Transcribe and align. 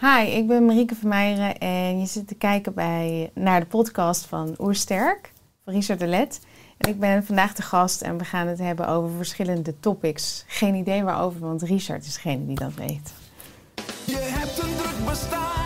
Hi, 0.00 0.26
ik 0.26 0.46
ben 0.46 0.64
Marieke 0.64 0.94
Vermeijeren 0.94 1.58
en 1.58 2.00
je 2.00 2.06
zit 2.06 2.28
te 2.28 2.34
kijken 2.34 2.74
bij, 2.74 3.30
naar 3.34 3.60
de 3.60 3.66
podcast 3.66 4.26
van 4.26 4.54
Oersterk 4.58 5.32
van 5.64 5.74
Richard 5.74 5.98
de 5.98 6.06
Let. 6.06 6.40
En 6.78 6.90
ik 6.90 7.00
ben 7.00 7.24
vandaag 7.24 7.54
de 7.54 7.62
gast 7.62 8.02
en 8.02 8.18
we 8.18 8.24
gaan 8.24 8.46
het 8.46 8.58
hebben 8.58 8.88
over 8.88 9.16
verschillende 9.16 9.80
topics. 9.80 10.44
Geen 10.46 10.74
idee 10.74 11.02
waarover, 11.02 11.40
want 11.40 11.62
Richard 11.62 12.04
is 12.04 12.14
degene 12.14 12.46
die 12.46 12.56
dat 12.56 12.74
weet. 12.74 13.12
Je 14.04 14.16
hebt 14.16 14.62
een 14.62 14.76
druk 14.76 15.06
bestaan 15.06 15.63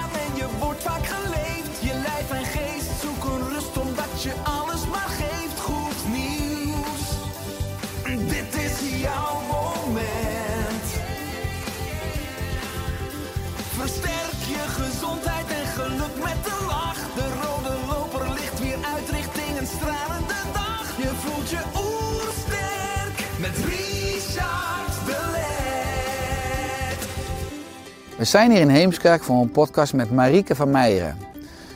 We 28.18 28.24
zijn 28.24 28.50
hier 28.50 28.60
in 28.60 28.68
Heemskerk 28.68 29.22
voor 29.22 29.40
een 29.40 29.50
podcast 29.50 29.92
met 29.92 30.10
Marieke 30.10 30.54
van 30.54 30.70
Meijeren. 30.70 31.16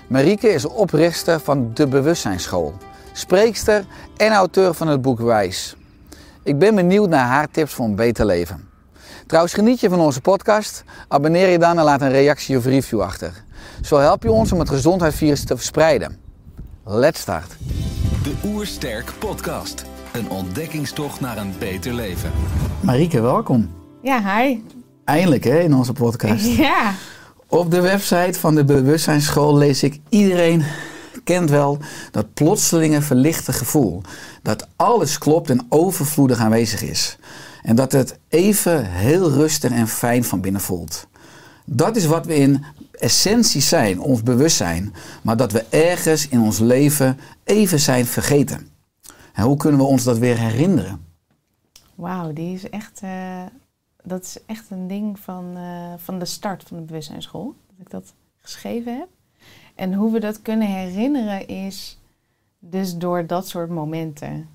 Marieke 0.07 0.49
is 0.49 0.65
oprichter 0.65 1.41
van 1.41 1.71
de 1.75 1.87
Bewustzijnsschool, 1.87 2.75
spreekster 3.13 3.85
en 4.17 4.33
auteur 4.33 4.75
van 4.75 4.89
het 4.89 5.03
boek 5.03 5.21
Wijs. 5.21 5.77
Ik 6.43 6.59
ben 6.59 6.75
benieuwd 6.75 7.09
naar 7.09 7.27
haar 7.27 7.51
tips 7.51 7.73
voor 7.73 7.85
een 7.85 7.95
beter 7.95 8.27
leven. 8.27 8.69
Trouwens, 9.27 9.55
geniet 9.55 9.81
je 9.81 9.89
van 9.89 10.01
onze 10.01 10.21
podcast? 10.21 10.85
Abonneer 11.09 11.49
je 11.49 11.59
dan 11.59 11.79
en 11.79 11.85
laat 11.85 12.01
een 12.01 12.11
reactie 12.11 12.57
of 12.57 12.65
review 12.65 13.01
achter. 13.01 13.45
Zo 13.83 13.99
help 13.99 14.23
je 14.23 14.33
ons 14.33 14.53
om 14.53 14.59
het 14.59 14.69
gezondheidsvirus 14.69 15.45
te 15.45 15.57
verspreiden. 15.57 16.17
Let's 16.85 17.21
start. 17.21 17.57
De 18.23 18.35
Oersterk 18.45 19.13
Podcast. 19.19 19.85
Een 20.13 20.31
ontdekkingstocht 20.31 21.21
naar 21.21 21.37
een 21.37 21.55
beter 21.59 21.93
leven. 21.93 22.31
Marieke, 22.81 23.21
welkom. 23.21 23.71
Ja, 24.01 24.37
hi. 24.37 24.61
Eindelijk 25.05 25.45
hè, 25.45 25.59
in 25.59 25.75
onze 25.75 25.93
podcast. 25.93 26.45
Ja, 26.57 26.95
Op 27.47 27.71
de 27.71 27.81
website 27.81 28.41
van 28.41 28.55
de 28.55 28.65
Bewustzijnsschool 28.65 29.57
lees 29.57 29.83
ik 29.83 30.01
iedereen 30.09 30.65
kent 31.25 31.51
wel 31.51 31.79
dat 32.11 32.35
plotselinge 32.35 33.03
verlichte 33.03 33.53
gevoel. 33.53 34.03
Dat 34.43 34.67
alles 34.77 35.19
klopt 35.19 35.51
en 35.51 35.67
overvloedig 35.69 36.39
aanwezig 36.39 36.83
is. 36.83 37.19
En 37.63 37.77
dat 37.77 37.93
het 37.93 38.19
even 38.29 38.85
heel 38.91 39.31
rustig 39.31 39.71
en 39.71 39.89
fijn 39.89 40.25
van 40.25 40.41
binnen 40.41 40.61
voelt. 40.61 41.07
Dat 41.65 41.97
is 41.97 42.07
wat 42.07 42.27
we 42.27 42.35
in 42.35 42.65
essentie 42.93 43.61
zijn, 43.61 44.01
ons 44.01 44.23
bewustzijn. 44.23 44.95
Maar 45.23 45.37
dat 45.37 45.53
we 45.53 45.65
ergens 45.69 46.29
in 46.29 46.41
ons 46.41 46.59
leven 46.59 47.19
even 47.45 47.81
zijn 47.81 48.07
vergeten. 48.07 48.69
En 49.33 49.45
hoe 49.45 49.57
kunnen 49.57 49.81
we 49.81 49.87
ons 49.87 50.05
dat 50.05 50.19
weer 50.19 50.39
herinneren? 50.39 51.11
wauw, 51.95 52.33
die 52.33 52.55
is 52.55 52.69
echt, 52.69 53.01
eh, 53.03 53.43
dat 54.03 54.23
is 54.23 54.39
echt 54.47 54.71
een 54.71 54.89
ding 54.89 55.19
van, 55.19 55.57
eh, 55.57 55.93
van 55.97 56.19
de 56.19 56.25
start 56.25 56.63
van 56.63 56.77
de 56.77 56.83
bewustzijnsschool. 56.83 57.55
Dat 57.67 57.87
ik 57.87 57.91
dat 57.91 58.15
geschreven 58.41 58.99
heb. 58.99 59.09
En 59.75 59.95
hoe 59.95 60.13
we 60.13 60.21
dat 60.21 60.43
kunnen 60.43 60.69
herinneren 60.69 61.49
is 61.49 61.99
dus 62.59 62.97
door 62.97 63.27
dat 63.27 63.49
soort 63.49 63.71
momenten. 63.71 64.49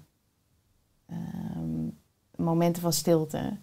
Ehm, 1.05 1.87
momenten 2.35 2.81
van 2.81 2.93
stilte. 2.93 3.53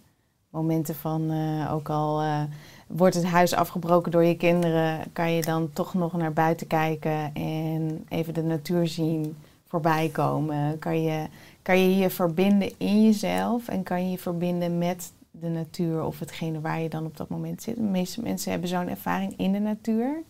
Momenten 0.49 0.95
van, 0.95 1.31
eh, 1.31 1.73
ook 1.73 1.89
al 1.89 2.21
eh, 2.21 2.43
wordt 2.87 3.15
het 3.15 3.25
huis 3.25 3.53
afgebroken 3.53 4.11
door 4.11 4.23
je 4.23 4.37
kinderen, 4.37 5.13
kan 5.13 5.31
je 5.31 5.41
dan 5.41 5.73
toch 5.73 5.93
nog 5.93 6.13
naar 6.13 6.33
buiten 6.33 6.67
kijken 6.67 7.33
en 7.33 8.05
even 8.09 8.33
de 8.33 8.43
natuur 8.43 8.87
zien 8.87 9.37
voorbij 9.67 10.09
komen. 10.09 10.79
Kan 10.79 11.01
je 11.01 11.27
kan 11.65 11.79
je 11.79 11.95
je 11.95 12.09
verbinden 12.09 12.71
in 12.77 13.03
jezelf 13.03 13.67
en 13.67 13.83
kan 13.83 14.03
je 14.03 14.11
je 14.11 14.17
verbinden 14.17 14.77
met 14.77 15.11
de 15.39 15.49
natuur 15.49 16.03
of 16.03 16.19
hetgene 16.19 16.61
waar 16.61 16.79
je 16.79 16.89
dan 16.89 17.05
op 17.05 17.17
dat 17.17 17.29
moment 17.29 17.61
zit. 17.61 17.75
De 17.75 17.81
meeste 17.81 18.21
mensen 18.21 18.51
hebben 18.51 18.69
zo'n 18.69 18.87
ervaring 18.87 19.37
in 19.37 19.51
de 19.51 19.59
natuur, 19.59 20.23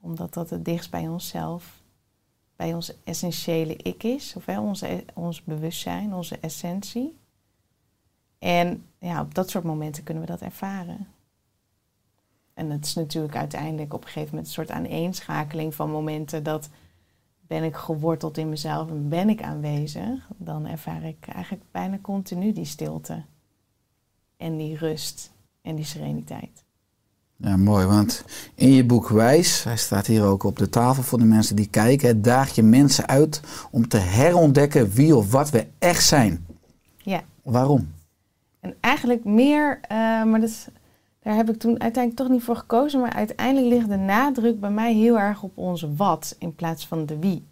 omdat 0.00 0.34
dat 0.34 0.50
het 0.50 0.64
dichtst 0.64 0.90
bij 0.90 1.08
onszelf, 1.08 1.82
bij 2.56 2.74
ons 2.74 3.02
essentiële 3.04 3.76
ik 3.76 4.02
is, 4.02 4.36
of 4.36 4.48
onze, 4.48 5.04
ons 5.14 5.42
bewustzijn, 5.42 6.14
onze 6.14 6.38
essentie. 6.38 7.16
En 8.38 8.84
ja, 8.98 9.20
op 9.20 9.34
dat 9.34 9.50
soort 9.50 9.64
momenten 9.64 10.02
kunnen 10.02 10.22
we 10.22 10.30
dat 10.30 10.40
ervaren. 10.40 11.06
En 12.54 12.70
het 12.70 12.84
is 12.84 12.94
natuurlijk 12.94 13.36
uiteindelijk 13.36 13.94
op 13.94 14.00
een 14.00 14.08
gegeven 14.08 14.28
moment 14.28 14.46
een 14.46 14.52
soort 14.52 14.70
aaneenschakeling 14.70 15.74
van 15.74 15.90
momenten 15.90 16.42
dat 16.42 16.68
ben 17.40 17.62
ik 17.62 17.74
geworteld 17.74 18.38
in 18.38 18.48
mezelf 18.48 18.88
en 18.88 19.08
ben 19.08 19.28
ik 19.28 19.42
aanwezig, 19.42 20.28
dan 20.36 20.66
ervaar 20.66 21.02
ik 21.02 21.26
eigenlijk 21.26 21.64
bijna 21.70 21.98
continu 21.98 22.52
die 22.52 22.64
stilte. 22.64 23.24
En 24.36 24.56
die 24.56 24.76
rust 24.76 25.32
en 25.62 25.76
die 25.76 25.84
sereniteit. 25.84 26.64
Ja, 27.36 27.56
mooi, 27.56 27.86
want 27.86 28.24
in 28.54 28.72
je 28.72 28.84
boek 28.84 29.08
Wijs, 29.08 29.64
hij 29.64 29.76
staat 29.76 30.06
hier 30.06 30.24
ook 30.24 30.42
op 30.42 30.58
de 30.58 30.68
tafel 30.68 31.02
voor 31.02 31.18
de 31.18 31.24
mensen 31.24 31.56
die 31.56 31.68
kijken, 31.68 32.08
het 32.08 32.24
daag 32.24 32.54
je 32.54 32.62
mensen 32.62 33.06
uit 33.06 33.40
om 33.70 33.88
te 33.88 33.96
herontdekken 33.96 34.90
wie 34.90 35.16
of 35.16 35.30
wat 35.30 35.50
we 35.50 35.66
echt 35.78 36.04
zijn. 36.04 36.46
Ja, 36.96 37.22
Waarom? 37.42 37.94
en 38.66 38.76
eigenlijk 38.80 39.24
meer, 39.24 39.78
eh, 39.82 39.98
maar 40.24 40.40
dat 40.40 40.48
is, 40.48 40.66
daar 41.22 41.34
heb 41.34 41.50
ik 41.50 41.58
toen 41.58 41.80
uiteindelijk 41.80 42.16
toch 42.16 42.28
niet 42.28 42.42
voor 42.42 42.56
gekozen, 42.56 43.00
maar 43.00 43.12
uiteindelijk 43.12 43.74
ligt 43.74 43.88
de 43.88 43.96
nadruk 43.96 44.60
bij 44.60 44.70
mij 44.70 44.94
heel 44.94 45.18
erg 45.18 45.42
op 45.42 45.58
onze 45.58 45.94
wat 45.94 46.36
in 46.38 46.54
plaats 46.54 46.86
van 46.86 47.06
de 47.06 47.18
wie. 47.18 47.46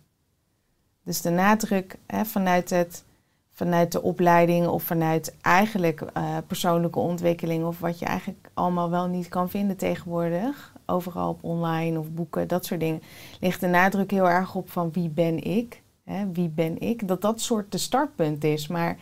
Dus 1.02 1.20
de 1.20 1.30
nadruk 1.30 1.98
hè, 2.06 2.24
vanuit, 2.24 2.70
het, 2.70 3.04
vanuit 3.54 3.92
de 3.92 4.02
opleiding 4.02 4.66
of 4.66 4.82
vanuit 4.82 5.36
eigenlijk 5.40 6.00
eh, 6.00 6.36
persoonlijke 6.46 6.98
ontwikkeling 6.98 7.64
of 7.64 7.78
wat 7.78 7.98
je 7.98 8.04
eigenlijk 8.04 8.50
allemaal 8.54 8.90
wel 8.90 9.06
niet 9.06 9.28
kan 9.28 9.50
vinden 9.50 9.76
tegenwoordig, 9.76 10.74
overal 10.86 11.28
op 11.28 11.44
online 11.44 11.98
of 11.98 12.10
boeken, 12.10 12.48
dat 12.48 12.64
soort 12.64 12.80
dingen, 12.80 13.02
ligt 13.40 13.60
de 13.60 13.66
nadruk 13.66 14.10
heel 14.10 14.28
erg 14.28 14.54
op 14.54 14.70
van 14.70 14.92
wie 14.92 15.08
ben 15.08 15.42
ik, 15.42 15.82
hè, 16.04 16.32
wie 16.32 16.48
ben 16.48 16.80
ik, 16.80 17.08
dat 17.08 17.20
dat 17.20 17.40
soort 17.40 17.72
de 17.72 17.78
startpunt 17.78 18.44
is. 18.44 18.66
Maar 18.66 18.98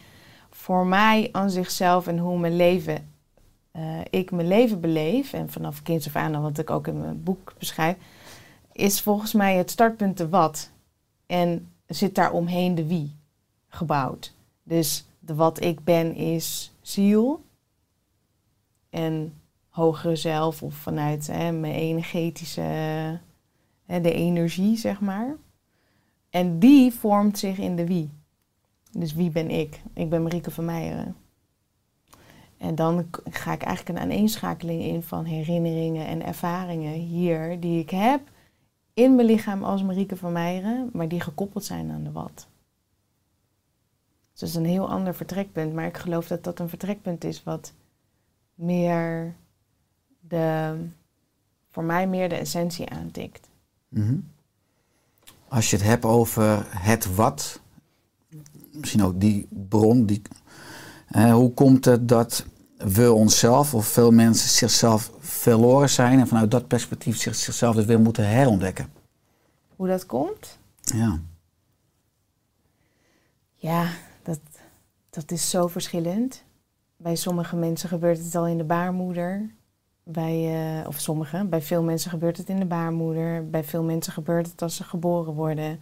voor 0.50 0.86
mij 0.86 1.28
aan 1.32 1.50
zichzelf 1.50 2.06
en 2.06 2.18
hoe 2.18 2.38
mijn 2.38 2.56
leven, 2.56 3.10
eh, 3.70 3.98
ik 4.10 4.30
mijn 4.30 4.48
leven 4.48 4.80
beleef, 4.80 5.32
en 5.32 5.50
vanaf 5.50 5.82
kinds 5.82 6.06
af 6.06 6.16
aan, 6.16 6.42
wat 6.42 6.58
ik 6.58 6.70
ook 6.70 6.86
in 6.86 7.00
mijn 7.00 7.22
boek 7.22 7.54
beschrijf, 7.58 7.96
is 8.72 9.00
volgens 9.00 9.32
mij 9.32 9.56
het 9.56 9.70
startpunt 9.70 10.18
de 10.18 10.28
wat. 10.28 10.70
En 11.26 11.68
zit 11.86 12.14
daar 12.14 12.32
omheen 12.32 12.74
de 12.74 12.86
wie 12.86 13.16
gebouwd. 13.68 14.34
Dus 14.62 15.06
de 15.18 15.34
wat 15.34 15.60
ik 15.60 15.84
ben 15.84 16.14
is 16.14 16.72
ziel. 16.80 17.44
En 18.90 19.34
hogere 19.68 20.16
zelf 20.16 20.62
of 20.62 20.74
vanuit 20.74 21.26
hè, 21.26 21.52
mijn 21.52 21.74
energetische, 21.74 22.60
hè, 23.86 24.00
de 24.00 24.12
energie 24.12 24.76
zeg 24.76 25.00
maar. 25.00 25.36
En 26.30 26.58
die 26.58 26.92
vormt 26.92 27.38
zich 27.38 27.58
in 27.58 27.76
de 27.76 27.86
wie. 27.86 28.10
Dus 28.90 29.14
wie 29.14 29.30
ben 29.30 29.50
ik? 29.50 29.82
Ik 29.94 30.10
ben 30.10 30.22
Marieke 30.22 30.50
van 30.50 30.64
Meijeren. 30.64 31.16
En 32.58 32.74
dan 32.74 33.08
ga 33.30 33.52
ik 33.52 33.62
eigenlijk 33.62 33.98
een 33.98 34.04
aaneenschakeling 34.04 34.82
in 34.82 35.02
van 35.02 35.24
herinneringen 35.24 36.06
en 36.06 36.24
ervaringen 36.24 36.92
hier 36.92 37.60
die 37.60 37.80
ik 37.80 37.90
heb 37.90 38.20
in 38.94 39.14
mijn 39.14 39.26
lichaam 39.26 39.64
als 39.64 39.82
Marieke 39.82 40.16
van 40.16 40.32
Meijeren, 40.32 40.90
maar 40.92 41.08
die 41.08 41.20
gekoppeld 41.20 41.64
zijn 41.64 41.90
aan 41.90 42.04
de 42.04 42.12
wat. 42.12 42.46
Dus 44.42 44.52
dat 44.52 44.60
is 44.62 44.68
een 44.68 44.74
heel 44.76 44.88
ander 44.90 45.14
vertrekpunt, 45.14 45.72
maar 45.72 45.86
ik 45.86 45.96
geloof 45.96 46.26
dat 46.26 46.44
dat 46.44 46.58
een 46.58 46.68
vertrekpunt 46.68 47.24
is 47.24 47.42
wat 47.42 47.72
meer 48.54 49.34
de, 50.20 50.74
voor 51.70 51.84
mij 51.84 52.06
meer 52.06 52.28
de 52.28 52.34
essentie 52.34 52.88
aantikt. 52.90 53.48
Mhm. 53.88 54.16
Als 55.48 55.70
je 55.70 55.76
het 55.76 55.84
hebt 55.84 56.04
over 56.04 56.66
het 56.68 57.14
wat, 57.14 57.60
misschien 58.70 59.02
ook 59.02 59.20
die 59.20 59.46
bron, 59.68 60.06
die, 60.06 60.22
eh, 61.08 61.32
hoe 61.32 61.52
komt 61.54 61.84
het 61.84 62.08
dat 62.08 62.44
we 62.76 63.12
onszelf 63.12 63.74
of 63.74 63.86
veel 63.86 64.10
mensen 64.10 64.48
zichzelf 64.48 65.10
verloren 65.18 65.90
zijn 65.90 66.18
en 66.20 66.26
vanuit 66.28 66.50
dat 66.50 66.66
perspectief 66.66 67.16
zich- 67.16 67.34
zichzelf 67.34 67.74
dus 67.74 67.84
weer 67.84 68.00
moeten 68.00 68.28
herontdekken? 68.28 68.92
Hoe 69.76 69.88
dat 69.88 70.06
komt? 70.06 70.58
Ja. 70.80 71.20
Ja, 73.54 73.86
dat, 75.14 75.30
is 75.30 75.50
zo 75.50 75.66
verschillend. 75.66 76.44
Bij 76.96 77.14
sommige 77.14 77.56
mensen 77.56 77.88
gebeurt 77.88 78.18
het 78.18 78.34
al 78.34 78.46
in 78.46 78.58
de 78.58 78.64
baarmoeder. 78.64 79.50
Bij, 80.02 80.54
eh, 80.80 80.88
of 80.88 80.98
sommige, 81.00 81.44
bij 81.44 81.62
veel 81.62 81.82
mensen 81.82 82.10
gebeurt 82.10 82.36
het 82.36 82.48
in 82.48 82.58
de 82.58 82.66
baarmoeder. 82.66 83.50
Bij 83.50 83.64
veel 83.64 83.82
mensen 83.82 84.12
gebeurt 84.12 84.46
het 84.50 84.62
als 84.62 84.76
ze 84.76 84.84
geboren 84.84 85.32
worden. 85.32 85.80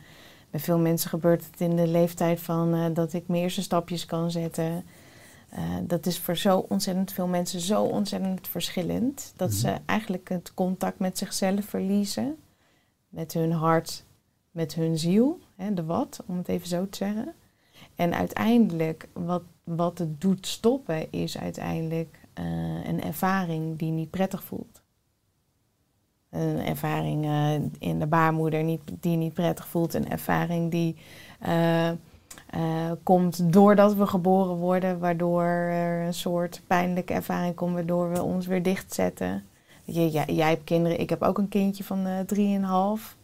Bij 0.50 0.60
veel 0.60 0.78
mensen 0.78 1.10
gebeurt 1.10 1.46
het 1.46 1.60
in 1.60 1.76
de 1.76 1.86
leeftijd 1.86 2.40
van 2.40 2.74
eh, 2.74 2.84
dat 2.92 3.12
ik 3.12 3.28
mijn 3.28 3.42
eerste 3.42 3.62
stapjes 3.62 4.06
kan 4.06 4.30
zetten. 4.30 4.84
Eh, 5.48 5.62
dat 5.82 6.06
is 6.06 6.18
voor 6.18 6.36
zo 6.36 6.58
ontzettend 6.68 7.12
veel 7.12 7.26
mensen 7.26 7.60
zo 7.60 7.82
ontzettend 7.82 8.48
verschillend. 8.48 9.32
Dat 9.36 9.52
ze 9.52 9.76
eigenlijk 9.86 10.28
het 10.28 10.54
contact 10.54 10.98
met 10.98 11.18
zichzelf 11.18 11.64
verliezen. 11.64 12.36
Met 13.08 13.32
hun 13.32 13.52
hart, 13.52 14.04
met 14.50 14.74
hun 14.74 14.98
ziel. 14.98 15.38
Hè, 15.56 15.74
de 15.74 15.84
wat, 15.84 16.20
om 16.26 16.36
het 16.36 16.48
even 16.48 16.68
zo 16.68 16.88
te 16.88 16.96
zeggen. 16.96 17.34
En 18.00 18.14
uiteindelijk, 18.14 19.08
wat, 19.12 19.42
wat 19.64 19.98
het 19.98 20.20
doet 20.20 20.46
stoppen, 20.46 21.12
is 21.12 21.38
uiteindelijk 21.38 22.18
eh, 22.32 22.44
een 22.84 23.02
ervaring 23.02 23.78
die 23.78 23.90
niet 23.90 24.10
prettig 24.10 24.42
voelt. 24.42 24.82
Een 26.30 26.64
ervaring 26.64 27.24
eh, 27.24 27.52
in 27.78 27.98
de 27.98 28.06
baarmoeder 28.06 28.62
niet, 28.62 28.80
die 29.00 29.16
niet 29.16 29.34
prettig 29.34 29.68
voelt. 29.68 29.94
Een 29.94 30.10
ervaring 30.10 30.70
die 30.70 30.96
eh, 31.40 31.90
komt 33.02 33.52
doordat 33.52 33.94
we 33.94 34.06
geboren 34.06 34.56
worden, 34.56 34.98
waardoor 34.98 35.44
er 35.44 36.06
een 36.06 36.14
soort 36.14 36.62
pijnlijke 36.66 37.12
ervaring 37.12 37.54
komt, 37.54 37.74
waardoor 37.74 38.10
we 38.10 38.22
ons 38.22 38.46
weer 38.46 38.62
dichtzetten. 38.62 39.44
Je, 39.84 40.10
jij, 40.10 40.26
jij 40.26 40.48
hebt 40.48 40.64
kinderen, 40.64 41.00
ik 41.00 41.10
heb 41.10 41.22
ook 41.22 41.38
een 41.38 41.48
kindje 41.48 41.84
van 41.84 42.06
eh, 42.06 42.18
drieënhalf. 42.20 43.00
Eh, 43.00 43.19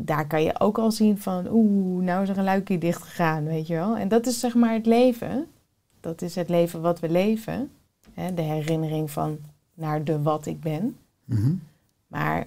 daar 0.00 0.26
kan 0.26 0.42
je 0.42 0.60
ook 0.60 0.78
al 0.78 0.90
zien 0.90 1.18
van, 1.18 1.46
oeh, 1.50 2.04
nou 2.04 2.22
is 2.22 2.28
er 2.28 2.38
een 2.38 2.44
luikje 2.44 2.78
dicht 2.78 3.02
gegaan, 3.02 3.44
weet 3.44 3.66
je 3.66 3.74
wel. 3.74 3.96
En 3.96 4.08
dat 4.08 4.26
is 4.26 4.40
zeg 4.40 4.54
maar 4.54 4.72
het 4.72 4.86
leven. 4.86 5.46
Dat 6.00 6.22
is 6.22 6.34
het 6.34 6.48
leven 6.48 6.80
wat 6.80 7.00
we 7.00 7.08
leven. 7.08 7.70
Hè, 8.12 8.34
de 8.34 8.42
herinnering 8.42 9.10
van 9.10 9.38
naar 9.74 10.04
de 10.04 10.22
wat 10.22 10.46
ik 10.46 10.60
ben. 10.60 10.96
Mhm. 11.24 11.54
Maar 12.06 12.46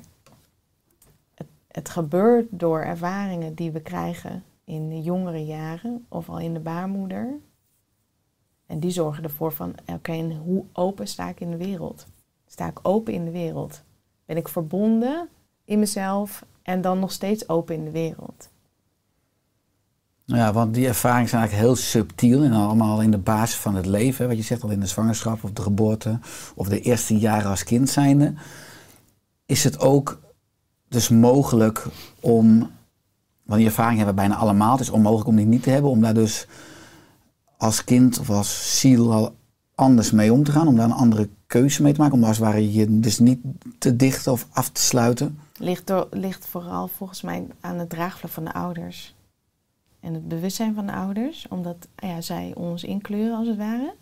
het, 1.34 1.48
het 1.68 1.90
gebeurt 1.90 2.48
door 2.50 2.80
ervaringen 2.80 3.56
die 3.56 3.72
we 3.72 3.82
krijgen 3.82 4.44
in 4.64 4.90
de 4.90 5.02
jongere 5.02 5.46
jaren 5.46 6.06
of 6.10 6.30
al 6.30 6.40
in 6.40 6.54
de 6.54 6.60
baarmoeder. 6.60 7.34
En 8.66 8.80
die 8.80 8.92
zorgen 8.92 9.24
ervoor 9.24 9.52
van, 9.52 9.76
oké, 9.86 10.34
hoe 10.44 10.66
open 10.74 11.08
sta 11.08 11.30
ik 11.30 11.40
in 11.40 11.52
de 11.52 11.58
wereld? 11.58 12.06
Sta 12.46 12.68
ik 12.68 12.80
open 12.82 13.14
in 13.14 13.26
de 13.26 13.32
wereld? 13.32 13.84
Ben 14.26 14.38
ik 14.38 14.48
verbonden 14.48 15.30
in 15.66 15.80
mezelf 15.80 16.46
en 16.70 16.82
dan 16.82 17.00
nog 17.00 17.12
steeds 17.12 17.50
open 17.50 17.76
in 17.76 17.84
de 17.84 17.92
wereld? 17.92 18.50
Nou 20.26 20.42
ja, 20.42 20.54
want 20.54 20.74
die 20.74 20.88
ervaringen 20.88 21.30
zijn 21.30 21.42
eigenlijk 21.42 21.70
heel 21.70 21.76
subtiel 21.84 22.44
en 22.44 22.52
allemaal 22.52 23.02
in 23.02 23.12
de 23.12 23.18
basis 23.18 23.58
van 23.58 23.76
het 23.76 23.86
leven. 23.86 24.28
Wat 24.28 24.38
je 24.38 24.44
zegt 24.44 24.64
al 24.64 24.70
in 24.70 24.80
de 24.80 24.86
zwangerschap 24.86 25.44
of 25.44 25.52
de 25.52 25.62
geboorte 25.62 26.20
of 26.56 26.68
de 26.68 26.82
eerste 26.82 27.18
jaren 27.18 27.50
als 27.50 27.64
kind 27.64 27.90
zijnde. 27.90 28.34
Is 29.46 29.64
het 29.64 29.80
ook 29.80 30.20
dus 30.88 31.10
mogelijk 31.10 31.86
om, 32.20 32.60
want 33.44 33.60
die 33.60 33.66
ervaring 33.66 33.98
hebben 33.98 34.16
we 34.16 34.22
bijna 34.22 34.36
allemaal. 34.36 34.72
Het 34.72 34.82
is 34.82 34.90
onmogelijk 34.90 35.28
om 35.28 35.36
die 35.36 35.46
niet 35.46 35.64
te 35.64 35.70
hebben. 35.70 35.92
Om 35.92 36.02
daar 36.02 36.14
dus 36.14 36.48
als 37.58 37.84
kind 37.84 38.20
of 38.20 38.30
als 38.30 38.80
ziel 38.80 39.14
al 39.14 39.36
anders 39.80 40.12
mee 40.12 40.34
om 40.34 40.44
te 40.44 40.52
gaan. 40.52 40.68
Om 40.68 40.76
daar 40.76 40.86
een 40.86 40.92
andere 40.92 41.30
keuze 41.48 41.82
mee 41.82 41.94
te 41.94 42.00
maken. 42.00 42.16
Om 42.16 42.24
als 42.24 42.38
het 42.38 42.46
ware 42.46 42.74
je 42.74 43.00
dus 43.00 43.20
niet 43.20 43.40
te 43.78 43.96
dicht 43.96 44.28
of 44.28 44.48
af 44.52 44.70
te 44.70 44.82
sluiten. 44.82 45.40
Ligt, 45.58 45.88
door, 45.88 46.08
vooral 46.40 46.88
volgens 46.88 47.22
mij 47.22 47.48
aan 47.60 47.80
het 47.80 47.90
draagvlak 47.90 48.32
van 48.32 48.44
de 48.44 48.54
ouders. 48.54 49.16
En 50.00 50.14
het 50.14 50.28
bewustzijn 50.28 50.76
van 50.76 50.86
de 50.86 50.94
ouders, 50.94 51.46
omdat 51.50 51.88
ja, 51.96 52.22
zij 52.22 52.52
ons 52.56 52.84
inkleuren 52.84 53.38
als 53.38 53.48
het 53.48 53.58
ware. 53.58 53.94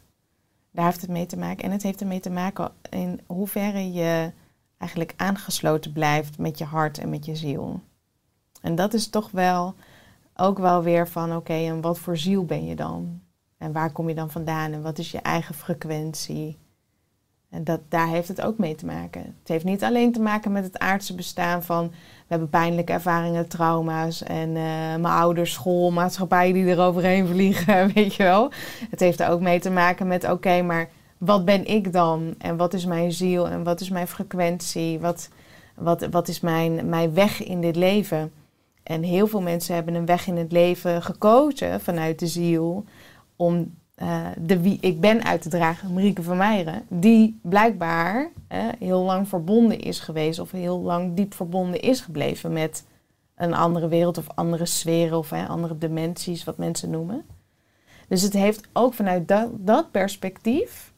Daar 0.72 0.86
heeft 0.86 1.02
het 1.02 1.10
mee 1.10 1.26
te 1.26 1.38
maken. 1.38 1.64
En 1.64 1.72
het 1.72 1.84
heeft 1.84 2.02
ermee 2.02 2.20
te 2.20 2.30
maken 2.30 2.72
in 2.90 3.20
hoeverre 3.26 3.92
je 3.92 4.32
eigenlijk 4.78 5.14
aangesloten 5.16 5.92
blijft 5.94 6.38
met 6.38 6.58
je 6.58 6.64
hart 6.64 6.98
en 6.98 7.10
met 7.10 7.26
je 7.26 7.36
ziel. 7.36 7.80
En 8.62 8.76
dat 8.76 8.94
is 8.94 9.08
toch 9.08 9.32
wel 9.32 9.76
ook 10.36 10.58
wel 10.58 10.84
weer 10.84 11.08
van 11.08 11.36
oké, 11.36 11.54
en 11.54 11.82
wat 11.82 12.00
voor 12.00 12.18
ziel 12.18 12.46
ben 12.46 12.66
je 12.66 12.76
dan? 12.76 13.22
En 13.58 13.72
waar 13.72 13.92
kom 13.92 14.10
je 14.10 14.16
dan 14.16 14.32
vandaan? 14.32 14.72
En 14.72 14.82
wat 14.82 14.98
is 14.98 15.12
je 15.12 15.22
eigen 15.22 15.56
frequentie? 15.56 16.58
En 17.50 17.64
dat, 17.64 17.80
daar 17.90 18.08
heeft 18.08 18.28
het 18.28 18.42
ook 18.42 18.58
mee 18.58 18.76
te 18.76 18.86
maken. 18.86 19.22
Het 19.22 19.48
heeft 19.48 19.64
niet 19.64 19.84
alleen 19.84 20.12
te 20.12 20.20
maken 20.20 20.52
met 20.52 20.64
het 20.64 20.80
aardse 20.80 21.16
bestaan 21.16 21.64
van... 21.64 21.88
we 21.88 22.26
hebben 22.28 22.50
pijnlijke 22.50 22.94
ervaringen, 22.94 23.48
trauma's... 23.48 24.24
en 24.24 24.48
eh, 24.48 24.56
mijn 24.96 25.06
ouders, 25.06 25.54
school, 25.54 25.92
maatschappij 25.92 26.54
die 26.54 26.66
er 26.66 26.80
overheen 26.80 27.28
vliegen, 27.28 27.88
weet 27.94 28.16
je 28.16 28.24
wel. 28.24 28.52
Het 28.90 29.00
heeft 29.00 29.20
er 29.20 29.30
ook 29.30 29.42
mee 29.42 29.60
te 29.60 29.70
maken 29.70 30.08
met... 30.08 30.30
oké, 30.30 30.62
maar 30.62 30.90
wat 31.18 31.46
ben 31.46 31.66
ik 31.66 31.94
dan? 31.94 32.36
En 32.38 32.58
wat 32.58 32.74
is 32.74 32.86
mijn 32.86 33.12
ziel? 33.12 33.48
En 33.48 33.64
wat 33.64 33.82
is 33.82 33.90
mijn 33.90 34.08
frequentie? 34.08 35.00
Wat, 35.00 35.30
wat, 35.76 36.08
wat 36.12 36.28
is 36.28 36.40
mijn, 36.40 36.90
mijn 36.90 37.14
weg 37.14 37.44
in 37.44 37.62
dit 37.62 37.76
leven? 37.76 38.32
En 38.84 39.04
heel 39.04 39.28
veel 39.28 39.42
mensen 39.42 39.76
hebben 39.76 39.96
een 39.96 40.06
weg 40.06 40.28
in 40.28 40.38
het 40.38 40.52
leven 40.52 41.04
gekozen 41.04 41.82
vanuit 41.82 42.20
de 42.20 42.28
ziel... 42.28 42.86
om 43.38 43.76
eh, 43.96 44.26
de 44.38 44.62
wie 44.62 44.78
ik 44.82 45.00
ben 45.00 45.24
uit 45.24 45.42
te 45.42 45.50
dragen, 45.50 45.94
Marieke 45.94 46.24
van 46.24 46.38
Meijeren, 46.38 46.86
die 46.88 47.40
blijkbaar 47.42 48.30
eh, 48.48 48.68
heel 48.80 49.02
lang 49.02 49.28
verbonden 49.28 49.80
is 49.80 50.00
geweest 50.00 50.40
of 50.40 50.52
heel 50.52 50.80
lang 50.80 51.16
diep 51.16 51.34
verbonden 51.34 51.82
is 51.82 52.02
gebleven 52.02 52.54
met 52.54 52.86
een 53.36 53.54
andere 53.54 53.88
wereld 53.88 54.18
of 54.18 54.28
andere 54.36 54.66
sferen 54.66 55.18
of 55.18 55.32
andere 55.32 55.78
dimensies, 55.78 56.44
wat 56.44 56.58
mensen 56.58 56.90
noemen. 56.90 57.26
Dus 58.08 58.22
het 58.22 58.34
heeft 58.34 58.68
ook 58.74 58.94
vanuit 58.94 59.28
dat, 59.28 59.50
dat 59.54 59.92
perspectief 59.92 60.94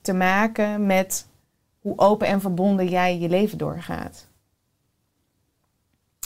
te 0.00 0.12
maken 0.12 0.86
met 0.86 1.26
hoe 1.80 1.98
open 1.98 2.26
en 2.26 2.40
verbonden 2.40 2.88
jij 2.88 3.18
je 3.18 3.28
leven 3.28 3.58
doorgaat. 3.58 4.26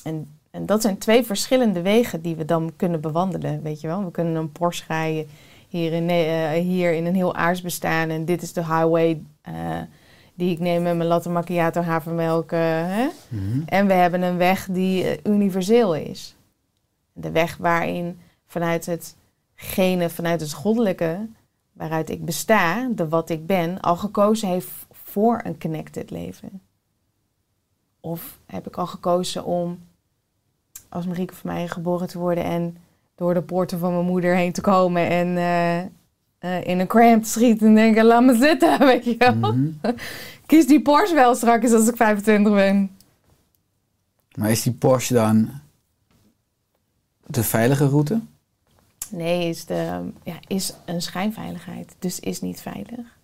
En, 0.02 0.38
en 0.50 0.66
dat 0.66 0.82
zijn 0.82 0.98
twee 0.98 1.24
verschillende 1.24 1.82
wegen 1.82 2.22
die 2.22 2.36
we 2.36 2.44
dan 2.44 2.72
kunnen 2.76 3.00
bewandelen, 3.00 3.62
weet 3.62 3.80
je 3.80 3.86
wel. 3.86 4.04
We 4.04 4.10
kunnen 4.10 4.34
een 4.34 4.52
Porsche 4.52 4.84
rijden 4.88 5.28
hier 5.70 5.92
in, 5.92 6.08
eh, 6.08 6.50
hier 6.50 6.92
in 6.92 7.06
een 7.06 7.14
heel 7.14 7.34
aards 7.34 7.60
bestaan. 7.60 8.08
En 8.08 8.24
dit 8.24 8.42
is 8.42 8.52
de 8.52 8.64
highway 8.64 9.22
eh, 9.40 9.80
die 10.34 10.50
ik 10.50 10.58
neem 10.58 10.82
met 10.82 10.96
mijn 10.96 11.08
latte 11.08 11.30
macchiato 11.30 11.80
havermelk. 11.80 12.52
eh, 12.52 12.60
hè? 12.86 13.08
Mhm. 13.28 13.62
En 13.66 13.86
we 13.86 13.92
hebben 13.92 14.22
een 14.22 14.36
weg 14.36 14.66
die 14.70 15.28
universeel 15.28 15.94
is. 15.94 16.36
De 17.12 17.30
weg 17.30 17.56
waarin 17.56 18.20
vanuit 18.46 18.86
het 18.86 19.16
gene, 19.54 20.10
vanuit 20.10 20.40
het 20.40 20.52
goddelijke, 20.52 21.28
waaruit 21.72 22.10
ik 22.10 22.24
besta, 22.24 22.88
de 22.88 23.08
wat 23.08 23.30
ik 23.30 23.46
ben, 23.46 23.80
al 23.80 23.96
gekozen 23.96 24.48
heeft 24.48 24.68
voor 24.92 25.40
een 25.44 25.58
connected 25.58 26.10
leven. 26.10 26.62
Of 28.00 28.38
heb 28.46 28.66
ik 28.66 28.76
al 28.76 28.86
gekozen 28.86 29.44
om 29.44 29.78
als 30.88 31.06
Marieke 31.06 31.34
van 31.34 31.52
mij 31.52 31.68
geboren 31.68 32.08
te 32.08 32.18
worden 32.18 32.44
en 32.44 32.76
door 33.20 33.34
de 33.34 33.42
poorten 33.42 33.78
van 33.78 33.92
mijn 33.92 34.06
moeder 34.06 34.34
heen 34.34 34.52
te 34.52 34.60
komen 34.60 35.08
en 35.08 35.36
eh, 35.36 35.78
eh, 36.38 36.66
in 36.66 36.78
een 36.78 36.86
cramp 36.86 37.22
te 37.22 37.28
schieten 37.28 37.66
en 37.66 37.74
denken, 37.74 38.04
laat 38.04 38.22
me 38.22 38.34
zitten, 38.34 38.78
weet 38.86 39.04
je 39.04 39.14
wel. 39.18 39.34
Mhm. 39.34 39.70
Kies 40.46 40.66
die 40.66 40.82
Porsche 40.82 41.14
wel 41.14 41.34
straks 41.34 41.72
als 41.72 41.88
ik 41.88 41.96
25 41.96 42.52
ben. 42.52 42.90
Maar 44.34 44.50
is 44.50 44.62
die 44.62 44.72
Porsche 44.72 45.14
dan 45.14 45.50
de 47.26 47.42
veilige 47.42 47.86
route? 47.88 48.20
Nee, 49.10 49.48
is, 49.48 49.64
de, 49.64 50.10
ja, 50.22 50.38
is 50.46 50.74
een 50.84 51.02
schijnveiligheid, 51.02 51.94
dus 51.98 52.20
is 52.20 52.40
niet 52.40 52.60
veilig. 52.60 53.18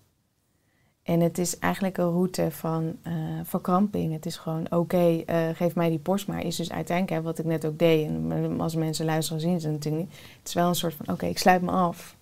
En 1.07 1.19
het 1.19 1.37
is 1.37 1.59
eigenlijk 1.59 1.97
een 1.97 2.11
route 2.11 2.51
van 2.51 2.95
eh, 3.01 3.13
verkramping. 3.43 4.13
Het 4.13 4.25
is 4.25 4.37
gewoon, 4.37 4.71
oké, 4.71 5.23
eh, 5.25 5.47
geef 5.53 5.75
mij 5.75 5.89
die 5.89 5.99
Porsche 5.99 6.31
maar. 6.31 6.45
Is 6.45 6.55
dus 6.55 6.71
uiteindelijk, 6.71 7.17
hè, 7.17 7.25
wat 7.25 7.39
ik 7.39 7.45
net 7.45 7.65
ook 7.65 7.79
deed, 7.79 8.07
en 8.07 8.59
als 8.59 8.75
mensen 8.75 9.05
luisteren 9.05 9.41
zien 9.41 9.59
ze 9.59 9.67
het 9.67 9.75
natuurlijk 9.75 10.03
niet. 10.05 10.15
Het 10.39 10.47
is 10.47 10.53
wel 10.53 10.67
een 10.67 10.75
soort 10.75 10.93
van, 10.93 11.13
oké, 11.13 11.25
ik 11.25 11.37
sluit 11.37 11.61
me 11.61 11.71
af. 11.71 12.15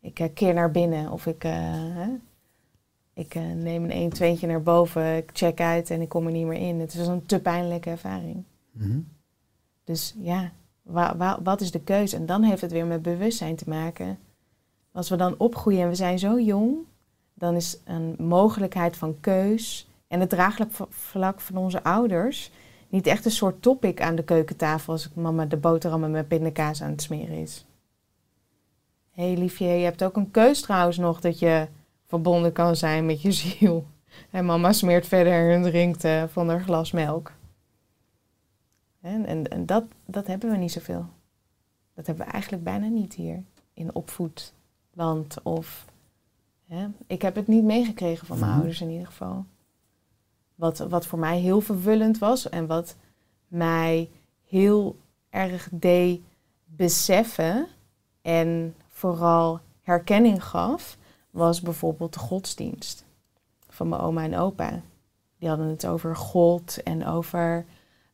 Ik 0.00 0.18
eh, 0.20 0.28
keer 0.34 0.54
naar 0.54 0.70
binnen 0.70 1.10
of 1.10 1.26
ik, 1.26 1.42
hè, 1.42 2.08
ik 3.14 3.34
neem 3.34 3.84
een 3.84 3.90
1 3.90 4.10
2 4.10 4.38
naar 4.46 4.62
boven, 4.62 5.16
ik 5.16 5.30
check 5.32 5.60
uit 5.60 5.90
en 5.90 6.00
ik 6.00 6.08
kom 6.08 6.26
er 6.26 6.32
niet 6.32 6.46
meer 6.46 6.60
in. 6.68 6.80
Het 6.80 6.94
is 6.94 7.06
een 7.06 7.26
te 7.26 7.40
pijnlijke 7.40 7.90
ervaring. 7.90 8.44
Mhm. 8.70 8.98
Dus 9.84 10.14
ja, 10.18 10.52
wa- 10.82 11.16
wa- 11.16 11.38
wat 11.42 11.60
is 11.60 11.70
de 11.70 11.80
keuze? 11.80 12.16
En 12.16 12.26
dan 12.26 12.42
heeft 12.42 12.60
het 12.60 12.72
weer 12.72 12.86
met 12.86 13.02
bewustzijn 13.02 13.56
te 13.56 13.68
maken. 13.68 14.18
Als 14.92 15.08
we 15.08 15.16
dan 15.16 15.34
opgroeien 15.38 15.80
en 15.82 15.88
we 15.88 15.94
zijn 15.94 16.18
zo 16.18 16.40
jong, 16.40 16.76
dan 17.42 17.56
is 17.56 17.78
een 17.84 18.14
mogelijkheid 18.18 18.96
van 18.96 19.20
keus 19.20 19.88
en 20.08 20.20
het 20.20 20.28
draaglijk 20.28 20.70
vlak 20.88 21.40
van 21.40 21.56
onze 21.56 21.82
ouders 21.82 22.50
niet 22.88 23.06
echt 23.06 23.24
een 23.24 23.30
soort 23.30 23.62
topic 23.62 24.00
aan 24.00 24.14
de 24.14 24.24
keukentafel 24.24 24.92
als 24.92 25.08
mama 25.14 25.44
de 25.44 25.56
boterhammen 25.56 26.10
met 26.10 26.28
pindakaas 26.28 26.82
aan 26.82 26.90
het 26.90 27.02
smeren 27.02 27.36
is. 27.36 27.66
Hé 29.10 29.26
hey, 29.26 29.36
liefje, 29.36 29.66
je 29.66 29.84
hebt 29.84 30.04
ook 30.04 30.16
een 30.16 30.30
keus 30.30 30.60
trouwens 30.60 30.98
nog 30.98 31.20
dat 31.20 31.38
je 31.38 31.68
verbonden 32.06 32.52
kan 32.52 32.76
zijn 32.76 33.06
met 33.06 33.22
je 33.22 33.32
ziel. 33.32 33.86
En 34.30 34.44
mama 34.44 34.72
smeert 34.72 35.06
verder 35.06 35.52
en 35.52 35.62
drinkt 35.62 36.06
van 36.32 36.48
haar 36.48 36.60
glas 36.60 36.92
melk. 36.92 37.32
En, 39.00 39.26
en, 39.26 39.48
en 39.48 39.66
dat, 39.66 39.84
dat 40.06 40.26
hebben 40.26 40.50
we 40.50 40.56
niet 40.56 40.72
zoveel. 40.72 41.06
Dat 41.94 42.06
hebben 42.06 42.26
we 42.26 42.32
eigenlijk 42.32 42.64
bijna 42.64 42.86
niet 42.86 43.14
hier 43.14 43.42
in 43.74 43.94
opvoedland. 43.94 45.42
Of, 45.42 45.91
hè? 46.72 46.86
Ik 47.06 47.22
heb 47.22 47.34
het 47.34 47.46
niet 47.46 47.64
meegekregen 47.64 48.26
van 48.26 48.36
mijn 48.38 48.50
Mhm. 48.50 48.58
ouders 48.60 48.80
in 48.80 48.90
ieder 48.90 49.06
geval. 49.06 49.44
Wat, 50.54 50.78
wat 50.78 51.06
voor 51.06 51.18
mij 51.18 51.38
heel 51.38 51.60
vervullend 51.60 52.18
was 52.18 52.48
en 52.48 52.66
wat 52.66 52.96
mij 53.48 54.10
heel 54.48 54.96
erg 55.30 55.68
deed 55.72 56.20
beseffen 56.64 57.66
en 58.22 58.74
vooral 58.88 59.60
herkenning 59.82 60.44
gaf, 60.44 60.96
was 61.30 61.60
bijvoorbeeld 61.60 62.12
de 62.12 62.18
godsdienst 62.18 63.04
van 63.68 63.88
mijn 63.88 64.00
oma 64.00 64.22
en 64.24 64.36
opa. 64.36 64.80
Die 65.38 65.48
hadden 65.48 65.66
het 65.68 65.86
over 65.86 66.16
God 66.16 66.82
en 66.82 67.06
over 67.06 67.64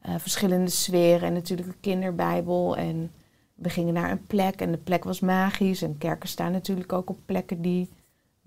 eh, 0.00 0.14
verschillende 0.18 0.70
sferen 0.70 1.28
en 1.28 1.32
natuurlijk 1.32 1.68
de 1.68 1.76
kinderbijbel. 1.80 2.76
En 2.76 3.10
we 3.54 3.68
gingen 3.68 3.94
naar 3.94 4.10
een 4.10 4.26
plek 4.26 4.60
en 4.60 4.70
de 4.70 4.78
plek 4.78 5.04
was 5.04 5.20
magisch. 5.20 5.82
En 5.82 5.98
kerken 5.98 6.28
staan 6.28 6.52
natuurlijk 6.52 6.92
ook 6.92 7.10
op 7.10 7.18
plekken 7.26 7.62
die 7.62 7.88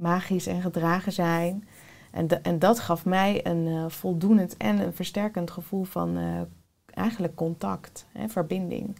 magisch 0.01 0.47
en 0.47 0.61
gedragen 0.61 1.11
zijn. 1.11 1.67
En, 2.11 2.43
en 2.43 2.59
dat 2.59 2.79
gaf 2.79 3.05
mij 3.05 3.45
een 3.45 3.67
eh, 3.67 3.85
voldoenend 3.89 4.57
en 4.57 4.79
een 4.79 4.93
versterkend 4.93 5.51
gevoel 5.51 5.83
van 5.83 6.17
eh, 6.17 6.41
eigenlijk 6.85 7.35
contact, 7.35 8.05
hè, 8.11 8.29
verbinding. 8.29 8.95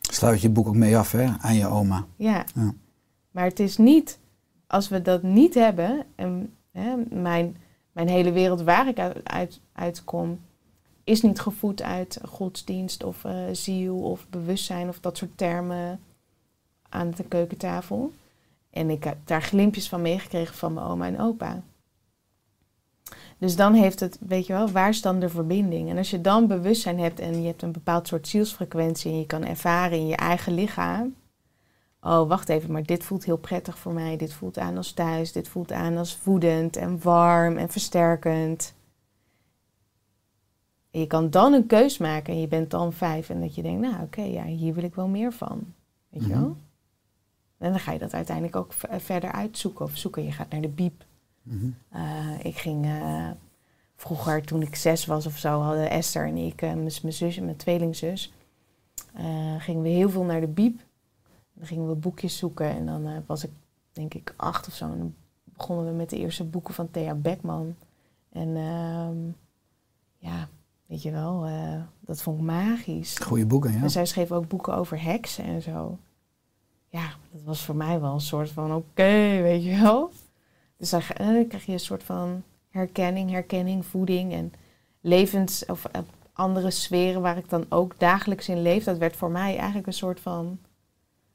Sluit 0.00 0.40
je 0.40 0.50
boek 0.50 0.66
ook 0.66 0.76
mee 0.76 0.96
af 0.96 1.12
hè, 1.12 1.26
aan 1.38 1.54
je 1.54 1.66
oma. 1.66 2.06
Ja. 2.16 2.44
Ja. 2.54 2.74
Maar 3.30 3.44
het 3.44 3.60
is 3.60 3.76
niet, 3.76 4.18
als 4.66 4.88
we 4.88 5.02
dat 5.02 5.22
niet 5.22 5.54
hebben, 5.54 6.04
en 6.14 6.52
hè, 6.72 6.94
mijn, 7.10 7.56
mijn 7.92 8.08
hele 8.08 8.32
wereld 8.32 8.62
waar 8.62 8.88
ik 8.88 8.98
uit, 8.98 9.28
uit, 9.28 9.60
uitkom, 9.72 10.40
is 11.04 11.22
niet 11.22 11.40
gevoed 11.40 11.82
uit 11.82 12.20
godsdienst 12.28 13.04
of 13.04 13.24
eh, 13.24 13.34
ziel 13.52 13.96
of 13.96 14.26
bewustzijn 14.28 14.88
of 14.88 15.00
dat 15.00 15.16
soort 15.16 15.38
termen 15.38 16.00
aan 16.88 17.10
de 17.16 17.24
keukentafel. 17.24 18.12
En 18.74 18.90
ik 18.90 19.04
heb 19.04 19.16
daar 19.24 19.42
glimpjes 19.42 19.88
van 19.88 20.02
meegekregen 20.02 20.54
van 20.54 20.72
mijn 20.72 20.86
oma 20.86 21.06
en 21.06 21.20
opa. 21.20 21.62
Dus 23.38 23.56
dan 23.56 23.74
heeft 23.74 24.00
het, 24.00 24.18
weet 24.20 24.46
je 24.46 24.52
wel, 24.52 24.70
waar 24.70 24.88
is 24.88 25.02
dan 25.02 25.18
de 25.18 25.28
verbinding? 25.28 25.90
En 25.90 25.96
als 25.96 26.10
je 26.10 26.20
dan 26.20 26.46
bewustzijn 26.46 26.98
hebt 26.98 27.20
en 27.20 27.40
je 27.40 27.46
hebt 27.46 27.62
een 27.62 27.72
bepaald 27.72 28.08
soort 28.08 28.28
zielsfrequentie 28.28 29.10
en 29.12 29.18
je 29.18 29.26
kan 29.26 29.44
ervaren 29.44 29.98
in 29.98 30.06
je 30.06 30.16
eigen 30.16 30.54
lichaam. 30.54 31.14
Oh, 32.00 32.28
wacht 32.28 32.48
even, 32.48 32.72
maar 32.72 32.82
dit 32.82 33.04
voelt 33.04 33.24
heel 33.24 33.36
prettig 33.36 33.78
voor 33.78 33.92
mij. 33.92 34.16
Dit 34.16 34.32
voelt 34.32 34.58
aan 34.58 34.76
als 34.76 34.92
thuis. 34.92 35.32
Dit 35.32 35.48
voelt 35.48 35.72
aan 35.72 35.96
als 35.96 36.16
voedend 36.16 36.76
en 36.76 37.02
warm 37.02 37.56
en 37.56 37.68
versterkend. 37.68 38.74
En 40.90 41.00
je 41.00 41.06
kan 41.06 41.30
dan 41.30 41.52
een 41.52 41.66
keus 41.66 41.98
maken 41.98 42.34
en 42.34 42.40
je 42.40 42.48
bent 42.48 42.70
dan 42.70 42.92
vijf 42.92 43.30
en 43.30 43.40
dat 43.40 43.54
je 43.54 43.62
denkt, 43.62 43.80
nou 43.80 44.02
oké, 44.02 44.22
ja, 44.22 44.44
hier 44.44 44.74
wil 44.74 44.84
ik 44.84 44.94
wel 44.94 45.08
meer 45.08 45.32
van. 45.32 45.74
Weet 46.08 46.22
je 46.22 46.28
Mhm. 46.28 46.40
wel? 46.40 46.56
En 47.58 47.70
dan 47.70 47.80
ga 47.80 47.92
je 47.92 47.98
dat 47.98 48.14
uiteindelijk 48.14 48.56
ook 48.56 48.72
verder 48.98 49.32
uitzoeken 49.32 49.84
of 49.84 49.96
zoeken. 49.96 50.24
Je 50.24 50.32
gaat 50.32 50.50
naar 50.50 50.60
de 50.60 50.68
biep. 50.68 51.04
Mhm. 51.44 51.70
Eh, 51.88 52.44
ik 52.44 52.56
ging 52.56 52.84
eh, 52.84 53.30
vroeger, 53.96 54.42
toen 54.42 54.62
ik 54.62 54.74
zes 54.74 55.06
was 55.06 55.26
of 55.26 55.38
zo, 55.38 55.60
hadden 55.60 55.90
Esther 55.90 56.26
en 56.26 56.36
ik, 56.36 56.62
eh, 56.62 56.72
mijn 56.72 57.12
zus 57.12 57.36
en 57.36 57.44
mijn 57.44 57.56
tweelingzus, 57.56 58.32
gingen 59.58 59.82
we 59.82 59.88
heel 59.88 60.10
veel 60.10 60.24
naar 60.24 60.40
de 60.40 60.46
biep. 60.46 60.80
Dan 61.52 61.66
gingen 61.66 61.88
we 61.88 61.94
boekjes 61.94 62.38
zoeken 62.38 62.68
en 62.68 62.86
dan 62.86 63.24
was 63.26 63.44
ik 63.44 63.50
denk 63.92 64.14
ik 64.14 64.34
acht 64.36 64.66
of 64.66 64.74
zo. 64.74 64.84
En 64.84 64.98
dan 64.98 65.14
begonnen 65.44 65.86
we 65.86 65.92
met 65.92 66.10
de 66.10 66.18
eerste 66.18 66.44
boeken 66.44 66.74
van 66.74 66.90
Thea 66.90 67.14
Beckman. 67.14 67.74
En 68.32 68.56
ehm, 68.56 69.16
ja, 70.16 70.48
weet 70.86 71.02
je 71.02 71.10
wel, 71.10 71.46
dat 72.00 72.22
vond 72.22 72.38
ik 72.38 72.44
magisch. 72.44 73.18
Goeie 73.18 73.46
boeken, 73.46 73.72
ja. 73.72 73.82
En 73.82 73.90
zij 73.90 74.06
schreef 74.06 74.32
ook 74.32 74.48
boeken 74.48 74.74
over 74.74 75.02
heksen 75.02 75.44
en 75.44 75.62
zo. 75.62 75.98
Ja, 76.94 77.10
dat 77.32 77.42
was 77.42 77.64
voor 77.64 77.76
mij 77.76 78.00
wel 78.00 78.12
een 78.12 78.20
soort 78.20 78.50
van 78.50 78.74
oké, 78.74 79.40
weet 79.42 79.64
je 79.64 79.80
wel. 79.80 80.10
Dus 80.76 80.90
dan, 80.90 81.00
dan 81.16 81.46
krijg 81.46 81.66
je 81.66 81.72
een 81.72 81.80
soort 81.80 82.02
van 82.02 82.42
herkenning, 82.70 83.30
herkenning, 83.30 83.86
voeding 83.86 84.32
en 84.32 84.52
levens 85.00 85.66
of 85.66 85.84
eh, 85.84 86.00
andere 86.32 86.70
sferen 86.70 87.20
waar 87.20 87.36
ik 87.36 87.48
dan 87.48 87.66
ook 87.68 87.98
dagelijks 87.98 88.48
in 88.48 88.62
leef. 88.62 88.84
Dat 88.84 88.98
werd 88.98 89.16
voor 89.16 89.30
mij 89.30 89.56
eigenlijk 89.56 89.86
een 89.86 89.92
soort 89.92 90.20
van, 90.20 90.58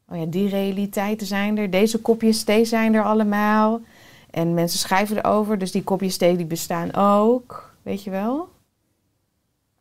oh 0.07 0.17
ja, 0.17 0.25
die 0.25 0.49
realiteiten 0.49 1.27
zijn 1.27 1.57
er, 1.57 1.69
deze 1.69 2.01
kopjes 2.01 2.43
thee 2.43 2.65
zijn 2.65 2.93
er 2.93 3.03
allemaal. 3.03 3.81
En 4.29 4.53
mensen 4.53 4.79
schrijven 4.79 5.17
erover, 5.17 5.57
dus 5.57 5.71
die 5.71 5.83
kopjes 5.83 6.17
thee 6.17 6.37
die 6.37 6.45
bestaan 6.45 6.93
ook, 6.93 7.73
weet 7.81 8.03
je 8.03 8.09
wel. 8.09 8.49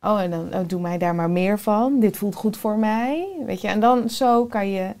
Oh, 0.01 0.21
en 0.21 0.29
dan 0.31 0.53
oh, 0.53 0.67
doe 0.67 0.81
mij 0.81 0.97
daar 0.97 1.15
maar 1.15 1.29
meer 1.29 1.59
van. 1.59 1.99
Dit 1.99 2.17
voelt 2.17 2.35
goed 2.35 2.57
voor 2.57 2.77
mij. 2.77 3.27
Weet 3.45 3.61
je, 3.61 3.67
en 3.67 3.79
dan 3.79 4.09
zo 4.09 4.45
kan 4.45 4.67
je 4.67 4.93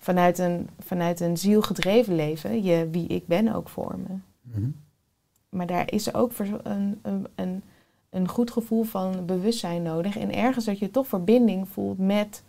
vanuit 0.00 0.38
een, 0.38 0.68
vanuit 0.78 1.20
een 1.20 1.36
zielgedreven 1.36 2.14
leven 2.14 2.62
je 2.62 2.88
wie 2.90 3.06
ik 3.06 3.26
ben 3.26 3.54
ook 3.54 3.68
vormen. 3.68 4.24
Mhm. 4.42 4.68
Maar 5.48 5.66
daar 5.66 5.92
is 5.92 6.14
ook 6.14 6.32
een, 6.62 6.98
een, 7.02 7.26
een, 7.34 7.62
een 8.10 8.28
goed 8.28 8.50
gevoel 8.50 8.82
van 8.82 9.26
bewustzijn 9.26 9.82
nodig. 9.82 10.16
En 10.16 10.34
ergens 10.34 10.64
dat 10.64 10.78
je 10.78 10.90
toch 10.90 11.06
verbinding 11.06 11.68
voelt 11.68 11.98
met 11.98 12.42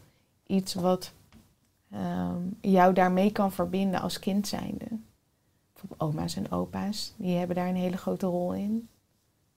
iets 0.47 0.73
wat 0.73 1.13
ehm, 1.91 2.41
jou 2.61 2.93
daarmee 2.93 3.31
kan 3.31 3.51
verbinden 3.51 4.01
als 4.01 4.19
kind 4.19 4.47
zijnde. 4.47 4.85
Bijvoorbeeld 5.71 6.01
oma's 6.01 6.35
en 6.35 6.51
opa's, 6.51 7.13
die 7.17 7.37
hebben 7.37 7.55
daar 7.55 7.67
een 7.67 7.75
hele 7.75 7.97
grote 7.97 8.25
rol 8.25 8.53
in. 8.53 8.87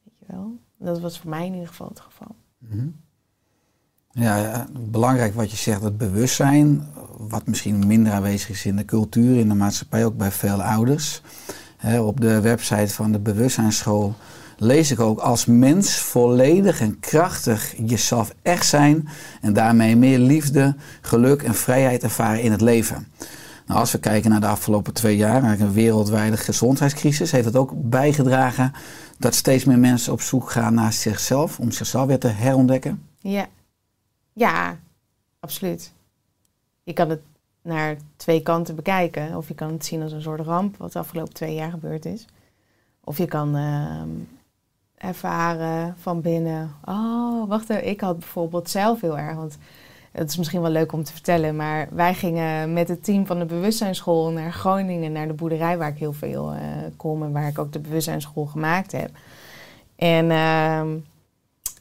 Weet 0.02 0.18
je 0.18 0.24
wel? 0.26 0.56
Dat 0.76 1.00
was 1.00 1.18
voor 1.18 1.30
mij 1.30 1.46
in 1.46 1.52
ieder 1.52 1.68
geval 1.68 1.88
het 1.88 2.00
geval. 2.00 2.34
Ja, 2.58 2.84
ja, 4.14 4.66
belangrijk 4.90 5.34
wat 5.34 5.50
je 5.50 5.56
zegt, 5.56 5.82
het 5.82 5.98
bewustzijn, 5.98 6.86
wat 7.18 7.46
misschien 7.46 7.86
minder 7.86 8.12
aanwezig 8.12 8.48
is 8.48 8.64
in 8.64 8.76
de 8.76 8.84
cultuur, 8.84 9.38
in 9.38 9.48
de 9.48 9.54
maatschappij, 9.54 10.04
ook 10.04 10.16
bij 10.16 10.30
veel 10.30 10.62
ouders. 10.62 11.22
Op 12.00 12.20
de 12.20 12.40
website 12.40 12.94
van 12.94 13.12
de 13.12 13.18
Bewustzijnsschool 13.18 14.14
lees 14.56 14.90
ik 14.90 15.00
ook 15.00 15.18
als 15.18 15.46
mens 15.46 15.98
volledig 15.98 16.80
en 16.80 17.00
krachtig 17.00 17.74
jezelf 17.86 18.34
echt 18.42 18.66
zijn 18.66 19.08
en 19.40 19.52
daarmee 19.52 19.96
meer 19.96 20.18
liefde, 20.18 20.76
geluk 21.00 21.42
en 21.42 21.54
vrijheid 21.54 22.02
ervaren 22.02 22.42
in 22.42 22.50
het 22.50 22.60
leven. 22.60 23.06
Nou, 23.66 23.80
als 23.80 23.92
we 23.92 23.98
kijken 23.98 24.30
naar 24.30 24.40
de 24.40 24.46
afgelopen 24.46 24.92
twee 24.92 25.16
jaar, 25.16 25.60
een 25.60 25.72
wereldwijde 25.72 26.36
gezondheidscrisis, 26.36 27.30
heeft 27.30 27.44
het 27.44 27.56
ook 27.56 27.72
bijgedragen 27.74 28.72
dat 29.18 29.34
steeds 29.34 29.64
meer 29.64 29.78
mensen 29.78 30.12
op 30.12 30.20
zoek 30.20 30.50
gaan 30.50 30.74
naar 30.74 30.92
zichzelf, 30.92 31.58
om 31.58 31.70
zichzelf 31.70 32.06
weer 32.06 32.18
te 32.18 32.28
herontdekken. 32.28 33.02
Ja, 33.18 33.46
ja, 34.34 34.78
absoluut. 35.40 35.92
Je 36.82 36.92
kan 36.92 37.10
het 37.10 37.20
naar 37.62 37.96
twee 38.16 38.42
kanten 38.42 38.74
bekijken. 38.74 39.36
Of 39.36 39.48
je 39.48 39.54
kan 39.54 39.72
het 39.72 39.84
zien 39.84 40.02
als 40.02 40.12
een 40.12 40.22
soort 40.22 40.40
ramp, 40.40 40.76
wat 40.76 40.92
de 40.92 40.98
afgelopen 40.98 41.34
twee 41.34 41.54
jaar 41.54 41.70
gebeurd 41.70 42.04
is. 42.04 42.26
Of 43.04 43.18
je 43.18 43.26
kan 43.26 43.56
ehm, 43.56 44.08
ervaren 44.94 45.94
van 45.98 46.20
binnen. 46.20 46.74
Oh, 46.84 47.48
wacht. 47.48 47.70
Ik 47.70 48.00
had 48.00 48.18
bijvoorbeeld 48.18 48.70
zelf 48.70 49.00
heel 49.00 49.18
erg. 49.18 49.36
Want 49.36 49.58
het 50.12 50.30
is 50.30 50.36
misschien 50.36 50.60
wel 50.60 50.70
leuk 50.70 50.92
om 50.92 51.04
te 51.04 51.12
vertellen. 51.12 51.56
Maar 51.56 51.88
wij 51.90 52.14
gingen 52.14 52.72
met 52.72 52.88
het 52.88 53.04
team 53.04 53.26
van 53.26 53.38
de 53.38 53.44
bewustzijnsschool 53.44 54.30
naar 54.30 54.52
Groningen, 54.52 55.12
naar 55.12 55.26
de 55.26 55.32
boerderij 55.32 55.78
waar 55.78 55.90
ik 55.90 55.98
heel 55.98 56.12
veel 56.12 56.52
eh, 56.52 56.60
kom. 56.96 57.22
En 57.22 57.32
waar 57.32 57.48
ik 57.48 57.58
ook 57.58 57.72
de 57.72 57.80
bewustzijnsschool 57.80 58.46
gemaakt 58.46 58.92
heb. 58.92 59.10
En 59.96 60.30
ehm, 60.30 60.96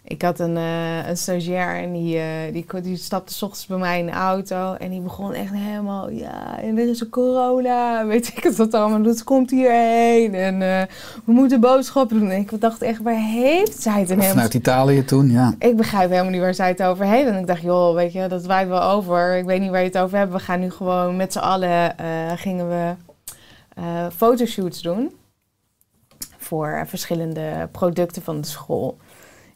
ik 0.06 0.22
had 0.22 0.40
een, 0.40 0.58
eh, 0.58 1.08
een 1.08 1.18
stagiair 1.18 1.82
en 1.84 1.94
die, 1.94 2.18
eh, 2.18 2.26
die, 2.52 2.82
die 2.82 2.98
stapte 2.98 3.34
's 3.34 3.42
ochtends 3.42 3.66
bij 3.66 3.78
mij 3.78 4.00
in 4.00 4.06
de 4.06 4.12
auto. 4.12 4.74
En 4.74 4.90
die 4.90 5.02
begon 5.02 5.34
echt 5.34 5.54
helemaal, 5.54 6.10
ja, 6.10 6.60
en 6.60 6.78
er 6.78 6.90
is 6.90 7.00
een 7.00 7.10
corona, 7.10 8.06
weet 8.06 8.28
ik 8.28 8.44
het 8.44 8.56
wat 8.56 8.74
allemaal. 8.74 9.02
Dat 9.02 9.24
komt 9.24 9.50
hierheen 9.50 10.36
en 10.36 10.62
eh, 10.62 10.82
we 11.26 11.32
moeten 11.32 11.60
boodschappen 11.60 12.20
doen. 12.20 12.30
En 12.30 12.40
ik 12.40 12.62
dacht 12.62 12.82
echt, 12.82 13.02
waar 13.02 13.20
heeft 13.20 13.82
zij 13.82 14.00
het 14.00 14.10
in 14.10 14.16
helemaal? 14.16 14.30
Vanuit 14.30 14.54
Italië 14.54 15.06
toen, 15.06 15.32
ja. 15.32 15.56
Ik 15.60 15.78
begrijp 15.78 16.10
helemaal 16.10 16.32
niet 16.32 16.42
waar 16.42 16.54
zij 16.54 16.68
het 16.68 16.84
over 16.84 17.06
heeft. 17.06 17.30
En 17.30 17.40
ik 17.40 17.48
dacht, 17.48 17.62
joh, 17.62 17.96
weet 17.96 18.14
je, 18.14 18.28
dat 18.28 18.46
waait 18.46 18.68
wel 18.68 18.84
over. 18.84 19.38
Ik 19.38 19.46
weet 19.46 19.60
niet 19.60 19.70
waar 19.70 19.80
je 19.80 19.88
het 19.88 19.98
over 19.98 20.18
hebt. 20.18 20.32
We 20.32 20.40
gaan 20.40 20.60
nu 20.60 20.72
gewoon 20.72 21.16
met 21.16 21.34
z'n 21.34 21.40
allen, 21.40 21.96
gingen 22.36 22.70
we 22.70 22.94
fotoshoots 24.16 24.82
doen. 24.82 25.12
Voor 26.38 26.84
verschillende 26.88 27.70
producten 27.72 28.22
van 28.22 28.42
de 28.42 28.48
school. 28.48 28.98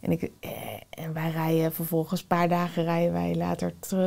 En, 0.01 0.19
eh, 0.19 0.49
en 0.89 1.13
wij 1.13 1.31
rijden 1.31 1.73
vervolgens, 1.73 2.21
een 2.21 2.27
paar 2.27 2.47
dagen 2.47 2.83
rijden 2.83 3.13
wij 3.13 3.35
later, 3.35 3.73
eh, 3.89 3.97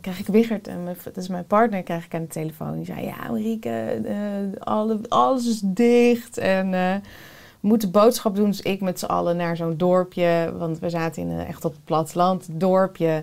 krijg 0.00 0.18
ik 0.18 0.26
Wigert, 0.26 0.68
en 0.68 0.84
mijn, 0.84 0.96
dat 1.04 1.16
is 1.16 1.28
mijn 1.28 1.46
partner, 1.46 1.82
krijg 1.82 2.04
ik 2.04 2.14
aan 2.14 2.22
de 2.22 2.26
telefoon. 2.26 2.76
Die 2.76 2.84
zei, 2.84 3.04
ja 3.04 3.16
Marieke, 3.28 4.00
eh, 4.04 4.16
alle, 4.58 5.00
alles 5.08 5.46
is 5.46 5.60
dicht 5.64 6.38
en 6.38 6.70
we 6.70 7.68
moeten 7.68 7.90
boodschap 7.90 8.36
doen. 8.36 8.50
Dus 8.50 8.62
ik 8.62 8.80
met 8.80 8.98
z'n 8.98 9.04
allen 9.04 9.36
naar 9.36 9.56
zo'n 9.56 9.76
dorpje, 9.76 10.54
want 10.58 10.78
we 10.78 10.90
zaten 10.90 11.22
in, 11.22 11.38
echt 11.38 11.64
op 11.64 11.72
het 11.72 11.84
platteland, 11.84 12.48
dorpje. 12.50 13.22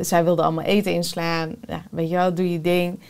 Zij 0.00 0.24
wilden 0.24 0.44
allemaal 0.44 0.64
eten 0.64 0.92
inslaan. 0.92 1.54
Ja, 1.66 1.82
weet 1.90 2.08
je 2.08 2.14
wel, 2.14 2.34
doe 2.34 2.52
je 2.52 2.60
ding. 2.60 3.00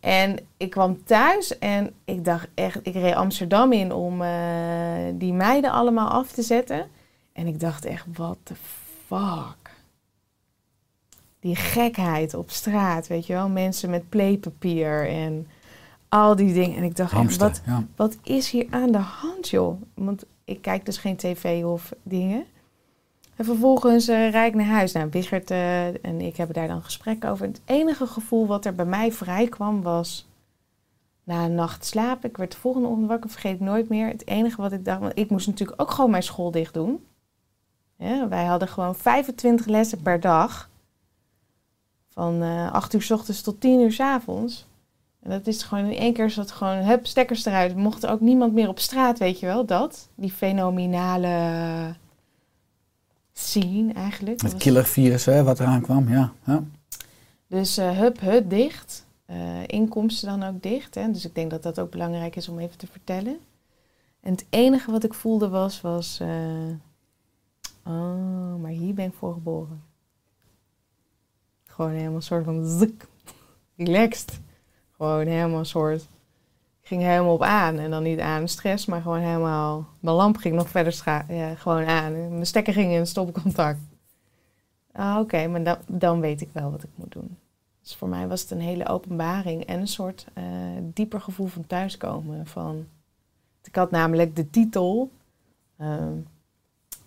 En 0.00 0.38
ik 0.56 0.70
kwam 0.70 1.04
thuis 1.04 1.58
en 1.58 1.94
ik 2.04 2.24
dacht 2.24 2.48
echt, 2.54 2.78
ik 2.82 2.94
reed 2.94 3.14
Amsterdam 3.14 3.72
in 3.72 3.92
om 3.92 4.22
eh, 4.22 4.30
die 5.14 5.32
meiden 5.32 5.70
allemaal 5.70 6.08
af 6.08 6.32
te 6.32 6.42
zetten. 6.42 6.86
En 7.32 7.46
ik 7.46 7.60
dacht 7.60 7.84
echt, 7.84 8.06
what 8.12 8.38
the 8.42 8.54
fuck? 9.06 9.60
die 11.40 11.56
gekheid 11.56 12.34
op 12.34 12.50
straat, 12.50 13.06
weet 13.06 13.26
je 13.26 13.32
wel. 13.32 13.48
Mensen 13.48 13.90
met 13.90 14.08
pleepapier 14.08 15.08
en 15.08 15.46
al 16.08 16.36
die 16.36 16.54
dingen. 16.54 16.76
En 16.76 16.82
ik 16.82 16.96
dacht, 16.96 17.12
echt, 17.12 17.36
wat, 17.36 17.62
ja. 17.66 17.84
wat 17.96 18.16
is 18.22 18.50
hier 18.50 18.66
aan 18.70 18.92
de 18.92 18.98
hand, 18.98 19.48
joh? 19.48 19.82
Want 19.94 20.24
ik 20.44 20.62
kijk 20.62 20.84
dus 20.84 20.98
geen 20.98 21.16
tv 21.16 21.64
of 21.64 21.92
dingen. 22.02 22.44
En 23.40 23.46
vervolgens 23.46 24.08
eh 24.08 24.30
rijd 24.30 24.48
ik 24.48 24.54
naar 24.54 24.66
huis. 24.66 24.92
Nou, 24.92 25.08
Wigert 25.10 25.50
eh, 25.50 26.04
en 26.04 26.20
ik 26.20 26.36
hebben 26.36 26.54
daar 26.54 26.68
dan 26.68 26.82
gesprekken 26.82 27.30
over. 27.30 27.46
Het 27.46 27.60
enige 27.64 28.06
gevoel 28.06 28.46
wat 28.46 28.64
er 28.64 28.74
bij 28.74 28.84
mij 28.84 29.12
vrij 29.12 29.48
kwam 29.48 29.82
was... 29.82 30.28
Na 31.24 31.44
een 31.44 31.54
nacht 31.54 31.84
slapen, 31.84 32.30
ik 32.30 32.36
werd 32.36 32.52
de 32.52 32.58
volgende 32.58 32.88
ochtend 32.88 33.08
wakker, 33.08 33.30
vergeet 33.30 33.54
ik 33.54 33.60
nooit 33.60 33.88
meer. 33.88 34.08
Het 34.08 34.26
enige 34.26 34.60
wat 34.60 34.72
ik 34.72 34.84
dacht, 34.84 35.00
want 35.00 35.18
ik 35.18 35.30
moest 35.30 35.46
natuurlijk 35.46 35.82
ook 35.82 35.90
gewoon 35.90 36.10
mijn 36.10 36.22
school 36.22 36.50
dicht 36.50 36.74
doen. 36.74 37.04
Wij 38.28 38.44
hadden 38.44 38.68
gewoon 38.68 38.94
25 38.94 39.66
lessen 39.66 40.02
per 40.02 40.20
dag. 40.20 40.70
Van 42.08 42.42
eh 42.42 42.72
8 42.72 42.94
uur 42.94 43.02
s 43.02 43.10
ochtends 43.10 43.42
tot 43.42 43.60
10 43.60 43.80
uur 43.80 43.92
s 43.92 44.00
avonds. 44.00 44.66
En 45.22 45.30
dat 45.30 45.46
is 45.46 45.62
gewoon 45.62 45.84
in 45.84 45.98
één 45.98 46.12
keer 46.12 46.30
zat 46.30 46.50
gewoon, 46.50 46.76
hup, 46.76 47.06
stekkers 47.06 47.44
eruit. 47.44 47.76
Mocht 47.76 48.06
ook 48.06 48.20
niemand 48.20 48.52
meer 48.52 48.68
op 48.68 48.78
straat, 48.78 49.18
weet 49.18 49.40
je 49.40 49.46
wel, 49.46 49.64
dat. 49.64 50.08
Die 50.14 50.32
fenomenale 50.32 51.28
scene 53.40 53.92
eigenlijk. 53.92 54.40
Het 54.40 54.56
killervirus 54.56 55.24
hè, 55.24 55.42
wat 55.42 55.60
eraan 55.60 55.80
kwam, 55.80 56.08
ja. 56.08 56.32
ja. 56.46 56.64
Dus 57.46 57.76
eh, 57.76 57.98
hup, 57.98 58.20
hut 58.20 58.50
dicht. 58.50 59.06
Eh, 59.26 59.66
inkomsten 59.66 60.28
dan 60.28 60.48
ook 60.48 60.62
dicht. 60.62 60.94
Hè? 60.94 61.10
Dus 61.10 61.24
ik 61.24 61.34
denk 61.34 61.50
dat 61.50 61.62
dat 61.62 61.78
ook 61.80 61.90
belangrijk 61.90 62.36
is 62.36 62.48
om 62.48 62.58
even 62.58 62.78
te 62.78 62.86
vertellen. 62.86 63.38
En 64.20 64.32
het 64.32 64.46
enige 64.50 64.90
wat 64.90 65.04
ik 65.04 65.14
voelde 65.14 65.48
was, 65.48 65.80
was... 65.80 66.20
eh, 66.20 66.70
oh, 67.84 68.56
maar 68.60 68.70
hier 68.70 68.94
ben 68.94 69.06
ik 69.06 69.14
voor 69.14 69.32
geboren. 69.32 69.82
Gewoon 71.64 71.90
helemaal 71.90 72.14
een 72.14 72.22
soort 72.22 72.44
van 72.44 72.66
zik, 72.66 73.06
relaxed. 73.76 74.40
Gewoon 74.96 75.26
helemaal 75.26 75.58
een 75.58 75.66
soort... 75.66 76.06
Ging 76.90 77.02
helemaal 77.02 77.34
op 77.34 77.42
aan. 77.42 77.78
En 77.78 77.90
dan 77.90 78.02
niet 78.02 78.18
aan 78.18 78.48
stress, 78.48 78.86
maar 78.86 79.02
gewoon 79.02 79.18
helemaal... 79.18 79.86
Mijn 80.00 80.16
lamp 80.16 80.36
ging 80.36 80.54
nog 80.54 80.68
verder 80.68 80.92
scha- 80.92 81.24
ja, 81.28 81.54
gewoon 81.54 81.84
aan. 81.84 82.12
Mijn 82.12 82.46
stekker 82.46 82.72
ging 82.72 82.92
in 82.92 83.06
stopcontact. 83.06 83.78
Ah, 84.92 85.18
oké, 85.18 85.46
maar 85.46 85.62
dan, 85.62 85.76
dan 85.86 86.20
weet 86.20 86.40
ik 86.40 86.48
wel 86.52 86.70
wat 86.70 86.82
ik 86.82 86.88
moet 86.94 87.12
doen. 87.12 87.36
Dus 87.82 87.94
voor 87.94 88.08
mij 88.08 88.28
was 88.28 88.40
het 88.40 88.50
een 88.50 88.60
hele 88.60 88.88
openbaring 88.88 89.64
en 89.64 89.80
een 89.80 89.88
soort 89.88 90.26
eh, 90.32 90.44
dieper 90.82 91.20
gevoel 91.20 91.46
van 91.46 91.66
thuiskomen. 91.66 92.46
Van, 92.46 92.86
ik 93.62 93.74
had 93.74 93.90
namelijk 93.90 94.36
de 94.36 94.50
titel 94.50 95.10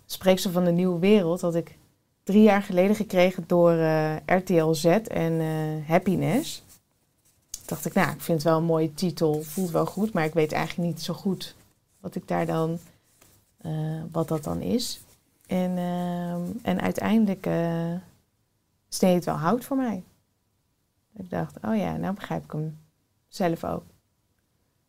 Spreeksel 0.06 0.52
van 0.52 0.64
de 0.64 0.72
Nieuwe 0.72 1.00
Wereld, 1.00 1.42
had 1.42 1.56
ik 1.56 1.78
drie 2.24 2.44
jaar 2.44 2.62
geleden 2.62 2.96
gekregen 2.96 3.44
door 3.48 3.72
eh, 3.72 4.16
RTL 4.26 4.72
Z 4.72 4.86
en 4.86 5.40
eh, 5.40 5.90
Happiness. 5.90 6.64
Dacht 7.74 7.86
ik, 7.86 7.94
nou, 7.94 8.12
ik 8.12 8.22
vind 8.22 8.38
het 8.38 8.48
wel 8.48 8.58
een 8.58 8.64
mooie 8.64 8.94
titel, 8.94 9.42
voelt 9.42 9.72
wel 9.72 9.86
goed, 9.86 10.14
maar 10.14 10.26
ik 10.26 10.34
weet 10.34 10.52
eigenlijk 10.52 10.90
niet 10.90 11.02
zo 11.02 11.14
goed 11.14 11.56
wat 12.00 12.16
ik 12.16 12.28
daar 12.28 12.46
dan, 12.46 12.80
eh, 13.58 13.72
wat 14.12 14.28
dat 14.28 14.44
dan 14.44 14.62
is. 14.62 15.02
En, 15.48 15.78
ehm, 15.78 16.42
en 16.62 16.82
uiteindelijk 16.82 17.46
eh 17.46 17.94
sneed 18.90 19.16
het 19.16 19.26
wel 19.26 19.36
hout 19.36 19.64
voor 19.66 19.78
mij. 19.78 20.04
Ik 21.16 21.30
dacht, 21.30 21.56
oh 21.62 21.76
ja, 21.76 21.96
nou 21.96 22.14
begrijp 22.14 22.44
ik 22.44 22.52
hem 22.52 22.78
zelf 23.28 23.64
ook. 23.64 23.84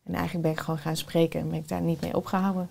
En 0.02 0.14
eigenlijk 0.14 0.42
ben 0.42 0.52
ik 0.52 0.60
gewoon 0.60 0.78
gaan 0.78 0.96
spreken 0.96 1.40
en 1.40 1.48
ben 1.48 1.58
ik 1.58 1.68
daar 1.68 1.82
niet 1.82 2.00
mee 2.00 2.16
opgehouden. 2.16 2.68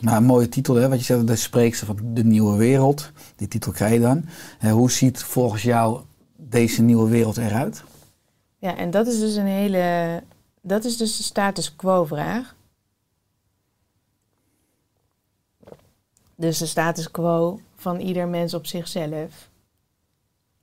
Nou, 0.00 0.16
een 0.16 0.24
mooie 0.24 0.48
titel, 0.48 0.74
hè, 0.74 0.88
wat 0.88 0.98
je 0.98 1.04
zegt, 1.04 1.26
de 1.26 1.36
spreekster 1.36 1.86
van 1.86 1.98
de 2.02 2.24
nieuwe 2.24 2.56
wereld. 2.56 3.12
Die 3.36 3.48
titel 3.48 3.72
krijg 3.72 3.92
je 3.92 4.00
dan. 4.00 4.24
Hè, 4.58 4.70
hoe 4.70 4.90
ziet 4.90 5.22
volgens 5.22 5.62
jou 5.62 6.00
deze 6.36 6.82
nieuwe 6.82 7.08
wereld 7.08 7.36
eruit? 7.36 7.84
Ja, 8.58 8.76
en 8.76 8.90
dat 8.90 9.06
is 9.06 9.18
dus 9.18 9.34
een 9.34 9.46
hele. 9.46 10.22
Dat 10.60 10.84
is 10.84 10.96
dus 10.96 11.16
de 11.16 11.22
status 11.22 11.76
quo 11.76 12.04
vraag. 12.04 12.56
Dus 16.34 16.58
de 16.58 16.66
status 16.66 17.10
quo 17.10 17.60
van 17.74 17.98
ieder 17.98 18.28
mens 18.28 18.54
op 18.54 18.66
zichzelf. 18.66 19.50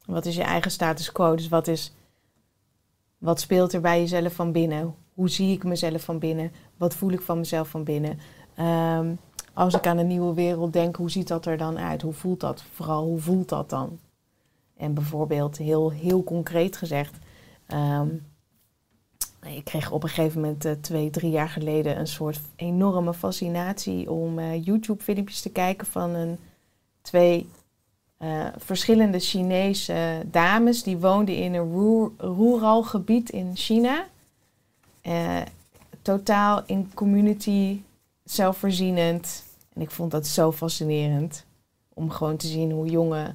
Wat 0.05 0.25
is 0.25 0.35
je 0.35 0.43
eigen 0.43 0.71
status 0.71 1.11
quo? 1.11 1.35
Dus 1.35 1.47
wat 1.47 1.67
is. 1.67 1.93
Wat 3.17 3.39
speelt 3.39 3.73
er 3.73 3.81
bij 3.81 3.99
jezelf 3.99 4.33
van 4.33 4.51
binnen? 4.51 4.95
Hoe 5.13 5.29
zie 5.29 5.53
ik 5.53 5.63
mezelf 5.63 6.03
van 6.03 6.19
binnen? 6.19 6.51
Wat 6.77 6.95
voel 6.95 7.11
ik 7.11 7.21
van 7.21 7.37
mezelf 7.37 7.69
van 7.69 7.83
binnen? 7.83 8.19
Ehm, 8.55 9.13
als 9.53 9.73
ik 9.73 9.87
aan 9.87 9.97
een 9.97 10.07
nieuwe 10.07 10.33
wereld 10.33 10.73
denk, 10.73 10.95
hoe 10.95 11.11
ziet 11.11 11.27
dat 11.27 11.45
er 11.45 11.57
dan 11.57 11.79
uit? 11.79 12.01
Hoe 12.01 12.13
voelt 12.13 12.39
dat? 12.39 12.63
Vooral, 12.73 13.03
hoe 13.03 13.19
voelt 13.19 13.49
dat 13.49 13.69
dan? 13.69 13.99
En 14.77 14.93
bijvoorbeeld, 14.93 15.57
heel, 15.57 15.91
heel 15.91 16.23
concreet 16.23 16.77
gezegd, 16.77 17.17
Ehm, 17.67 18.07
ik 19.45 19.63
kreeg 19.63 19.91
op 19.91 20.03
een 20.03 20.09
gegeven 20.09 20.41
moment, 20.41 20.65
eh, 20.65 20.71
twee, 20.71 21.09
drie 21.09 21.31
jaar 21.31 21.49
geleden, 21.49 21.99
een 21.99 22.07
soort 22.07 22.39
enorme 22.55 23.13
fascinatie 23.13 24.11
om 24.11 24.39
eh, 24.39 24.65
YouTube-filmpjes 24.65 25.41
te 25.41 25.49
kijken 25.49 25.87
van 25.87 26.09
een, 26.09 26.37
twee 27.01 27.49
eh, 28.17 28.47
verschillende 28.57 29.19
Chinese 29.19 30.23
dames 30.25 30.83
die 30.83 30.97
woonden 30.97 31.35
in 31.35 31.53
een 31.53 31.71
roer, 31.71 32.11
rural 32.17 32.83
gebied 32.83 33.29
in 33.29 33.51
China. 33.55 34.05
Totaal 36.01 36.63
in 36.65 36.91
community, 36.93 37.81
zelfvoorzienend. 38.23 39.43
En 39.73 39.81
ik 39.81 39.91
vond 39.91 40.11
dat 40.11 40.27
zo 40.27 40.51
fascinerend 40.51 41.45
om 41.93 42.09
gewoon 42.09 42.37
te 42.37 42.47
zien 42.47 42.71
hoe 42.71 42.89
jonge, 42.89 43.33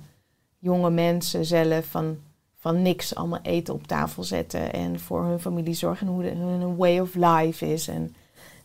jonge 0.59 0.90
mensen 0.90 1.45
zelf 1.45 1.85
van 1.87 2.19
van 2.61 2.83
niks 2.83 3.14
allemaal 3.14 3.42
eten 3.42 3.75
op 3.75 3.87
tafel 3.87 4.23
zetten 4.23 4.73
en 4.73 5.01
voor 5.01 5.25
hun 5.25 5.40
familie 5.40 5.75
zorgen 5.75 6.07
en 6.07 6.12
hoe 6.12 6.25
hun 6.25 6.77
way 6.77 6.99
of 6.99 7.14
life 7.14 7.73
is. 7.73 7.88
En 7.88 8.14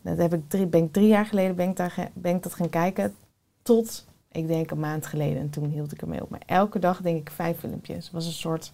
dat 0.02 0.18
heb 0.18 0.34
ik 0.34 0.50
drie, 0.50 0.66
ben 0.66 0.84
ik 0.84 0.94
drie 0.94 1.08
jaar 1.08 1.26
geleden 1.26 1.56
ben 1.56 1.70
ik, 1.70 1.76
daar, 1.76 2.12
ben 2.14 2.36
ik 2.36 2.44
dat 2.44 2.54
gaan 2.54 2.70
kijken 2.70 3.16
tot, 3.62 4.06
ik 4.32 4.48
denk 4.48 4.72
een 4.72 4.80
maand 4.80 5.06
geleden. 5.06 5.42
En 5.42 5.50
toen 5.50 5.70
hield 5.70 5.92
ik 5.92 6.02
ermee 6.02 6.22
op. 6.22 6.30
Maar 6.30 6.42
elke 6.46 6.80
dag 6.80 7.02
denk 7.02 7.20
ik 7.20 7.30
vijf 7.30 7.60
filmpjes. 7.60 8.04
Het 8.04 8.14
was 8.14 8.26
een 8.26 8.32
soort... 8.32 8.74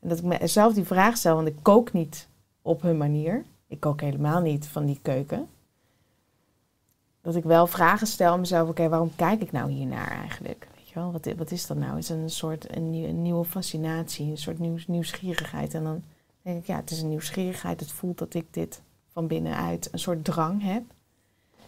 En 0.00 0.08
dat 0.08 0.18
ik 0.18 0.24
mezelf 0.24 0.74
die 0.74 0.84
vraag 0.84 1.16
stel, 1.16 1.34
want 1.34 1.48
ik 1.48 1.56
kook 1.62 1.92
niet 1.92 2.28
op 2.62 2.82
hun 2.82 2.96
manier. 2.96 3.44
Ik 3.68 3.80
kook 3.80 4.00
helemaal 4.00 4.40
niet 4.40 4.66
van 4.66 4.86
die 4.86 4.98
keuken. 5.02 5.48
Dat 7.22 7.36
ik 7.36 7.44
wel 7.44 7.66
vragen 7.66 8.06
stel 8.06 8.32
aan 8.32 8.40
mezelf, 8.40 8.68
oké, 8.68 8.88
waarom 8.88 9.12
kijk 9.16 9.42
ik 9.42 9.52
nou 9.52 9.70
hiernaar 9.70 10.10
eigenlijk? 10.10 10.66
Wat, 11.04 11.28
wat 11.36 11.50
is 11.50 11.66
dat 11.66 11.76
nou? 11.76 11.98
Is 11.98 12.08
het 12.08 12.18
een 12.18 12.30
soort 12.30 12.76
een, 12.76 12.90
nieuw- 12.90 13.08
een 13.08 13.22
nieuwe 13.22 13.44
fascinatie, 13.44 14.30
een 14.30 14.38
soort 14.38 14.58
nieuws, 14.58 14.86
nieuwsgierigheid? 14.86 15.74
En 15.74 15.84
dan 15.84 16.02
denk 16.42 16.58
ik, 16.58 16.66
ja, 16.66 16.76
het 16.76 16.90
is 16.90 17.00
een 17.00 17.08
nieuwsgierigheid. 17.08 17.80
Het 17.80 17.92
voelt 17.92 18.18
dat 18.18 18.34
ik 18.34 18.46
dit 18.54 18.82
van 19.06 19.26
binnenuit 19.26 19.88
een 19.92 19.98
soort 19.98 20.24
drang 20.24 20.62
heb. 20.62 20.82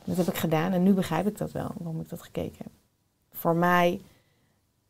Dat 0.05 0.17
heb 0.17 0.27
ik 0.27 0.37
gedaan 0.37 0.73
en 0.73 0.83
nu 0.83 0.93
begrijp 0.93 1.27
ik 1.27 1.39
dat 1.39 1.53
wel, 1.53 1.71
waarom 1.77 2.01
ik 2.01 2.09
dat 2.09 2.23
gekeken 2.23 2.57
heb. 2.59 2.73
Voor 3.33 3.57
mij 3.57 4.01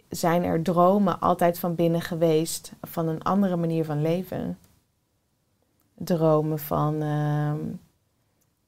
zijn 0.08 0.42
er 0.42 0.62
dromen 0.62 1.20
altijd 1.20 1.58
van 1.58 1.74
binnen 1.74 2.00
geweest 2.00 2.72
van 2.80 3.08
een 3.08 3.22
andere 3.22 3.56
manier 3.56 3.84
van 3.84 4.02
leven. 4.02 4.58
Dromen 5.94 6.58
van 6.58 7.02
ehm, 7.02 7.58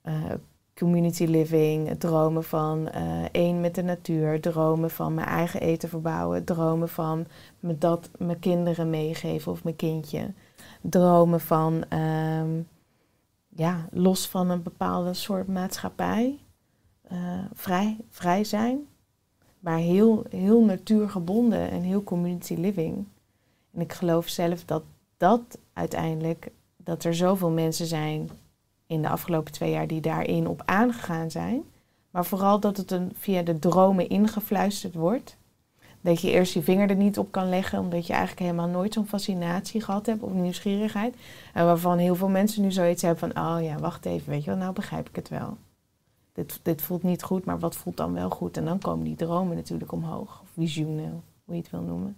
eh, 0.03 0.35
community 0.81 1.25
living, 1.25 1.99
dromen 1.99 2.45
van 2.45 2.89
eh, 2.89 3.25
één 3.33 3.61
met 3.61 3.75
de 3.75 3.83
natuur, 3.83 4.41
dromen 4.41 4.91
van 4.91 5.15
mijn 5.15 5.27
eigen 5.27 5.61
eten 5.61 5.89
verbouwen, 5.89 6.45
dromen 6.45 6.89
van 6.89 7.27
me 7.61 7.79
dat 7.79 8.11
mijn 8.19 8.39
kinderen 8.39 8.91
meegeven 8.91 9.53
of 9.53 9.65
mijn 9.65 9.77
kindje, 9.77 10.33
dromen 10.81 11.41
van 11.41 11.85
ehm, 11.89 12.61
ja, 13.49 13.89
los 13.91 14.29
van 14.29 14.51
een 14.51 14.63
bepaalde 14.63 15.15
soort 15.15 15.49
maatschappij, 15.49 16.39
eh, 17.03 17.19
vrij, 17.53 17.97
vrij 18.09 18.45
zijn, 18.45 18.87
maar 19.59 19.79
heel, 19.79 20.25
heel 20.31 20.65
natuurgebonden 20.65 21.71
en 21.71 21.83
heel 21.83 22.03
community 22.03 22.55
living. 22.55 23.07
En 23.73 23.81
ik 23.81 23.93
geloof 23.93 24.29
zelf 24.29 24.65
dat 24.65 24.83
dat 25.17 25.59
uiteindelijk, 25.73 26.51
dat 26.77 27.05
er 27.05 27.15
zoveel 27.15 27.51
mensen 27.51 27.87
zijn 27.87 28.31
in 28.91 29.03
de 29.03 29.09
afgelopen 29.09 29.53
twee 29.53 29.71
jaar 29.71 29.87
die 29.87 30.01
daarin 30.01 30.47
op 30.47 30.63
aangegaan 30.65 31.31
zijn. 31.31 31.63
Maar 32.11 32.25
vooral 32.25 32.61
dat 32.61 32.77
het 32.77 32.91
een, 32.91 33.13
via 33.19 33.43
de 33.43 33.59
dromen 33.59 34.09
ingefluisterd 34.09 34.95
wordt. 34.95 35.37
Dat 36.01 36.21
je 36.21 36.31
eerst 36.31 36.55
je 36.55 36.63
vinger 36.63 36.91
er 36.91 36.97
niet 36.97 37.19
op 37.19 37.33
kan 37.33 37.49
leggen, 37.49 37.79
omdat 37.79 38.07
je 38.07 38.13
eigenlijk 38.13 38.43
helemaal 38.43 38.69
nooit 38.69 38.93
zo'n 38.93 39.07
fascinatie 39.07 39.81
gehad 39.81 40.07
hebt 40.07 40.23
of 40.23 40.33
nieuwsgierigheid. 40.33 41.15
En 41.55 41.65
waarvan 41.65 41.99
heel 41.99 42.15
veel 42.15 42.29
mensen 42.29 42.63
nu 42.63 42.73
zoiets 42.73 43.03
hebben 43.03 43.33
van, 43.33 43.45
oh 43.45 43.63
ja, 43.63 43.79
wacht 43.79 44.05
even, 44.05 44.31
weet 44.31 44.45
je 44.45 44.51
wel, 44.51 44.59
nou 44.59 44.73
begrijp 44.73 45.09
ik 45.09 45.17
het 45.17 45.29
wel. 45.29 45.57
Dit, 46.33 46.61
dit 46.63 46.83
voelt 46.83 47.03
niet 47.03 47.23
goed, 47.23 47.45
maar 47.45 47.59
wat 47.59 47.77
voelt 47.77 47.97
dan 47.97 48.13
wel 48.13 48.31
goed? 48.31 48.57
En 48.57 48.65
dan 48.65 48.79
komen 48.79 49.05
die 49.05 49.17
dromen 49.17 49.57
natuurlijk 49.57 49.93
omhoog, 49.93 50.41
of 50.43 50.49
hoe 50.55 51.57
je 51.57 51.63
het 51.63 51.71
wil 51.71 51.83
noemen. 51.83 52.17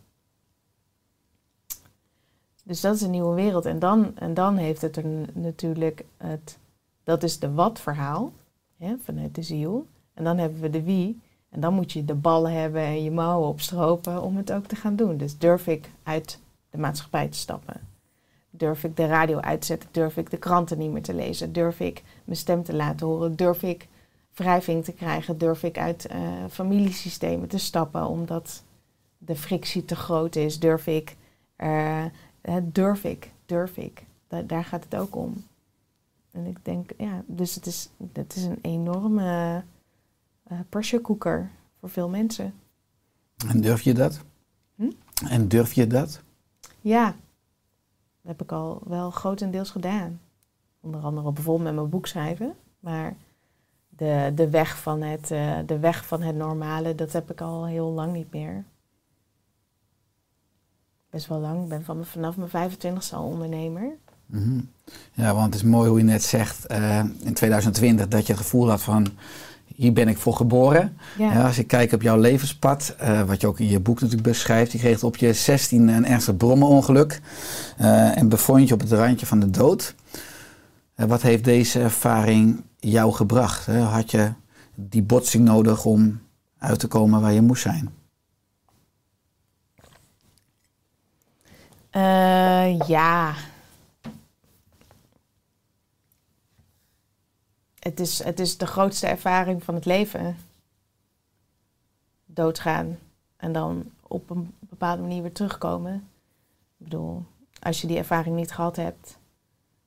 Dus 2.65 2.81
dat 2.81 2.95
is 2.95 3.03
een 3.03 3.11
nieuwe 3.11 3.35
wereld. 3.35 3.67
En 3.67 3.79
dan, 3.79 4.19
en 4.19 4.35
dan 4.35 4.57
heeft 4.57 4.83
het 4.83 4.97
er 4.97 5.05
natuurlijk 5.33 6.05
het, 6.17 6.59
dat 7.05 7.23
is 7.23 7.38
de 7.38 7.53
wat-verhaal, 7.53 8.33
vanuit 9.05 9.35
de 9.35 9.43
ziel. 9.43 9.87
En 10.15 10.25
dan 10.25 10.38
hebben 10.38 10.61
we 10.61 10.71
de 10.71 10.83
wie. 10.83 11.21
En 11.51 11.61
dan 11.61 11.75
moet 11.75 11.93
je 11.93 12.05
de 12.05 12.15
ballen 12.15 12.53
hebben 12.53 12.83
en 12.83 13.03
je 13.05 13.11
mouwen 13.11 13.49
opstropen 13.49 14.23
om 14.23 14.37
het 14.37 14.53
ook 14.53 14.67
te 14.67 14.77
gaan 14.77 14.97
doen. 14.97 15.17
Dus 15.17 15.38
durf 15.38 15.67
ik 15.67 15.91
uit 16.03 16.38
de 16.71 16.79
maatschappij 16.79 17.29
te 17.29 17.38
stappen? 17.38 17.81
Durf 18.51 18.85
ik 18.85 18.97
de 18.97 19.07
radio 19.07 19.38
uit 19.38 19.61
te 19.61 19.67
zetten? 19.67 19.88
Durf 19.93 20.17
ik 20.17 20.31
de 20.31 20.37
kranten 20.37 20.79
niet 20.79 20.91
meer 20.91 21.03
te 21.03 21.15
lezen? 21.15 21.53
Durf 21.53 21.81
ik 21.81 22.03
mijn 22.25 22.38
stem 22.38 22.62
te 22.62 22.75
laten 22.75 23.07
horen? 23.07 23.37
Durf 23.37 23.62
ik 23.62 23.88
wrijving 24.35 24.85
te 24.85 24.93
krijgen? 24.93 25.38
Durf 25.38 25.62
ik 25.62 25.79
uit 25.79 26.07
eh, 26.07 26.21
familiesystemen 26.51 27.49
te 27.49 27.59
stappen 27.59 28.07
omdat 28.07 28.62
de 29.19 29.37
frictie 29.37 29.85
te 29.85 29.97
groot 29.97 30.37
is? 30.37 30.59
Durf 30.61 30.87
ik, 30.87 31.17
eh, 31.57 32.05
durf 32.62 33.05
ik, 33.05 33.31
durf 33.47 33.77
ik? 33.77 34.05
Da- 34.29 34.43
daar 34.43 34.65
gaat 34.65 34.85
het 34.85 34.97
ook 34.97 35.17
om. 35.17 35.45
En 36.33 36.47
ik 36.47 36.64
denk, 36.64 36.90
ja, 36.99 37.23
dus 37.27 37.55
het 37.55 37.66
is, 37.66 37.90
het 38.12 38.37
is 38.37 38.45
een 38.45 38.59
enorme 38.62 39.62
eh 40.42 40.59
pressure 40.68 41.03
cooker 41.03 41.51
voor 41.79 41.88
veel 41.88 42.09
mensen. 42.09 42.55
En 43.49 43.61
durf 43.61 43.83
je 43.83 43.95
dat? 43.95 44.21
Hm? 44.75 44.90
En 45.29 45.49
durf 45.49 45.73
je 45.73 45.87
dat? 45.87 46.23
Ja, 46.81 47.07
dat 47.07 47.16
heb 48.23 48.42
ik 48.42 48.53
al 48.53 48.83
wel 48.85 49.11
grotendeels 49.11 49.71
gedaan. 49.71 50.21
Onder 50.81 51.01
andere 51.01 51.33
bijvoorbeeld 51.33 51.66
met 51.66 51.75
mijn 51.75 51.88
boek 51.88 52.07
schrijven. 52.07 52.55
Maar 52.81 53.16
de, 53.88 54.33
de, 54.35 54.51
weg 54.51 54.79
van 54.79 55.03
het, 55.03 55.31
eh, 55.31 55.59
de 55.66 55.79
weg 55.79 56.07
van 56.07 56.23
het 56.23 56.37
normale, 56.37 56.95
dat 56.95 57.12
heb 57.12 57.31
ik 57.31 57.40
al 57.40 57.66
heel 57.66 57.90
lang 57.90 58.12
niet 58.12 58.33
meer. 58.33 58.64
Best 61.11 61.27
wel 61.27 61.38
lang. 61.38 61.62
Ik 61.62 61.68
ben 61.68 61.85
van, 61.85 62.05
vanaf 62.05 62.37
mijn 62.37 62.71
25ste 62.71 63.14
al 63.14 63.25
ondernemer. 63.25 63.99
Mhm. 64.33 64.61
Ja, 65.12 65.35
want 65.35 65.45
het 65.45 65.55
is 65.55 65.62
mooi 65.62 65.88
hoe 65.88 65.99
je 65.99 66.05
net 66.05 66.23
zegt 66.23 66.66
eh, 66.66 66.99
in 66.99 67.35
2020 67.35 68.09
dat 68.09 68.27
je 68.27 68.33
het 68.33 68.42
gevoel 68.42 68.68
had 68.68 68.83
van 68.83 69.09
hier 69.75 69.92
ben 69.92 70.09
ik 70.09 70.18
voor 70.18 70.37
geboren. 70.37 70.97
Ja, 71.18 71.33
Ja, 71.33 71.47
als 71.47 71.59
ik 71.59 71.66
kijk 71.66 71.92
op 71.92 72.03
jouw 72.03 72.18
levenspad, 72.18 72.95
eh, 72.99 73.23
wat 73.23 73.40
je 73.40 73.47
ook 73.47 73.61
in 73.61 73.68
je 73.68 73.81
boek 73.81 74.01
natuurlijk 74.01 74.29
beschrijft, 74.29 74.73
je 74.73 74.79
kreeg 74.79 75.03
op 75.03 75.16
je 75.16 75.33
16 75.33 75.88
een 75.88 76.07
ernstig 76.07 76.37
brommenongeluk 76.37 77.21
eh, 77.77 78.16
en 78.16 78.29
bevond 78.29 78.68
je 78.68 78.75
op 78.75 78.81
het 78.81 78.92
randje 78.92 79.27
van 79.27 79.40
de 79.40 79.51
dood. 79.51 79.95
Wat 80.95 81.23
heeft 81.23 81.45
deze 81.45 81.81
ervaring 81.81 82.62
jou 82.79 83.12
gebracht? 83.12 83.66
Hè? 83.66 83.79
Had 83.79 84.11
je 84.11 84.33
die 84.75 85.03
botsing 85.03 85.45
nodig 85.45 85.85
om 85.85 86.21
uit 86.59 86.79
te 86.79 86.87
komen 86.87 87.21
waar 87.21 87.33
je 87.33 87.42
moest 87.42 87.62
zijn? 87.62 87.90
Ja. 92.87 93.35
Het 97.83 98.01
is, 98.01 98.23
het 98.23 98.40
is 98.40 98.57
de 98.57 98.66
grootste 98.66 99.07
ervaring 99.07 99.64
van 99.64 99.75
het 99.75 99.85
leven. 99.85 100.37
Doodgaan 102.27 102.99
en 103.37 103.53
dan 103.53 103.90
op 104.03 104.31
een 104.31 104.55
bepaalde 104.59 105.03
manier 105.03 105.23
weer 105.23 105.33
terugkomen. 105.33 105.95
Ik 106.79 106.88
bedoel, 106.88 107.23
als 107.61 107.81
je 107.81 107.87
die 107.87 107.97
ervaring 107.97 108.37
niet 108.37 108.53
gehad 108.53 108.77
hebt, 108.77 109.18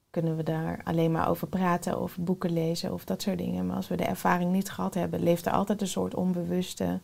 kunnen 0.09 0.35
we 0.37 0.43
daar 0.43 0.81
alleen 0.83 1.11
maar 1.11 1.29
over 1.29 1.47
praten, 1.47 1.97
over 1.97 2.23
boeken 2.23 2.53
lezen 2.53 2.93
of 2.93 3.05
dat 3.05 3.21
soort 3.21 3.37
dingen. 3.37 3.65
Maar 3.65 3.75
als 3.75 3.87
we 3.87 3.95
de 3.95 4.05
ervaring 4.05 4.51
niet 4.51 4.71
gehad 4.71 4.93
hebben, 4.93 5.23
leeft 5.23 5.45
er 5.45 5.51
altijd 5.51 5.81
een 5.81 5.87
soort 5.87 6.15
onbewuste 6.15 6.99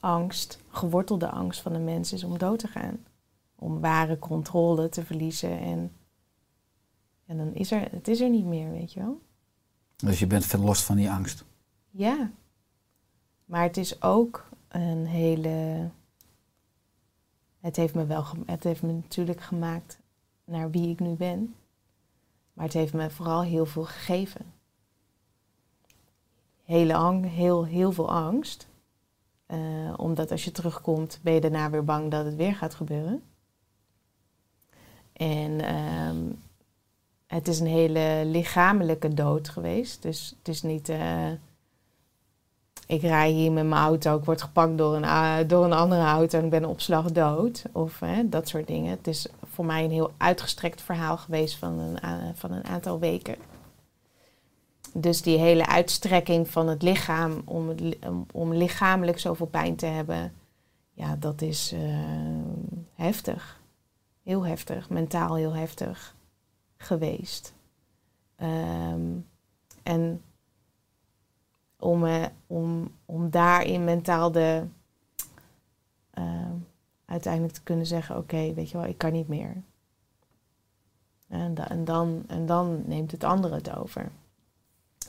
angst, 0.00 0.58
gewortelde 0.68 1.28
angst 1.28 1.60
van 1.60 1.72
de 1.72 1.78
mens 1.78 2.12
is 2.12 2.24
om 2.24 2.38
dood 2.38 2.58
te 2.58 2.68
gaan 2.68 3.04
om 3.64 3.80
ware 3.80 4.18
controle 4.18 4.88
te 4.88 5.04
verliezen. 5.04 5.58
En, 5.58 5.92
en 7.26 7.36
dan 7.36 7.54
is 7.54 7.70
er, 7.70 7.90
het 7.90 8.08
is 8.08 8.20
er 8.20 8.30
niet 8.30 8.44
meer, 8.44 8.70
weet 8.70 8.92
je 8.92 9.00
wel. 9.00 9.20
Dus 10.04 10.18
je 10.18 10.26
bent 10.26 10.46
verlost 10.46 10.82
van 10.82 10.96
die 10.96 11.10
angst. 11.10 11.44
Ja. 11.90 12.30
Maar 13.44 13.62
het 13.62 13.76
is 13.76 14.02
ook 14.02 14.48
een 14.68 15.06
hele. 15.06 15.88
Het 17.60 17.76
heeft 17.76 17.94
me 17.94 18.06
wel, 18.06 18.24
het 18.46 18.64
heeft 18.64 18.82
me 18.82 18.92
natuurlijk 18.92 19.40
gemaakt 19.40 19.98
naar 20.44 20.70
wie 20.70 20.88
ik 20.88 21.00
nu 21.00 21.14
ben. 21.14 21.54
Maar 22.52 22.64
het 22.64 22.74
heeft 22.74 22.92
me 22.92 23.10
vooral 23.10 23.42
heel 23.42 23.66
veel 23.66 23.84
gegeven. 23.84 24.52
Hele 26.64 26.94
ang, 26.94 27.30
heel, 27.30 27.64
heel 27.64 27.92
veel 27.92 28.10
angst. 28.10 28.68
Eh, 29.46 29.94
omdat 29.96 30.30
als 30.30 30.44
je 30.44 30.52
terugkomt, 30.52 31.20
ben 31.22 31.32
je 31.32 31.40
daarna 31.40 31.70
weer 31.70 31.84
bang 31.84 32.10
dat 32.10 32.24
het 32.24 32.36
weer 32.36 32.54
gaat 32.54 32.74
gebeuren. 32.74 33.22
En 35.12 35.60
ehm, 35.60 36.32
het 37.26 37.48
is 37.48 37.60
een 37.60 37.66
hele 37.66 38.22
lichamelijke 38.24 39.14
dood 39.14 39.48
geweest. 39.48 40.02
Dus 40.02 40.34
het 40.38 40.48
is 40.48 40.62
niet. 40.62 40.88
eh, 40.88 41.30
ik 42.86 43.00
rij 43.00 43.30
hier 43.30 43.52
met 43.52 43.66
mijn 43.66 43.82
auto, 43.82 44.16
ik 44.18 44.24
word 44.24 44.42
gepakt 44.42 44.78
door 44.78 44.96
een, 44.96 45.46
door 45.48 45.64
een 45.64 45.72
andere 45.72 46.04
auto 46.04 46.38
en 46.38 46.44
ik 46.44 46.50
ben 46.50 46.64
op 46.64 46.80
slag 46.80 47.12
dood. 47.12 47.64
Of 47.72 48.00
dat 48.24 48.48
soort 48.48 48.66
dingen. 48.66 48.90
Het 48.90 49.06
is 49.06 49.26
voor 49.44 49.64
mij 49.64 49.84
een 49.84 49.90
heel 49.90 50.12
uitgestrekt 50.16 50.82
verhaal 50.82 51.16
geweest 51.16 51.56
van 51.56 51.78
een, 51.78 51.98
van 52.34 52.52
een 52.52 52.64
aantal 52.64 52.98
weken. 52.98 53.36
Dus 54.92 55.22
die 55.22 55.38
hele 55.38 55.66
uitstrekking 55.66 56.50
van 56.50 56.68
het 56.68 56.82
lichaam 56.82 57.42
om, 57.44 57.74
om 58.32 58.54
lichamelijk 58.54 59.18
zoveel 59.18 59.46
pijn 59.46 59.76
te 59.76 59.86
hebben, 59.86 60.32
ja, 60.92 61.16
dat 61.16 61.42
is 61.42 61.72
eh, 61.72 61.80
heftig. 62.94 63.60
Heel 64.22 64.46
heftig, 64.46 64.90
mentaal 64.90 65.34
heel 65.34 65.54
heftig 65.54 66.14
geweest. 66.84 67.54
Ehm, 68.36 69.18
en 69.82 70.22
om, 71.78 72.06
eh, 72.06 72.26
om, 72.46 72.90
om 73.04 73.30
daarin 73.30 73.84
mentaal 73.84 74.32
de, 74.32 74.64
ehm, 76.10 76.54
uiteindelijk 77.04 77.54
te 77.54 77.62
kunnen 77.62 77.86
zeggen, 77.86 78.16
oké, 78.16 78.54
weet 78.54 78.70
je 78.70 78.76
wel, 78.78 78.86
ik 78.86 78.98
kan 78.98 79.12
niet 79.12 79.28
meer. 79.28 79.62
En, 81.28 81.68
en, 81.68 81.84
dan, 81.84 82.24
en 82.26 82.46
dan 82.46 82.82
neemt 82.86 83.10
het 83.10 83.24
andere 83.24 83.54
het 83.54 83.76
over. 83.76 84.10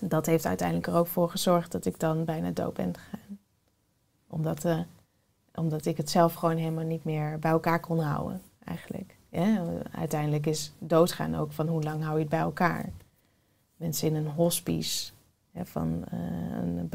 Dat 0.02 0.26
heeft 0.26 0.46
uiteindelijk 0.46 0.88
er 0.88 0.96
ook 0.96 1.08
voor 1.08 1.30
gezorgd 1.30 1.72
dat 1.72 1.86
ik 1.86 2.00
dan 2.00 2.26
bijna 2.26 2.52
dood 2.52 2.74
ben 2.74 2.98
gegaan. 2.98 3.40
Omdat, 4.28 4.66
eh, 4.66 4.80
omdat 5.54 5.86
ik 5.86 5.98
het 5.98 6.10
zelf 6.10 6.34
gewoon 6.34 6.58
helemaal 6.58 6.86
niet 6.86 7.04
meer 7.04 7.40
bij 7.40 7.52
elkaar 7.52 7.80
kon 7.80 8.00
houden, 8.00 8.42
eigenlijk. 8.64 9.18
Ja, 9.36 9.64
uiteindelijk 9.92 10.46
is 10.46 10.72
doodgaan 10.80 11.36
ook 11.36 11.52
van 11.52 11.68
hoe 11.68 11.84
lang 11.84 12.04
hou 12.04 12.14
je 12.14 12.20
het 12.20 12.30
bij 12.30 12.40
elkaar. 12.40 12.90
Mensen 13.76 14.08
in 14.08 14.16
een 14.16 14.32
hospice, 14.32 15.12
van 15.64 16.04
eh, 16.12 16.20
een 16.58 16.90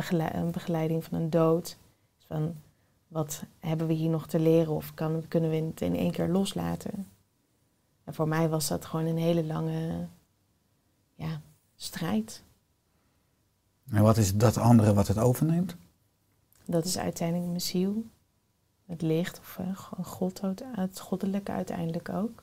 begeleiding 0.53 1.05
van 1.05 1.19
een 1.19 1.31
dood. 1.31 1.77
Van 2.27 2.55
wat 3.09 3.43
hebben 3.59 3.87
we 3.87 3.93
hier 3.93 4.11
nog 4.11 4.27
te 4.27 4.39
leren 4.39 4.73
of 4.73 4.95
kan, 4.95 5.25
kunnen 5.29 5.51
we 5.51 5.57
het 5.57 5.81
in 5.81 5.97
één 5.97 6.11
keer 6.11 6.29
loslaten? 6.29 7.09
En 8.05 8.15
voor 8.15 8.29
mij 8.29 8.49
was 8.49 8.69
dat 8.69 8.85
gewoon 8.85 9.07
een 9.07 9.19
hele 9.19 9.45
lange 9.45 10.07
ja, 11.15 11.41
strijd. 11.77 12.43
En 13.91 14.03
wat 14.03 14.17
is 14.17 14.37
dat 14.37 14.59
andere 14.59 14.95
wat 14.95 15.09
het 15.09 15.19
overneemt? 15.19 15.77
Dat 16.65 16.85
is 16.85 16.99
uiteindelijk 16.99 17.49
mijn 17.49 17.61
ziel. 17.61 18.05
Het 18.91 19.03
licht 19.03 19.39
of 19.39 19.59
eh, 19.59 19.77
gewoon 19.77 20.05
God, 20.05 20.41
het 20.63 21.01
goddelijke 21.01 21.53
uiteindelijk 21.53 22.09
ook. 22.09 22.43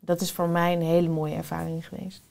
Dat 0.00 0.20
is 0.20 0.32
voor 0.32 0.48
mij 0.48 0.72
een 0.72 0.82
hele 0.82 1.08
mooie 1.08 1.34
ervaring 1.34 1.88
geweest. 1.88 2.22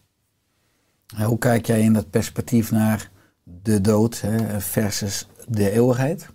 Hoe 1.16 1.38
kijk 1.38 1.66
jij 1.66 1.82
in 1.82 1.94
dat 1.94 2.10
perspectief 2.10 2.72
naar 2.72 3.12
de 3.44 3.82
dood 3.82 4.22
hè, 4.22 4.62
versus 4.62 5.28
de 5.48 5.72
eeuwigheid? 5.72 6.30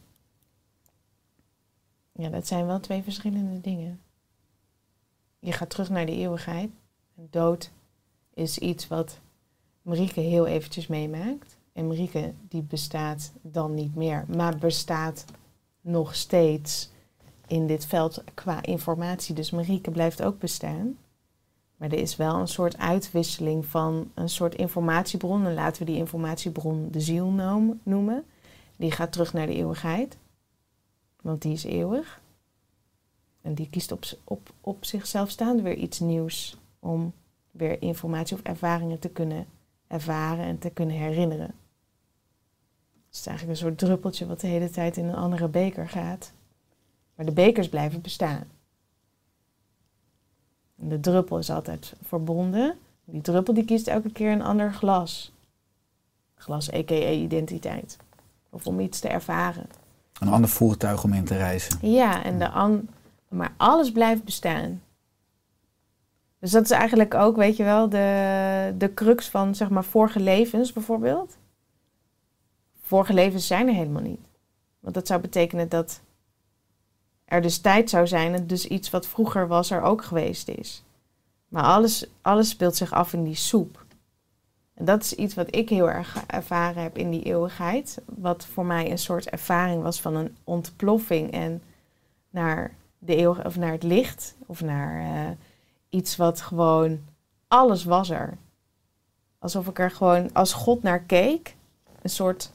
Ja, 2.13 2.29
dat 2.29 2.47
zijn 2.47 2.67
wel 2.67 2.81
twee 2.81 3.03
verschillende 3.03 3.61
dingen. 3.61 4.01
Je 5.39 5.53
gaat 5.53 5.71
terug 5.71 5.91
naar 5.91 6.07
de 6.07 6.17
eeuwigheid. 6.17 6.71
Dood 7.15 7.71
is 8.35 8.59
iets 8.59 8.89
wat 8.89 9.19
Marieke 9.83 10.21
heel 10.21 10.47
eventjes 10.47 10.87
meemaakt. 10.87 11.57
En 11.73 11.87
Marieke 11.87 12.33
die 12.49 12.63
bestaat 12.63 13.33
dan 13.43 13.75
niet 13.75 13.95
meer, 13.95 14.25
maar 14.37 14.59
bestaat 14.59 15.25
nog 15.87 16.15
steeds 16.15 16.91
in 17.47 17.67
dit 17.67 17.87
veld 17.87 18.25
qua 18.35 18.63
informatie. 18.63 19.35
Dus 19.35 19.51
Marieke 19.51 19.91
blijft 19.91 20.23
ook 20.23 20.39
bestaan. 20.39 20.99
Maar 21.77 21.89
er 21.89 21.99
is 21.99 22.17
wel 22.17 22.35
een 22.35 22.49
soort 22.49 22.79
uitwisseling 22.79 23.67
van 23.67 24.11
een 24.15 24.29
soort 24.29 24.55
informatiebron. 24.55 25.47
En 25.47 25.55
laten 25.55 25.79
we 25.79 25.91
die 25.91 26.01
informatiebron 26.01 26.89
de 26.91 27.01
ziel 27.01 27.27
noem- 27.27 27.81
noemen. 27.83 28.25
Die 28.77 28.91
gaat 28.91 29.13
terug 29.13 29.33
naar 29.33 29.47
de 29.47 29.55
eeuwigheid. 29.55 30.17
Want 31.23 31.43
die 31.43 31.53
is 31.53 31.65
eeuwig. 31.65 32.21
En 33.43 33.55
die 33.55 33.69
kiest 33.71 33.93
op, 33.93 34.05
op, 34.25 34.53
op 34.61 34.85
zichzelf 34.85 35.31
staande 35.31 35.63
weer 35.63 35.77
iets 35.77 36.01
nieuws. 36.01 36.57
Om 36.79 37.13
weer 37.51 37.83
informatie 37.83 38.37
of 38.37 38.43
ervaringen 38.43 38.99
te 38.99 39.09
kunnen 39.09 39.47
ervaren 39.87 40.45
en 40.45 40.59
te 40.59 40.71
kunnen 40.71 40.97
herinneren. 40.97 41.55
Het 43.17 43.27
is 43.27 43.31
eigenlijk 43.31 43.61
een 43.61 43.67
soort 43.67 43.79
druppeltje 43.79 44.27
wat 44.27 44.41
de 44.41 44.47
hele 44.47 44.71
tijd 44.71 44.97
in 44.97 45.05
een 45.05 45.15
andere 45.15 45.49
beker 45.49 45.89
gaat. 45.89 46.33
Maar 47.15 47.27
de 47.27 47.33
bekers 47.33 47.69
blijven 47.69 48.01
bestaan. 48.01 48.45
En 50.81 50.89
de 50.89 51.01
druppel 51.01 51.39
is 51.39 51.51
altijd 51.51 51.95
verbonden. 52.03 52.79
Die 53.05 53.21
druppel 53.21 53.55
die 53.55 53.65
kiest 53.65 53.87
elke 53.87 54.13
keer 54.13 54.31
een 54.31 54.43
ander 54.43 54.73
glas. 54.73 55.33
Glas 56.35 56.73
a.k.a. 56.73 57.11
identiteit. 57.11 57.97
Of 58.51 58.67
om 58.67 58.81
iets 58.81 59.01
te 59.01 59.09
ervaren. 59.09 59.67
Een 60.21 60.29
ander 60.29 60.51
voertuig 60.51 61.05
om 61.05 61.13
in 61.13 61.25
te 61.25 61.37
reizen. 61.37 61.91
Ja, 61.91 62.25
en 62.25 62.39
de, 62.39 62.49
an, 62.49 62.89
Maar 63.29 63.53
alles 63.57 63.93
blijft 63.93 64.25
bestaan. 64.25 64.83
Dus 66.39 66.51
dat 66.51 66.65
is 66.65 66.71
eigenlijk 66.71 67.15
ook, 67.15 67.37
weet 67.37 67.57
je 67.57 67.65
wel, 67.65 67.89
de, 67.89 68.75
de 68.79 68.95
crux 68.95 69.29
van 69.29 69.55
zeg 69.55 69.69
maar 69.69 69.85
vorige 69.85 70.21
levens 70.21 70.73
bijvoorbeeld. 70.73 71.37
Vorige 72.87 73.13
levens 73.13 73.47
zijn 73.47 73.69
er 73.69 73.75
helemaal 73.75 74.03
niet. 74.03 74.21
Want 74.81 74.95
dat 74.95 75.07
zou 75.07 75.21
betekenen 75.21 75.69
dat 75.69 76.01
er 77.25 77.43
dus 77.43 77.59
tijd 77.59 77.91
zou 77.91 78.07
zijn 78.07 78.35
en 78.35 78.47
dus 78.47 78.67
iets 78.67 78.91
wat 78.91 79.07
vroeger 79.07 79.49
was 79.49 79.71
er 79.71 79.83
ook 79.83 80.05
geweest 80.05 80.49
is. 80.49 80.83
Maar 81.49 81.63
alles, 81.63 82.07
alles 82.23 82.49
speelt 82.49 82.77
zich 82.77 82.93
af 82.93 83.13
in 83.13 83.25
die 83.25 83.35
soep. 83.35 83.85
En 84.75 84.85
dat 84.85 85.03
is 85.03 85.15
iets 85.15 85.35
wat 85.35 85.55
ik 85.55 85.69
heel 85.69 85.91
erg 85.91 86.25
ervaren 86.27 86.83
heb 86.83 86.99
in 86.99 87.11
die 87.11 87.23
eeuwigheid. 87.23 88.01
Wat 88.05 88.47
voor 88.47 88.67
mij 88.67 88.91
een 88.91 88.99
soort 88.99 89.31
ervaring 89.31 89.83
was 89.83 90.01
van 90.01 90.17
een 90.17 90.37
ontploffing 90.45 91.31
en 91.31 91.63
naar, 92.31 92.75
de 92.99 93.19
eeuw, 93.19 93.37
of 93.45 93.57
naar 93.57 93.73
het 93.73 93.83
licht. 93.83 94.37
Of 94.47 94.61
naar 94.61 95.01
eh, 95.01 95.31
iets 95.89 96.17
wat 96.17 96.41
gewoon, 96.41 97.01
alles 97.49 97.85
was 97.85 98.11
er. 98.11 98.37
Alsof 99.39 99.67
ik 99.67 99.79
er 99.79 99.91
gewoon 99.91 100.33
als 100.33 100.53
God 100.53 100.83
naar 100.83 101.01
keek. 101.01 101.57
Een 102.03 102.11
soort, 102.11 102.53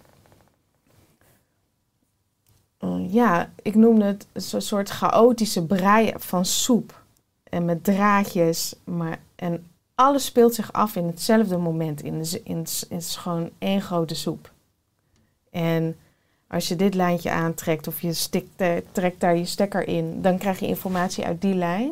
eh, 2.81 3.13
ja, 3.13 3.49
ik 3.61 3.75
noemde 3.75 4.05
het 4.05 4.27
een 4.33 4.61
soort 4.61 4.89
chaotische 4.89 5.65
brei 5.65 6.13
van 6.17 6.45
soep. 6.45 6.99
En 7.43 7.65
met 7.65 7.83
draadjes, 7.83 8.75
maar 8.83 9.19
en 9.35 9.65
alles 9.95 10.25
speelt 10.25 10.55
zich 10.55 10.73
af 10.73 10.95
in 10.95 11.05
hetzelfde 11.05 11.57
moment. 11.57 12.03
In, 12.03 12.21
de, 12.21 12.41
in, 12.43 12.57
het 12.57 12.85
is 12.89 13.15
gewoon 13.15 13.49
één 13.57 13.81
grote 13.81 14.15
soep. 14.15 14.51
En 15.49 15.97
als 16.47 16.67
je 16.67 16.75
dit 16.75 16.93
lijntje 16.93 17.31
aantrekt 17.31 17.87
of 17.87 18.01
je 18.01 18.13
stikt, 18.13 18.63
trekt 18.91 19.19
daar 19.19 19.37
je 19.37 19.45
stekker 19.45 19.87
in, 19.87 20.21
dan 20.21 20.37
krijg 20.37 20.59
je 20.59 20.67
informatie 20.67 21.25
uit 21.25 21.41
die 21.41 21.55
lijn. 21.55 21.91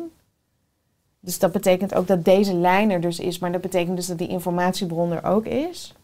Dus 1.20 1.38
dat 1.38 1.52
betekent 1.52 1.94
ook 1.94 2.06
dat 2.06 2.24
deze 2.24 2.54
lijn 2.54 2.90
er 2.90 3.00
dus 3.00 3.18
is, 3.18 3.38
maar 3.38 3.52
dat 3.52 3.60
betekent 3.60 3.96
dus 3.96 4.06
dat 4.06 4.18
die 4.18 4.28
informatiebron 4.28 5.12
er 5.12 5.24
ook 5.24 5.46
is. 5.46 5.94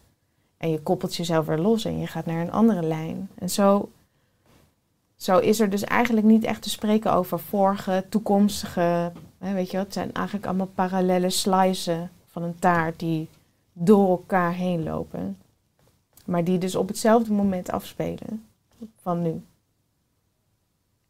En 0.57 0.71
je 0.71 0.79
koppelt 0.79 1.15
jezelf 1.15 1.45
weer 1.45 1.57
los 1.57 1.85
en 1.85 1.99
je 1.99 2.07
gaat 2.07 2.25
naar 2.25 2.41
een 2.41 2.51
andere 2.51 2.83
lijn. 2.83 3.29
En 3.35 3.49
zo, 3.49 3.89
zo 5.17 5.37
is 5.37 5.59
er 5.59 5.69
dus 5.69 5.83
eigenlijk 5.83 6.25
niet 6.25 6.43
echt 6.43 6.61
te 6.61 6.69
spreken 6.69 7.13
over 7.13 7.39
vorige, 7.39 8.05
toekomstige 8.09 9.11
weet 9.39 9.71
je, 9.71 9.77
het 9.77 9.93
zijn 9.93 10.13
eigenlijk 10.13 10.45
allemaal 10.45 10.67
parallele 10.75 11.29
slicen 11.29 12.09
van 12.25 12.43
een 12.43 12.59
taart 12.59 12.99
die 12.99 13.29
door 13.73 14.09
elkaar 14.09 14.53
heen 14.53 14.83
lopen. 14.83 15.37
Maar 16.25 16.43
die 16.43 16.57
dus 16.57 16.75
op 16.75 16.87
hetzelfde 16.87 17.33
moment 17.33 17.71
afspelen 17.71 18.45
van 19.01 19.21
nu. 19.21 19.41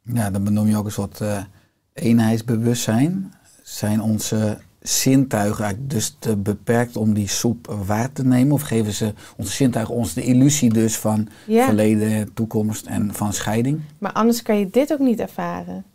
Ja, 0.01 0.29
dan 0.29 0.43
benoem 0.43 0.67
je 0.67 0.77
ook 0.77 0.85
een 0.85 0.91
soort 0.91 1.19
uh, 1.19 1.43
eenheidsbewustzijn. 1.93 3.33
Zijn 3.63 4.01
onze 4.01 4.57
zintuigen 4.87 5.63
eigenlijk 5.63 5.93
dus 5.93 6.15
te 6.19 6.37
beperkt 6.37 6.97
om 6.97 7.13
die 7.13 7.27
soep 7.27 7.67
waar 7.85 8.11
te 8.11 8.25
nemen? 8.25 8.53
Of 8.53 8.61
geven 8.61 8.93
ze 8.93 9.13
onze 9.37 9.51
zintuigen 9.51 9.95
ons 9.95 10.13
de 10.13 10.23
illusie 10.23 10.73
dus 10.73 10.97
van 10.97 11.27
verleden, 11.47 12.33
toekomst 12.33 12.85
en 12.85 13.13
van 13.13 13.33
scheiding? 13.33 13.81
Maar 13.97 14.11
anders 14.11 14.41
kan 14.41 14.59
je 14.59 14.69
dit 14.69 14.93
ook 14.93 14.99
niet 14.99 15.19
ervaren. 15.19 15.85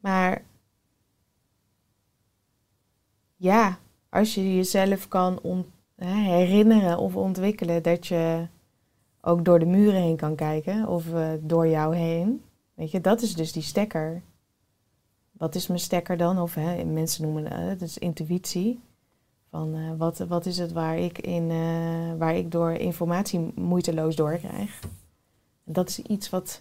Maar 0.00 0.42
ja, 3.36 3.78
als 4.08 4.34
je 4.34 4.54
jezelf 4.54 5.08
kan 5.08 5.38
herinneren 5.96 6.98
of 6.98 7.16
ontwikkelen 7.16 7.82
dat 7.82 8.06
je 8.06 8.46
ook 9.20 9.44
door 9.44 9.58
de 9.58 9.66
muren 9.66 10.00
heen 10.00 10.16
kan 10.16 10.34
kijken 10.34 10.88
of 10.88 11.06
uh, 11.06 11.28
door 11.40 11.68
jou 11.68 11.96
heen. 11.96 12.42
Weet 12.74 12.90
je, 12.90 13.00
dat 13.00 13.22
is 13.22 13.34
dus 13.34 13.52
die 13.52 13.62
stekker. 13.62 14.22
Wat 15.38 15.54
is 15.54 15.66
mijn 15.66 15.80
stekker 15.80 16.16
dan? 16.16 16.40
Of 16.40 16.54
hè, 16.54 16.84
mensen 16.84 17.22
noemen 17.22 17.44
uh, 17.44 17.68
het 17.68 17.82
is 17.82 17.98
intuïtie. 17.98 18.80
Van 19.50 19.74
uh, 19.74 19.90
wat, 19.96 20.18
wat 20.18 20.46
is 20.46 20.58
het 20.58 20.72
waar 20.72 20.98
ik, 20.98 21.18
in, 21.18 21.48
waar 22.18 22.36
ik 22.36 22.50
door 22.50 22.72
informatie 22.72 23.52
moeiteloos 23.54 24.16
doorkrijg? 24.16 24.80
Dat 25.64 25.88
is 25.88 25.98
iets 25.98 26.30
wat 26.30 26.60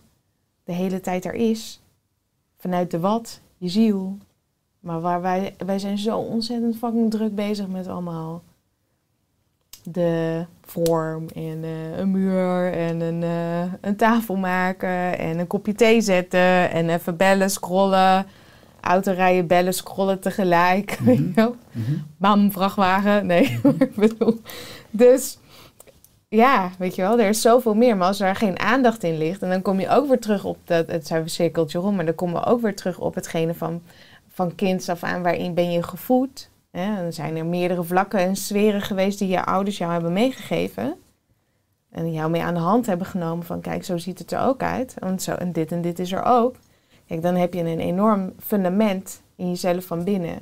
de 0.63 0.71
hele 0.71 0.99
tijd 0.99 1.25
er 1.25 1.33
is 1.33 1.81
vanuit 2.57 2.91
de 2.91 2.99
wat, 2.99 3.39
je 3.57 3.69
ziel. 3.69 4.17
Maar 4.79 5.01
waar 5.01 5.21
wij, 5.21 5.55
wij 5.65 5.79
zijn 5.79 5.97
zo 5.97 6.17
ontzettend 6.17 6.77
fucking 6.77 7.11
druk 7.11 7.35
bezig 7.35 7.67
met 7.67 7.87
allemaal 7.87 8.41
de 9.83 10.45
vorm 10.61 11.27
en 11.29 11.63
een 11.99 12.11
muur 12.11 12.73
en 12.73 13.01
een, 13.01 13.21
een 13.81 13.95
tafel 13.95 14.35
maken 14.35 15.17
en 15.17 15.39
een 15.39 15.47
kopje 15.47 15.73
thee 15.73 16.01
zetten 16.01 16.71
en 16.71 16.89
even 16.89 17.17
bellen, 17.17 17.49
scrollen. 17.49 18.25
Autorijden, 18.83 19.47
bellen, 19.47 19.73
scrollen 19.73 20.19
tegelijk. 20.19 20.99
Mm 20.99 21.33
-hmm. 21.35 21.55
Bam, 22.17 22.51
vrachtwagen. 22.51 23.25
Nee, 23.25 23.59
ik 23.79 23.95
bedoel. 23.95 24.41
Dus 24.89 25.37
ja, 26.27 26.71
weet 26.77 26.95
je 26.95 27.01
wel, 27.01 27.19
er 27.19 27.29
is 27.29 27.41
zoveel 27.41 27.75
meer. 27.75 27.97
Maar 27.97 28.07
als 28.07 28.19
er 28.19 28.35
geen 28.35 28.59
aandacht 28.59 29.03
in 29.03 29.17
ligt, 29.17 29.41
en 29.41 29.49
dan 29.49 29.61
kom 29.61 29.79
je 29.79 29.89
ook 29.89 30.07
weer 30.07 30.19
terug 30.19 30.45
op 30.45 30.57
dat, 30.63 30.87
het 30.87 31.07
zijn 31.07 31.29
cirkeltje 31.29 31.79
rond, 31.79 31.95
maar 31.95 32.05
dan 32.05 32.15
komen 32.15 32.41
we 32.41 32.47
ook 32.47 32.61
weer 32.61 32.75
terug 32.75 32.99
op 32.99 33.15
hetgene 33.15 33.53
van, 33.53 33.81
van 34.27 34.55
kinds 34.55 34.89
af 34.89 35.03
aan, 35.03 35.21
waarin 35.21 35.53
ben 35.53 35.71
je 35.71 35.83
gevoed. 35.83 36.49
Hè? 36.71 36.95
Dan 37.01 37.13
zijn 37.13 37.37
er 37.37 37.45
meerdere 37.45 37.83
vlakken 37.83 38.19
en 38.19 38.35
sferen 38.35 38.81
geweest 38.81 39.19
die 39.19 39.27
je 39.27 39.45
ouders 39.45 39.77
jou 39.77 39.91
hebben 39.91 40.13
meegegeven. 40.13 40.95
En 41.91 42.13
jou 42.13 42.29
mee 42.29 42.41
aan 42.41 42.53
de 42.53 42.59
hand 42.59 42.85
hebben 42.85 43.07
genomen 43.07 43.45
van, 43.45 43.61
kijk, 43.61 43.83
zo 43.83 43.97
ziet 43.97 44.19
het 44.19 44.31
er 44.31 44.39
ook 44.39 44.63
uit. 44.63 44.95
En, 44.99 45.19
zo, 45.19 45.31
en 45.31 45.51
dit 45.51 45.71
en 45.71 45.81
dit 45.81 45.99
is 45.99 46.11
er 46.11 46.23
ook. 46.23 46.55
Kijk, 47.07 47.21
dan 47.21 47.35
heb 47.35 47.53
je 47.53 47.59
een 47.59 47.79
enorm 47.79 48.33
fundament 48.39 49.21
in 49.35 49.49
jezelf 49.49 49.85
van 49.85 50.03
binnen, 50.03 50.41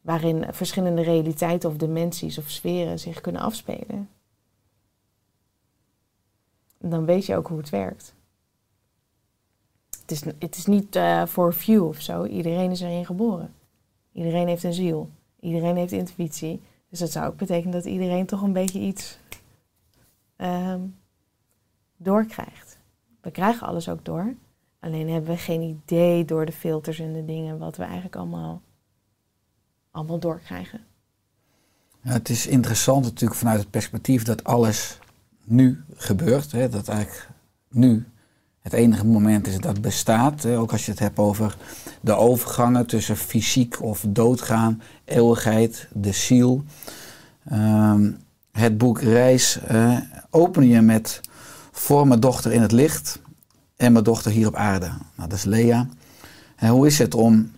waarin 0.00 0.44
verschillende 0.50 1.02
realiteiten 1.02 1.70
of 1.70 1.76
dimensies 1.76 2.38
of 2.38 2.50
sferen 2.50 2.98
zich 2.98 3.20
kunnen 3.20 3.42
afspelen 3.42 4.08
dan 6.82 7.04
weet 7.04 7.26
je 7.26 7.36
ook 7.36 7.46
hoe 7.46 7.58
het 7.58 7.70
werkt. 7.70 8.14
Het 10.00 10.10
is, 10.10 10.24
het 10.38 10.56
is 10.56 10.66
niet 10.66 10.96
uh, 10.96 11.26
voor 11.26 11.52
few 11.52 11.86
of 11.86 12.00
zo. 12.00 12.24
Iedereen 12.24 12.70
is 12.70 12.80
erin 12.80 13.06
geboren. 13.06 13.54
Iedereen 14.12 14.48
heeft 14.48 14.62
een 14.62 14.72
ziel. 14.72 15.10
Iedereen 15.40 15.76
heeft 15.76 15.92
intuïtie. 15.92 16.60
Dus 16.88 16.98
dat 16.98 17.10
zou 17.10 17.26
ook 17.26 17.36
betekenen 17.36 17.72
dat 17.72 17.84
iedereen 17.84 18.26
toch 18.26 18.42
een 18.42 18.52
beetje 18.52 18.78
iets 18.78 19.18
um, 20.36 20.98
doorkrijgt. 21.96 22.78
We 23.20 23.30
krijgen 23.30 23.66
alles 23.66 23.88
ook 23.88 24.04
door. 24.04 24.34
Alleen 24.82 25.10
hebben 25.10 25.30
we 25.30 25.36
geen 25.36 25.62
idee 25.62 26.24
door 26.24 26.46
de 26.46 26.52
filters 26.52 26.98
en 26.98 27.12
de 27.12 27.24
dingen 27.24 27.58
wat 27.58 27.76
we 27.76 27.82
eigenlijk 27.82 28.16
allemaal, 28.16 28.62
allemaal 29.90 30.18
doorkrijgen. 30.18 30.80
Ja, 32.00 32.12
het 32.12 32.28
is 32.28 32.46
interessant 32.46 33.04
natuurlijk 33.04 33.40
vanuit 33.40 33.60
het 33.60 33.70
perspectief 33.70 34.22
dat 34.22 34.44
alles 34.44 34.98
nu 35.44 35.84
gebeurt. 35.94 36.52
Hè, 36.52 36.68
dat 36.68 36.88
eigenlijk 36.88 37.28
nu 37.68 38.06
het 38.60 38.72
enige 38.72 39.06
moment 39.06 39.46
is 39.46 39.58
dat 39.58 39.80
bestaat. 39.80 40.42
Hè, 40.42 40.58
ook 40.58 40.72
als 40.72 40.84
je 40.84 40.90
het 40.90 41.00
hebt 41.00 41.18
over 41.18 41.56
de 42.00 42.14
overgangen 42.14 42.86
tussen 42.86 43.16
fysiek 43.16 43.82
of 43.82 44.04
doodgaan, 44.08 44.82
eeuwigheid, 45.04 45.88
de 45.92 46.12
ziel. 46.12 46.64
Ehm, 47.44 48.12
het 48.52 48.78
boek 48.78 49.00
Reis 49.00 49.58
uh, 49.70 49.98
open 50.30 50.66
je 50.66 50.80
met 50.80 51.20
voor 51.70 52.06
mijn 52.06 52.20
dochter 52.20 52.52
in 52.52 52.62
het 52.62 52.72
licht 52.72 53.20
en 53.82 53.92
mijn 53.92 54.04
dochter 54.04 54.30
hier 54.30 54.46
op 54.46 54.54
aarde. 54.54 54.86
Nou, 54.86 55.28
dat 55.28 55.32
is 55.32 55.44
Lea. 55.44 55.88
En 56.56 56.68
hoe 56.68 56.86
is 56.86 56.98
het 56.98 57.14
om 57.14 57.52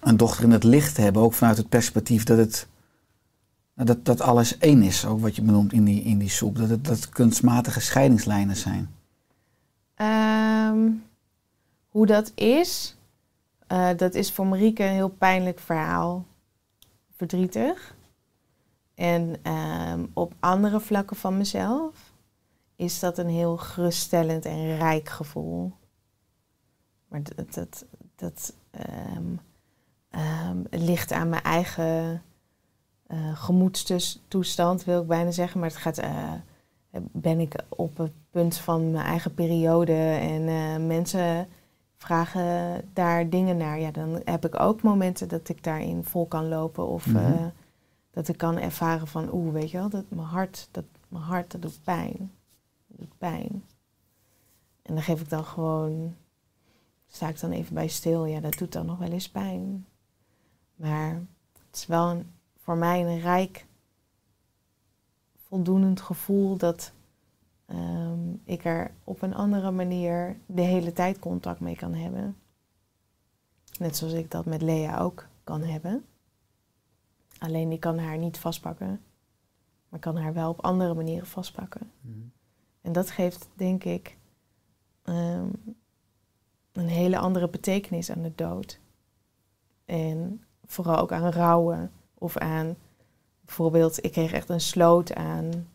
een 0.00 0.16
dochter 0.16 0.44
in 0.44 0.50
het 0.50 0.64
licht 0.64 0.94
te 0.94 1.00
hebben, 1.00 1.22
ook 1.22 1.34
vanuit 1.34 1.56
het 1.56 1.68
perspectief 1.68 2.24
dat 2.24 2.38
het 2.38 2.66
nou, 3.74 3.88
dat, 3.88 4.04
dat 4.04 4.20
alles 4.20 4.58
één 4.58 4.82
is, 4.82 5.04
ook 5.04 5.20
wat 5.20 5.36
je 5.36 5.42
benoemt 5.42 5.72
in 5.72 5.84
die, 5.84 6.02
in 6.02 6.18
die 6.18 6.28
soep. 6.28 6.56
Dat 6.56 6.68
het 6.68 6.84
dat 6.84 7.08
kunstmatige 7.08 7.80
scheidingslijnen 7.80 8.56
zijn. 8.56 8.94
Ehm, 9.94 10.90
hoe 11.88 12.06
dat 12.06 12.32
is, 12.34 12.96
uh, 13.72 13.88
dat 13.96 14.14
is 14.14 14.32
voor 14.32 14.46
Marieke 14.46 14.84
een 14.84 14.92
heel 14.92 15.08
pijnlijk 15.08 15.58
verhaal. 15.58 16.24
Verdrietig. 17.16 17.94
En 18.94 19.36
ehm, 19.42 20.04
op 20.12 20.34
andere 20.40 20.80
vlakken 20.80 21.16
van 21.16 21.36
mezelf 21.36 22.05
is 22.76 22.98
dat 22.98 23.18
een 23.18 23.28
heel 23.28 23.56
geruststellend 23.56 24.44
en 24.44 24.76
rijk 24.76 25.08
gevoel. 25.08 25.72
Maar 27.08 27.22
dat, 27.22 27.54
dat, 27.54 27.84
dat 28.14 28.52
um, 29.10 29.40
ligt 30.70 31.12
aan 31.12 31.28
mijn 31.28 31.42
eigen 31.42 32.22
uh, 33.08 33.36
gemoedstoestand, 33.36 34.84
wil 34.84 35.00
ik 35.00 35.06
bijna 35.06 35.30
zeggen. 35.30 35.60
Maar 35.60 35.68
het 35.68 35.78
gaat, 35.78 35.98
uh, 35.98 36.32
ben 37.12 37.40
ik 37.40 37.54
op 37.68 37.96
het 37.96 38.12
punt 38.30 38.56
van 38.56 38.90
mijn 38.90 39.06
eigen 39.06 39.34
periode 39.34 39.92
en 40.20 40.42
uh, 40.42 40.86
mensen 40.86 41.48
vragen 41.96 42.80
daar 42.92 43.28
dingen 43.30 43.56
naar. 43.56 43.80
Ja, 43.80 43.90
dan 43.90 44.20
heb 44.24 44.44
ik 44.44 44.60
ook 44.60 44.82
momenten 44.82 45.28
dat 45.28 45.48
ik 45.48 45.64
daarin 45.64 46.04
vol 46.04 46.26
kan 46.26 46.48
lopen 46.48 46.86
of 46.86 47.06
mm 47.06 47.16
-hmm. 47.16 47.52
dat 48.10 48.28
ik 48.28 48.36
kan 48.36 48.58
ervaren 48.58 49.06
van, 49.06 49.32
oeh, 49.32 49.52
weet 49.52 49.70
je 49.70 49.78
wel, 49.78 49.88
dat 49.88 50.04
mijn 50.08 50.26
hart, 50.26 50.68
dat, 50.70 50.84
mijn 51.08 51.24
hart, 51.24 51.50
dat 51.50 51.62
doet 51.62 51.80
pijn. 51.84 52.30
Pijn. 53.18 53.64
En 54.82 54.94
dan 54.94 55.02
geef 55.02 55.20
ik 55.20 55.28
dan 55.28 55.44
gewoon 55.44 56.14
sta 57.06 57.28
ik 57.28 57.40
dan 57.40 57.50
even 57.50 57.74
bij 57.74 57.88
stil. 57.88 58.24
Ja, 58.24 58.40
dat 58.40 58.58
doet 58.58 58.72
dan 58.72 58.86
nog 58.86 58.98
wel 58.98 59.10
eens 59.10 59.30
pijn. 59.30 59.86
Maar 60.74 61.22
het 61.66 61.76
is 61.76 61.86
wel 61.86 62.10
een, 62.10 62.30
voor 62.56 62.76
mij 62.76 63.04
een 63.04 63.20
rijk, 63.20 63.66
voldoenend 65.36 66.00
gevoel 66.00 66.56
dat 66.56 66.92
ehm, 67.66 68.34
ik 68.44 68.64
er 68.64 68.90
op 69.04 69.22
een 69.22 69.34
andere 69.34 69.70
manier 69.70 70.36
de 70.46 70.62
hele 70.62 70.92
tijd 70.92 71.18
contact 71.18 71.60
mee 71.60 71.76
kan 71.76 71.94
hebben. 71.94 72.36
Net 73.78 73.96
zoals 73.96 74.12
ik 74.12 74.30
dat 74.30 74.44
met 74.44 74.62
Lea 74.62 74.98
ook 74.98 75.26
kan 75.44 75.62
hebben. 75.62 76.04
Alleen 77.38 77.72
ik 77.72 77.80
kan 77.80 77.98
haar 77.98 78.18
niet 78.18 78.38
vastpakken, 78.38 79.00
maar 79.88 80.00
kan 80.00 80.16
haar 80.16 80.34
wel 80.34 80.50
op 80.50 80.64
andere 80.64 80.94
manieren 80.94 81.26
vastpakken. 81.26 81.90
En 82.86 82.92
dat 82.92 83.10
geeft, 83.10 83.48
denk 83.54 83.84
ik, 83.84 84.16
ehm, 85.02 85.48
een 86.72 86.88
hele 86.88 87.18
andere 87.18 87.48
betekenis 87.48 88.10
aan 88.10 88.22
de 88.22 88.32
dood. 88.34 88.78
En 89.84 90.44
vooral 90.66 90.98
ook 90.98 91.12
aan 91.12 91.30
rouwen 91.30 91.92
of 92.14 92.36
aan 92.36 92.76
bijvoorbeeld, 93.40 94.04
ik 94.04 94.12
kreeg 94.12 94.32
echt 94.32 94.48
een 94.48 94.60
sloot 94.60 95.14
aan 95.14 95.68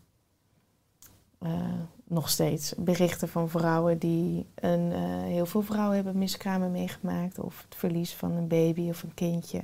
eh, 1.38 1.80
nog 2.04 2.28
steeds 2.28 2.74
berichten 2.78 3.28
van 3.28 3.48
vrouwen 3.48 3.98
die 3.98 4.46
een, 4.54 4.92
eh, 4.92 5.22
heel 5.22 5.46
veel 5.46 5.62
vrouwen 5.62 5.94
hebben 5.94 6.18
miskramen 6.18 6.70
meegemaakt 6.70 7.38
of 7.38 7.62
het 7.62 7.74
verlies 7.74 8.14
van 8.14 8.32
een 8.32 8.48
baby 8.48 8.88
of 8.88 9.02
een 9.02 9.14
kindje. 9.14 9.60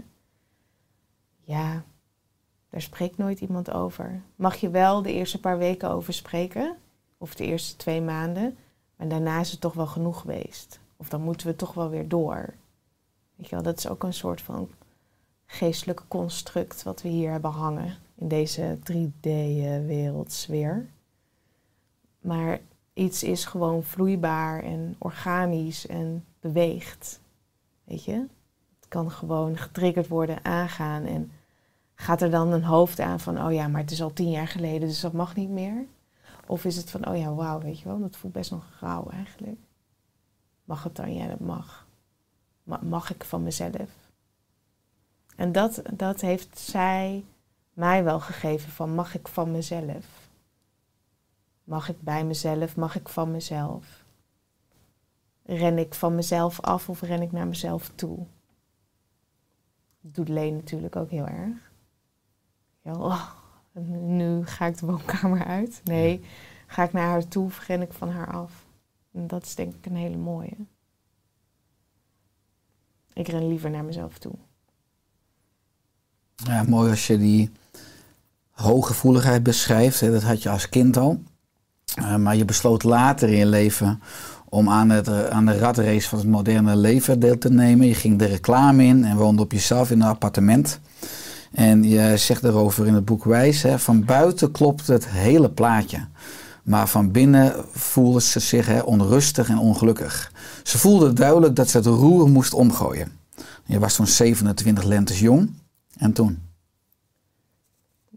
Ja, 1.41 1.85
daar 2.71 2.83
spreekt 2.83 3.17
nooit 3.17 3.41
iemand 3.41 3.71
over. 3.71 4.23
Mag 4.37 4.57
je 4.57 4.71
wel 4.71 5.03
de 5.03 5.13
eerste 5.13 5.41
paar 5.41 5.59
weken 5.59 5.91
over 5.91 6.13
spreken, 6.13 6.77
of 7.19 7.35
de 7.35 7.45
eerste 7.45 7.77
twee 7.77 8.01
maanden, 8.01 8.57
maar 8.97 9.09
daarna 9.09 9.41
is 9.41 9.51
het 9.51 9.61
toch 9.61 9.75
wel 9.75 9.87
genoeg 9.87 10.21
geweest. 10.21 10.81
Of 10.97 11.09
dan 11.09 11.21
moeten 11.21 11.47
we 11.47 11.57
toch 11.57 11.75
wel 11.75 11.91
weer 11.91 12.09
door. 12.09 12.55
Weet 13.35 13.49
je 13.49 13.55
wel, 13.55 13.65
dat 13.65 13.79
is 13.79 13.89
ook 13.89 14.03
een 14.03 14.15
soort 14.15 14.41
van 14.41 14.69
geestelijke 15.47 16.03
construct 16.09 16.83
wat 16.83 17.03
we 17.03 17.09
hier 17.09 17.31
hebben 17.31 17.51
hangen 17.51 17.97
in 18.15 18.29
deze 18.29 18.79
3D-wereldsfeer. 18.93 20.87
Maar 22.21 22.61
iets 22.93 23.23
is 23.23 23.45
gewoon 23.45 23.83
vloeibaar 23.83 24.63
en 24.63 24.97
organisch 24.99 25.87
en 25.87 26.25
beweegt. 26.41 27.21
Weet 27.85 28.05
je? 28.05 28.27
Het 28.81 28.89
kan 28.89 29.11
gewoon 29.11 29.57
getriggerd 29.57 30.09
worden, 30.09 30.45
aangaan. 30.45 31.05
En 31.05 31.31
gaat 31.95 32.23
er 32.23 32.31
dan 32.31 32.53
een 32.53 32.65
hoofd 32.65 33.01
aan 33.01 33.21
van, 33.21 33.45
oh 33.45 33.53
ja, 33.53 33.69
maar 33.69 33.81
het 33.81 33.91
is 33.91 34.03
al 34.03 34.13
tien 34.13 34.31
jaar 34.31 34.49
geleden, 34.49 34.89
dus 34.89 35.01
dat 35.01 35.13
mag 35.13 35.37
niet 35.37 35.51
meer? 35.51 35.87
Of 36.49 36.65
is 36.65 36.77
het 36.77 36.91
van, 36.91 37.09
oh 37.09 37.17
ja, 37.17 37.35
wauw, 37.35 37.61
weet 37.61 37.79
je 37.79 37.85
wel, 37.85 38.01
dat 38.01 38.17
voelt 38.17 38.33
best 38.33 38.51
nog 38.51 38.77
rauw 38.81 39.11
eigenlijk. 39.11 39.61
Mag 40.65 40.83
het 40.83 40.97
dan? 40.97 41.15
Ja, 41.15 41.27
dat 41.27 41.41
mag. 41.41 41.87
Ma- 42.63 42.81
Mag 42.83 43.11
ik 43.11 43.25
van 43.25 43.43
mezelf? 43.43 43.91
En 45.37 45.53
dat, 45.53 45.83
dat 45.93 46.21
heeft 46.21 46.59
zij 46.59 47.25
mij 47.73 48.05
wel 48.05 48.21
gegeven 48.21 48.71
van, 48.71 48.95
mag 48.95 49.15
ik 49.15 49.29
van 49.29 49.51
mezelf? 49.51 50.29
Mag 51.65 51.89
ik 51.89 52.01
bij 52.01 52.25
mezelf? 52.25 52.77
Mag 52.77 52.97
ik 52.97 53.09
van 53.09 53.31
mezelf? 53.31 54.05
Ren 55.43 55.79
ik 55.79 55.95
van 55.95 56.15
mezelf 56.15 56.61
af 56.61 56.89
of 56.89 57.01
ren 57.01 57.23
ik 57.23 57.33
naar 57.33 57.47
mezelf 57.47 57.91
toe? 57.95 58.27
Dat 60.01 60.15
doet 60.15 60.29
Leen 60.29 60.55
natuurlijk 60.57 60.97
ook 60.97 61.11
heel 61.11 61.27
erg. 61.27 61.73
Ja, 62.83 62.93
oh, 62.93 63.31
nu 63.87 64.47
ga 64.47 64.67
ik 64.67 64.79
de 64.79 64.87
woonkamer 64.87 65.45
uit. 65.45 65.81
Nee, 65.85 66.21
ga 66.67 66.83
ik 66.83 66.93
naar 66.93 67.09
haar 67.09 67.29
toe 67.29 67.45
of 67.45 67.67
ren 67.67 67.83
ik 67.83 67.93
van 67.93 68.11
haar 68.11 68.33
af? 68.33 68.67
En 69.13 69.27
dat 69.27 69.45
is 69.45 69.55
denk 69.55 69.75
ik 69.75 69.87
een 69.87 69.97
hele 69.97 70.17
mooie. 70.17 70.57
Ik 73.13 73.29
ren 73.29 73.49
liever 73.49 73.71
naar 73.71 73.85
mezelf 73.85 74.19
toe. 74.19 74.35
Ja, 76.35 76.63
mooi 76.63 76.91
als 76.91 77.07
je 77.07 77.19
die 77.19 77.51
hooggevoeligheid 78.51 79.43
beschrijft. 79.43 80.01
Hè, 80.01 80.11
dat 80.11 80.23
had 80.23 80.43
je 80.43 80.51
als 80.51 80.69
kind 80.69 80.97
al. 80.97 81.23
Eh, 81.95 82.17
maar 82.17 82.37
je 82.37 82.45
besloot 82.45 82.83
later 82.83 83.29
in 83.29 83.37
je 83.37 83.47
leven 83.47 84.01
om 84.49 84.69
aan, 84.69 84.91
het, 84.91 85.09
eh, 85.09 85.25
aan 85.27 85.47
de 85.47 85.59
ratrace 85.59 86.09
van 86.09 86.19
het 86.19 86.29
moderne 86.29 86.77
leven 86.77 87.21
deel 87.21 87.39
te 87.39 87.51
nemen. 87.51 87.87
Je 87.87 87.95
ging 87.95 88.19
de 88.19 88.25
reclame 88.25 88.85
in 88.85 89.05
en 89.05 89.17
woonde 89.17 89.43
op 89.43 89.53
jezelf 89.53 89.91
in 89.91 90.01
een 90.01 90.09
appartement. 90.09 90.81
En 91.53 91.83
je 91.83 92.17
zegt 92.17 92.45
erover 92.45 92.87
in 92.87 92.95
het 92.95 93.05
boek 93.05 93.25
Wijs, 93.25 93.63
hè, 93.63 93.79
van 93.79 94.05
buiten 94.05 94.51
klopt 94.51 94.87
het 94.87 95.09
hele 95.09 95.51
plaatje. 95.51 96.07
Maar 96.63 96.89
van 96.89 97.11
binnen 97.11 97.65
voelde 97.71 98.21
ze 98.21 98.41
zich 98.41 98.67
hè, 98.67 98.81
onrustig 98.81 99.49
en 99.49 99.59
ongelukkig. 99.59 100.33
Ze 100.63 100.79
voelde 100.79 101.13
duidelijk 101.13 101.57
dat 101.57 101.69
ze 101.69 101.77
het 101.77 101.87
roer 101.87 102.29
moest 102.29 102.55
omgooien. 102.55 103.19
Je 103.65 103.79
was 103.79 103.95
toen 103.95 104.07
27 104.07 104.85
lentes 104.85 105.21
jong. 105.21 105.55
En 105.99 106.13
toen? 106.13 106.43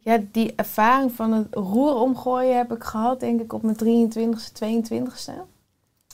Ja, 0.04 0.20
die 0.32 0.56
ervaring 0.56 1.12
van 1.12 1.32
het 1.32 1.48
roer 1.52 1.94
omgooien 1.96 2.58
heb 2.58 2.74
ik 2.74 2.84
gehad, 2.84 3.20
denk 3.20 3.42
ik, 3.42 3.54
op 3.54 3.62
mijn 3.62 4.12
23ste, 4.12 4.52
22ste. 4.64 5.34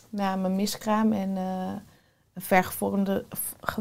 Na 0.09 0.35
mijn 0.35 0.55
miskraam 0.55 1.13
en 1.13 1.37
eh, 1.37 1.71
een 2.33 2.41
vergevorderde, 2.41 3.25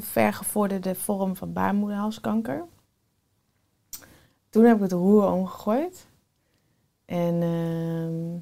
vergevorderde 0.00 0.94
vorm 0.94 1.36
van 1.36 1.52
baarmoederhalskanker. 1.52 2.64
Toen 4.50 4.64
heb 4.64 4.76
ik 4.76 4.82
het 4.82 4.92
roer 4.92 5.32
omgegooid. 5.32 6.06
En 7.04 7.42
ehm, 7.42 8.36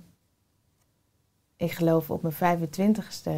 ik 1.56 1.72
geloof 1.72 2.10
op 2.10 2.22
mijn 2.22 2.58
25ste 2.58 3.30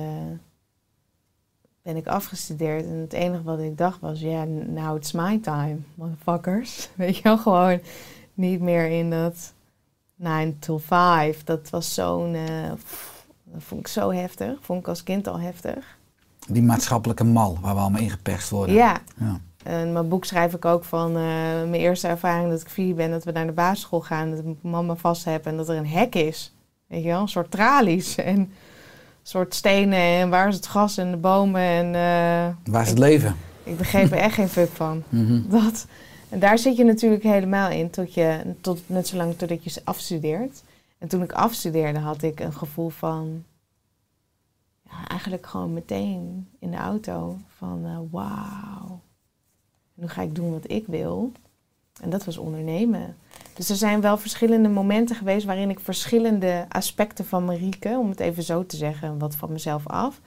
ben 1.82 1.96
ik 1.96 2.06
afgestudeerd. 2.06 2.84
En 2.84 2.94
het 2.94 3.12
enige 3.12 3.42
wat 3.42 3.58
ik 3.58 3.78
dacht 3.78 4.00
was, 4.00 4.20
ja, 4.20 4.44
now 4.44 4.96
it's 4.96 5.12
my 5.12 5.38
time, 5.38 5.76
motherfuckers. 5.94 6.88
Weet 6.94 7.16
je 7.16 7.22
wel, 7.22 7.38
gewoon 7.38 7.80
niet 8.34 8.60
meer 8.60 8.86
in 8.86 9.10
dat 9.10 9.52
9 10.14 10.58
to 10.58 10.78
5. 10.78 11.44
Dat 11.44 11.70
was 11.70 11.94
zo'n, 11.94 12.34
eh, 12.34 12.68
dat 13.44 13.62
vond 13.62 13.80
ik 13.80 13.88
zo 13.88 14.10
heftig. 14.12 14.58
Vond 14.60 14.80
ik 14.80 14.88
als 14.88 15.02
kind 15.02 15.26
al 15.26 15.40
heftig. 15.40 15.96
Die 16.48 16.62
maatschappelijke 16.62 17.24
mal 17.24 17.58
waar 17.60 17.74
we 17.74 17.80
allemaal 17.80 18.00
ingeperst 18.00 18.50
worden. 18.50 18.74
Ja, 18.74 19.00
Ja. 19.18 19.40
En 19.66 19.92
mijn 19.92 20.08
boek 20.08 20.24
schrijf 20.24 20.54
ik 20.54 20.64
ook 20.64 20.84
van 20.84 21.08
eh, 21.08 21.22
mijn 21.68 21.74
eerste 21.74 22.08
ervaring 22.08 22.50
dat 22.50 22.60
ik 22.60 22.68
vier 22.68 22.94
ben, 22.94 23.10
dat 23.10 23.24
we 23.24 23.32
naar 23.32 23.46
de 23.46 23.52
basisschool 23.52 24.00
gaan, 24.00 24.30
dat 24.30 24.38
ik 24.38 24.44
mama 24.60 24.94
vast 24.94 25.24
heb 25.24 25.46
en 25.46 25.56
dat 25.56 25.68
er 25.68 25.76
een 25.76 25.86
hek 25.86 26.14
is. 26.14 26.54
Weet 26.86 27.02
je 27.02 27.08
wel, 27.08 27.20
een 27.20 27.28
soort 27.28 27.50
tralies 27.50 28.14
en 28.30 28.36
een 28.36 28.52
soort 29.22 29.54
stenen 29.54 29.98
en 29.98 30.30
waar 30.30 30.48
is 30.48 30.54
het 30.54 30.66
gras 30.66 30.96
en 30.96 31.10
de 31.10 31.16
bomen 31.16 31.60
en 31.60 31.86
eh, 31.86 32.72
Waar 32.72 32.82
is 32.82 32.88
het 32.88 32.98
leven? 32.98 33.36
ik 33.62 33.76
begreep 33.76 34.10
er 34.10 34.18
echt 34.18 34.34
geen 34.34 34.48
fuck 34.48 34.70
van. 34.70 35.02
Mhm. 35.08 35.48
Dat, 35.48 35.86
en 36.28 36.38
daar 36.38 36.58
zit 36.58 36.76
je 36.76 36.84
natuurlijk 36.84 37.22
helemaal 37.22 37.70
in, 37.70 37.90
tot 37.90 38.14
je, 38.14 38.54
tot, 38.60 38.80
net 38.86 39.06
zolang 39.06 39.36
totdat 39.36 39.64
je 39.64 39.80
afstudeert. 39.84 40.62
En 40.98 41.08
toen 41.08 41.22
ik 41.22 41.32
afstudeerde 41.32 41.98
had 41.98 42.22
ik 42.22 42.40
een 42.40 42.52
gevoel 42.52 42.88
van, 42.88 43.44
ja, 44.82 45.08
eigenlijk 45.08 45.46
gewoon 45.46 45.72
meteen 45.72 46.48
in 46.58 46.70
de 46.70 46.76
auto 46.76 47.38
van 47.56 47.84
eh, 47.84 47.98
wauw. 48.10 49.00
Nu 49.96 50.08
ga 50.08 50.22
ik 50.22 50.34
doen 50.34 50.52
wat 50.52 50.70
ik 50.70 50.86
wil. 50.86 51.32
En 52.00 52.10
dat 52.10 52.24
was 52.24 52.38
ondernemen. 52.38 53.16
Dus 53.54 53.68
er 53.68 53.76
zijn 53.76 54.00
wel 54.00 54.18
verschillende 54.18 54.68
momenten 54.68 55.16
geweest 55.16 55.46
waarin 55.46 55.70
ik 55.70 55.80
verschillende 55.80 56.66
aspecten 56.68 57.24
van 57.24 57.44
Marieke, 57.44 57.98
om 57.98 58.08
het 58.08 58.20
even 58.20 58.42
zo 58.42 58.66
te 58.66 58.76
zeggen, 58.76 59.18
wat 59.18 59.34
van 59.34 59.52
mezelf 59.52 59.86
af. 59.86 60.20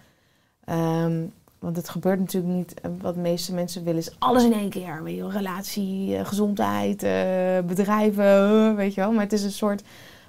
Ehm, 0.66 1.24
want 1.60 1.76
het 1.76 1.90
gebeurt 1.90 2.20
natuurlijk 2.20 2.54
niet, 2.54 2.82
eh, 2.82 2.92
wat 3.02 3.14
de 3.14 3.20
meeste 3.20 3.54
mensen 3.54 3.84
willen, 3.84 4.00
is 4.00 4.20
alles 4.20 4.44
in 4.44 4.54
één 4.54 4.70
keer. 4.70 5.04
Weet 5.04 5.16
je 5.16 5.30
relatie, 5.30 6.16
eh, 6.16 6.26
gezondheid, 6.26 7.04
eh, 7.04 7.60
bedrijven, 7.66 8.76
weet 8.76 8.94
je 8.94 9.02
wel. 9.02 9.12
Maar 9.12 9.24
het 9.24 9.34
is 9.34 9.44
een 9.44 9.52
soort, 9.52 9.84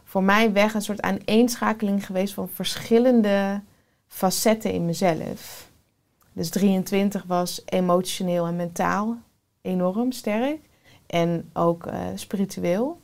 voor 0.04 0.22
mij 0.22 0.52
weg, 0.52 0.74
een 0.74 0.82
soort 0.82 1.00
aaneenschakeling 1.00 2.06
geweest 2.06 2.34
van 2.34 2.48
verschillende 2.48 3.60
facetten 4.06 4.72
in 4.72 4.84
mezelf. 4.86 5.68
Dus 6.32 6.50
23 6.50 7.24
was 7.26 7.62
emotioneel 7.64 8.46
en 8.46 8.56
mentaal 8.56 9.16
enorm 9.62 10.12
sterk. 10.12 10.68
En 11.06 11.50
ook 11.52 11.86
eh, 11.86 12.06
spiritueel. 12.14 13.00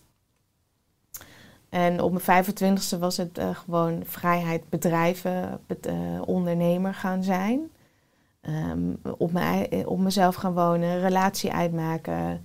En 1.68 2.00
op 2.00 2.22
mijn 2.24 2.44
25ste 2.44 2.98
was 2.98 3.16
het 3.16 3.38
eh, 3.38 3.56
gewoon 3.56 4.02
vrijheid, 4.04 4.68
bedrijven, 4.68 5.60
eh, 5.80 5.94
ondernemer 6.24 6.94
gaan 6.94 7.22
zijn. 7.22 7.70
Ehm, 8.40 8.94
op, 9.18 9.32
mijn, 9.32 9.86
op 9.86 9.98
mezelf 9.98 10.34
gaan 10.34 10.54
wonen, 10.54 11.00
relatie 11.00 11.52
uitmaken. 11.52 12.44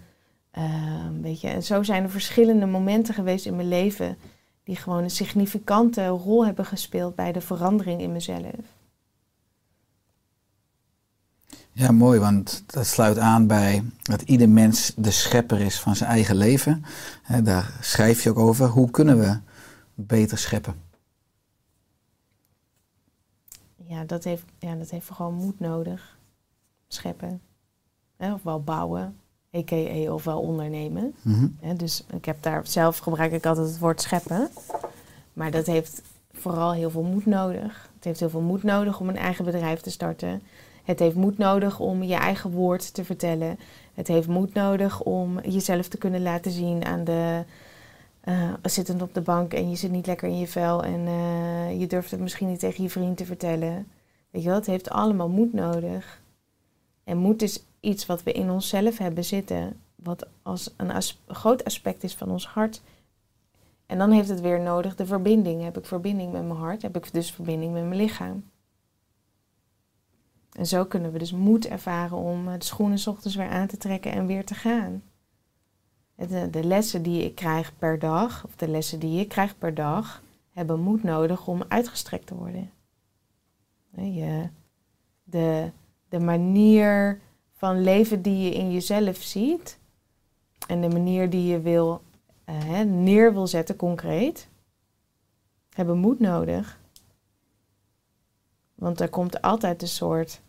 Ehm, 0.52 1.22
weet 1.22 1.42
je. 1.42 1.48
En 1.48 1.64
zo 1.64 1.84
zijn 1.84 2.04
er 2.04 2.10
verschillende 2.10 2.66
momenten 2.66 3.14
geweest 3.14 3.46
in 3.46 3.56
mijn 3.56 3.68
leven 3.68 4.18
die 4.64 4.76
gewoon 4.76 5.04
een 5.04 5.10
significante 5.10 6.08
rol 6.08 6.46
hebben 6.46 6.66
gespeeld 6.66 7.16
bij 7.16 7.32
de 7.32 7.42
verandering 7.42 8.02
in 8.02 8.12
mezelf. 8.12 8.81
Ja, 11.82 11.92
mooi, 11.92 12.20
want 12.20 12.64
dat 12.66 12.86
sluit 12.86 13.18
aan 13.18 13.48
bij 13.48 13.84
dat 14.02 14.22
ieder 14.22 14.50
mens 14.50 14.94
de 14.96 15.12
schepper 15.12 15.60
is 15.60 15.80
van 15.80 15.96
zijn 15.96 16.10
eigen 16.10 16.36
leven. 16.36 16.86
Daar 17.44 17.78
schrijf 17.80 18.24
je 18.24 18.30
ook 18.30 18.38
over. 18.38 18.68
Hoe 18.68 18.92
kunnen 18.92 19.20
we 19.20 19.38
beter 19.96 20.38
scheppen? 20.38 20.76
ja, 23.92 24.04
dat 24.04 24.24
heeft, 24.24 24.44
ja, 24.60 24.76
dat 24.76 24.90
heeft 24.90 25.10
gewoon 25.12 25.34
moed 25.34 25.60
nodig. 25.60 26.18
Scheppen. 26.88 27.42
Ofwel 28.18 28.62
bouwen, 28.64 29.18
a.k.a. 29.56 30.14
ofwel 30.14 30.42
ondernemen. 30.42 31.16
Mhm. 31.22 31.76
Dus 31.78 32.04
ik 32.14 32.26
heb 32.26 32.44
daar 32.44 32.68
zelf 32.68 32.98
gebruik 32.98 33.32
ik 33.32 33.46
altijd 33.46 33.68
het 33.68 33.80
woord 33.80 34.02
scheppen. 34.02 34.50
Maar 35.34 35.52
dat 35.52 35.66
heeft 35.66 36.02
vooral 36.32 36.74
heel 36.74 36.90
veel 36.90 37.04
moed 37.04 37.26
nodig. 37.26 37.90
Het 37.96 38.04
heeft 38.04 38.20
heel 38.20 38.30
veel 38.30 38.42
moed 38.42 38.64
nodig 38.64 39.00
om 39.00 39.10
een 39.10 39.18
eigen 39.18 39.46
bedrijf 39.46 39.82
te 39.82 39.92
starten. 39.92 40.42
Het 40.84 41.00
heeft 41.00 41.16
moed 41.16 41.38
nodig 41.38 41.80
om 41.80 42.04
je 42.04 42.16
eigen 42.16 42.52
woord 42.52 42.94
te 42.94 43.04
vertellen. 43.04 43.60
Het 43.94 44.08
heeft 44.08 44.28
moed 44.28 44.54
nodig 44.54 45.02
om 45.02 45.40
jezelf 45.40 45.88
te 45.88 45.98
kunnen 45.98 46.22
laten 46.22 46.52
zien 46.52 46.86
aan 46.86 47.04
de 47.04 47.44
eh, 48.22 48.54
zittend 48.64 49.02
op 49.02 49.14
de 49.14 49.22
bank 49.22 49.54
en 49.54 49.70
je 49.70 49.76
zit 49.76 49.92
niet 49.92 50.06
lekker 50.08 50.28
in 50.28 50.40
je 50.40 50.48
vel 50.48 50.84
en 50.84 51.08
eh, 51.08 51.80
je 51.80 51.88
durft 51.88 52.12
het 52.12 52.20
misschien 52.20 52.48
niet 52.48 52.60
tegen 52.60 52.84
je 52.84 52.90
vriend 52.90 53.18
te 53.18 53.26
vertellen. 53.26 53.88
Weet 54.30 54.42
je 54.42 54.48
wel, 54.48 54.58
het 54.58 54.68
heeft 54.68 54.90
allemaal 54.90 55.30
moed 55.30 55.54
nodig. 55.54 56.22
En 57.04 57.18
moed 57.18 57.42
is 57.42 57.64
iets 57.80 58.06
wat 58.06 58.24
we 58.24 58.32
in 58.32 58.50
onszelf 58.50 58.98
hebben 58.98 59.26
zitten, 59.26 59.80
wat 59.96 60.28
als 60.42 60.74
een 60.78 60.92
groot 61.28 61.64
aspect 61.64 62.04
is 62.04 62.16
van 62.16 62.32
ons 62.32 62.48
hart. 62.48 62.82
En 63.86 63.98
dan 63.98 64.12
heeft 64.12 64.30
het 64.30 64.42
weer 64.42 64.60
nodig 64.60 64.96
de 64.96 65.06
verbinding. 65.06 65.64
Heb 65.64 65.78
ik 65.78 65.86
verbinding 65.86 66.32
met 66.32 66.48
mijn 66.48 66.60
hart, 66.60 66.82
heb 66.82 66.96
ik 66.96 67.14
dus 67.14 67.32
verbinding 67.32 67.74
met 67.74 67.84
mijn 67.84 68.02
lichaam. 68.02 68.44
En 70.52 70.66
zo 70.66 70.86
kunnen 70.86 71.12
we 71.12 71.18
dus 71.18 71.32
moed 71.32 71.68
ervaren 71.68 72.18
om 72.18 72.48
eh, 72.48 72.54
de 72.58 72.66
schoenen 72.66 73.00
's 73.00 73.08
ochtends 73.08 73.36
weer 73.36 73.50
aan 73.50 73.68
te 73.68 73.78
trekken 73.78 74.12
en 74.12 74.26
weer 74.26 74.46
te 74.46 74.54
gaan. 74.54 75.04
De, 76.16 76.50
de 76.50 76.64
lessen 76.64 77.02
die 77.02 77.24
ik 77.24 77.36
krijg 77.36 77.78
per 77.78 78.00
dag, 78.00 78.46
of 78.46 78.56
de 78.56 78.68
lessen 78.68 79.00
die 79.00 79.20
ik 79.20 79.30
krijg 79.30 79.58
per 79.58 79.74
dag, 79.74 80.24
hebben 80.52 80.80
moed 80.80 81.04
nodig 81.04 81.48
om 81.48 81.64
uitgestrekt 81.68 82.28
te 82.28 82.36
worden. 82.36 82.72
De, 85.24 85.72
de 86.10 86.20
manier 86.20 87.20
van 87.52 87.82
leven 87.82 88.22
die 88.22 88.44
je 88.44 88.54
in 88.54 88.72
jezelf 88.72 89.18
ziet 89.18 89.80
en 90.68 90.82
de 90.82 90.90
manier 90.90 91.30
die 91.30 91.46
je 91.48 91.60
wil, 91.60 92.02
eh, 92.44 92.80
neer 92.80 93.34
wil 93.34 93.48
zetten, 93.48 93.76
concreet, 93.76 94.48
hebben 95.70 95.98
moed 95.98 96.20
nodig. 96.20 96.80
Want 98.82 99.00
er 99.00 99.10
komt 99.10 99.42
altijd 99.42 99.82
een 99.82 99.88
soort 99.88 100.42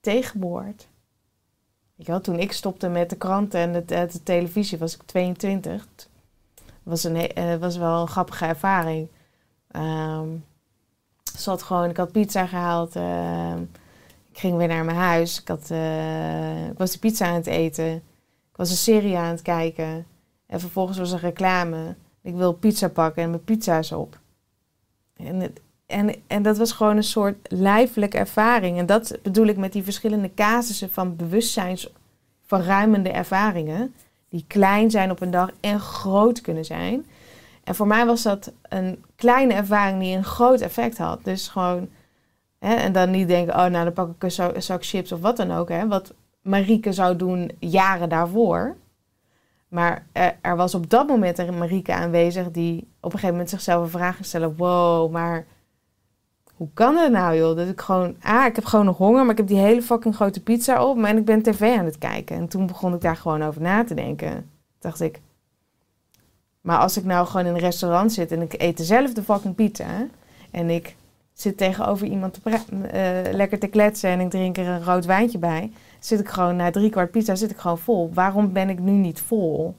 eh. 0.00 0.88
Weet 1.94 2.06
je 2.06 2.12
wel, 2.12 2.20
toen 2.20 2.38
ik 2.38 2.52
stopte 2.52 2.88
met 2.88 3.10
de 3.10 3.16
kranten 3.16 3.60
en 3.60 3.72
de, 3.72 3.84
de, 3.84 4.08
de 4.12 4.22
televisie 4.22 4.78
was 4.78 4.94
ik 4.94 5.02
22. 5.02 5.86
Het 5.94 6.08
was, 6.82 7.04
een, 7.04 7.16
eh, 7.16 7.56
was 7.56 7.76
wel 7.76 8.00
een 8.00 8.08
grappige 8.08 8.44
ervaring. 8.46 9.08
Ehm, 9.68 10.28
zat 11.36 11.62
gewoon, 11.62 11.90
ik 11.90 11.96
had 11.96 12.12
pizza 12.12 12.46
gehaald. 12.46 12.96
ehm, 12.96 13.62
ik 14.30 14.38
ging 14.38 14.56
weer 14.56 14.68
naar 14.68 14.84
mijn 14.84 14.96
huis. 14.96 15.40
Ik, 15.40 15.48
had, 15.48 15.70
eh, 15.70 16.66
ik 16.66 16.78
was 16.78 16.92
de 16.92 16.98
pizza 16.98 17.26
aan 17.26 17.34
het 17.34 17.46
eten. 17.46 17.94
Ik 18.50 18.56
was 18.56 18.70
een 18.70 18.76
serie 18.76 19.16
aan 19.16 19.30
het 19.30 19.42
kijken. 19.42 20.06
En 20.46 20.60
vervolgens 20.60 20.98
was 20.98 21.12
er 21.12 21.20
reclame. 21.20 21.96
Ik 22.22 22.34
wil 22.34 22.52
pizza 22.52 22.88
pakken 22.88 23.22
en 23.22 23.30
mijn 23.30 23.44
pizza 23.44 23.78
is 23.78 23.92
op. 23.92 24.18
En, 25.16 25.40
het- 25.40 25.60
en, 25.92 26.14
en 26.26 26.42
dat 26.42 26.58
was 26.58 26.72
gewoon 26.72 26.96
een 26.96 27.02
soort 27.02 27.36
lijfelijke 27.48 28.18
ervaring. 28.18 28.78
En 28.78 28.86
dat 28.86 29.18
bedoel 29.22 29.46
ik 29.46 29.56
met 29.56 29.72
die 29.72 29.82
verschillende 29.82 30.34
casussen 30.34 30.92
van 30.92 31.16
bewustzijnsverruimende 31.16 33.10
ervaringen. 33.10 33.94
Die 34.28 34.44
klein 34.46 34.90
zijn 34.90 35.10
op 35.10 35.20
een 35.20 35.30
dag 35.30 35.50
en 35.60 35.80
groot 35.80 36.40
kunnen 36.40 36.64
zijn. 36.64 37.06
En 37.64 37.74
voor 37.74 37.86
mij 37.86 38.06
was 38.06 38.22
dat 38.22 38.52
een 38.68 39.04
kleine 39.16 39.54
ervaring 39.54 40.00
die 40.00 40.16
een 40.16 40.24
groot 40.24 40.60
effect 40.60 40.98
had. 40.98 41.24
Dus 41.24 41.48
gewoon, 41.48 41.88
hè, 42.58 42.74
en 42.74 42.92
dan 42.92 43.10
niet 43.10 43.28
denken, 43.28 43.54
oh 43.54 43.66
nou 43.66 43.84
dan 43.84 43.92
pak 43.92 44.10
ik 44.14 44.22
een 44.22 44.62
zak, 44.62 44.84
chips 44.84 45.12
of 45.12 45.20
wat 45.20 45.36
dan 45.36 45.52
ook. 45.52 45.68
Hè, 45.68 45.88
wat 45.88 46.14
Marieke 46.42 46.92
zou 46.92 47.16
doen 47.16 47.50
jaren 47.58 48.08
daarvoor. 48.08 48.76
Maar 49.68 50.06
er, 50.40 50.56
was 50.56 50.74
op 50.74 50.90
dat 50.90 51.06
moment 51.06 51.38
een 51.38 51.58
Marieke 51.58 51.92
aanwezig 51.92 52.50
die 52.50 52.78
op 52.78 53.04
een 53.04 53.10
gegeven 53.10 53.30
moment 53.30 53.50
zichzelf 53.50 53.82
een 53.82 53.90
vraag 53.90 54.18
stellen. 54.20 54.56
Wow, 54.56 55.10
maar 55.10 55.46
hoe 56.62 56.70
kan 56.74 56.94
dat 56.94 57.10
nou 57.10 57.36
joh? 57.36 57.56
Dat 57.56 57.68
ik 57.68 57.80
gewoon, 57.80 58.16
ah, 58.20 58.46
ik 58.46 58.56
heb 58.56 58.64
gewoon 58.64 58.84
nog 58.84 58.96
honger, 58.96 59.22
maar 59.22 59.30
ik 59.30 59.36
heb 59.36 59.46
die 59.46 59.58
hele 59.58 59.82
fucking 59.82 60.14
grote 60.14 60.42
pizza 60.42 60.84
op. 60.84 61.04
En 61.04 61.16
ik 61.16 61.24
ben 61.24 61.42
tv 61.42 61.76
aan 61.78 61.84
het 61.84 61.98
kijken. 61.98 62.36
En 62.36 62.48
toen 62.48 62.66
begon 62.66 62.94
ik 62.94 63.00
daar 63.00 63.16
gewoon 63.16 63.42
over 63.42 63.60
na 63.60 63.84
te 63.84 63.94
denken. 63.94 64.50
Dacht 64.78 65.00
ik, 65.00 65.20
maar 66.60 66.78
als 66.78 66.96
ik 66.96 67.04
nou 67.04 67.26
gewoon 67.26 67.46
in 67.46 67.54
een 67.54 67.60
restaurant 67.60 68.12
zit 68.12 68.32
en 68.32 68.42
ik 68.42 68.54
eet 68.56 68.76
dezelfde 68.76 69.22
fucking 69.22 69.54
pizza. 69.54 70.06
En 70.50 70.70
ik 70.70 70.96
zit 71.32 71.56
tegenover 71.56 72.06
iemand 72.06 72.38
te 72.42 72.50
eh, 72.50 73.32
lekker 73.32 73.58
te 73.58 73.66
kletsen 73.66 74.10
en 74.10 74.20
ik 74.20 74.30
drink 74.30 74.56
er 74.56 74.66
een 74.66 74.84
rood 74.84 75.04
wijntje 75.04 75.38
bij. 75.38 75.72
Zit 75.98 76.20
ik 76.20 76.28
gewoon 76.28 76.56
na 76.56 76.70
drie 76.70 76.90
kwart 76.90 77.10
pizza 77.10 77.34
zit 77.34 77.50
ik 77.50 77.58
gewoon 77.58 77.78
vol. 77.78 78.10
Waarom 78.12 78.52
ben 78.52 78.70
ik 78.70 78.78
nu 78.78 78.92
niet 78.92 79.20
vol? 79.20 79.76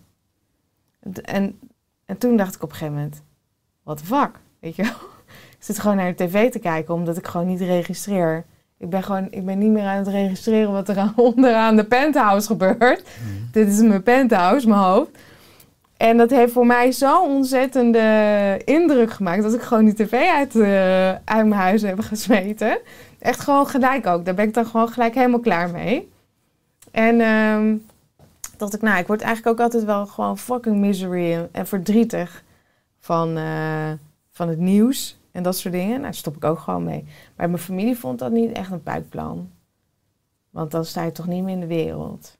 En, 1.24 1.60
en 2.06 2.18
toen 2.18 2.38
dacht 2.38 2.56
ik 2.56 2.64
op 2.64 2.70
een 2.70 2.76
gegeven 2.76 2.96
moment, 2.96 3.22
wat 3.84 4.02
fuck, 4.02 4.40
weet 4.60 4.76
je 4.76 4.84
wel? 4.84 5.13
Ik 5.64 5.70
zit 5.70 5.80
gewoon 5.80 5.98
naar 5.98 6.16
de 6.16 6.26
tv 6.26 6.52
te 6.52 6.60
kijken 6.60 6.94
omdat 6.94 7.18
ik 7.18 7.28
gewoon 7.28 7.48
niet 7.48 7.62
registreer. 7.62 8.46
Ik 8.78 8.90
ben 8.90 9.04
gewoon, 9.04 9.28
ik 9.30 9.46
ben 9.46 9.58
niet 9.58 9.70
meer 9.70 9.86
aan 9.86 9.98
het 9.98 10.08
registreren 10.08 10.72
wat 10.72 10.90
er 10.90 10.98
aan, 10.98 11.14
onderaan 11.36 11.76
de 11.76 11.84
penthouse 11.84 12.48
gebeurt. 12.48 13.04
Dit 13.52 13.68
is 13.68 13.82
mijn 13.82 14.04
penthouse, 14.04 14.68
mijn 14.68 14.82
hoofd. 14.82 15.10
En 15.98 16.18
dat 16.18 16.30
heeft 16.30 16.54
voor 16.54 16.66
mij 16.66 16.92
zo'n 16.92 17.30
ontzettende 17.30 18.62
indruk 18.66 19.12
gemaakt 19.12 19.44
dat 19.44 19.54
ik 19.54 19.62
gewoon 19.62 19.86
die 19.86 19.94
tv 19.94 20.14
uit, 20.14 20.56
eh, 20.56 21.08
uit 21.10 21.48
mijn 21.48 21.62
huis 21.62 21.82
heb 21.82 22.00
gesmeten. 22.00 22.80
Echt 23.20 23.40
gewoon 23.40 23.68
gelijk 23.68 24.08
ook. 24.08 24.26
Daar 24.26 24.34
ben 24.34 24.48
ik 24.48 24.54
dan 24.54 24.66
gewoon 24.66 24.90
gelijk 24.90 25.16
helemaal 25.16 25.40
klaar 25.40 25.70
mee. 25.70 26.12
En 26.92 27.22
ehm 27.22 27.76
dacht 28.58 28.74
ik, 28.74 28.82
nou, 28.82 29.00
ik 29.00 29.08
word 29.08 29.22
eigenlijk 29.22 29.60
ook 29.60 29.66
altijd 29.66 29.84
wel 29.84 30.06
gewoon 30.06 30.38
fucking 30.38 30.76
misery 30.76 31.34
en, 31.34 31.50
en 31.52 31.68
verdrietig 31.68 32.44
van, 33.00 33.38
eh, 33.38 33.92
van 34.32 34.48
het 34.50 34.60
nieuws 34.60 35.22
en 35.34 35.44
dat 35.44 35.58
soort 35.58 35.74
dingen. 35.74 35.90
Nou, 35.90 36.02
daar 36.02 36.14
stop 36.14 36.36
ik 36.36 36.44
ook 36.44 36.60
gewoon 36.60 36.84
mee. 36.84 37.06
Maar 37.36 37.50
mijn 37.50 37.62
familie 37.62 37.98
vond 37.98 38.20
dat 38.20 38.32
niet 38.32 38.52
echt 38.52 38.72
een 38.72 38.84
puikplan. 38.84 39.52
Want 40.50 40.72
dan 40.72 40.86
sta 40.86 41.04
je 41.04 41.12
toch 41.12 41.28
niet 41.28 41.44
meer 41.44 41.54
in 41.54 41.60
de 41.60 41.68
wereld. 41.68 42.38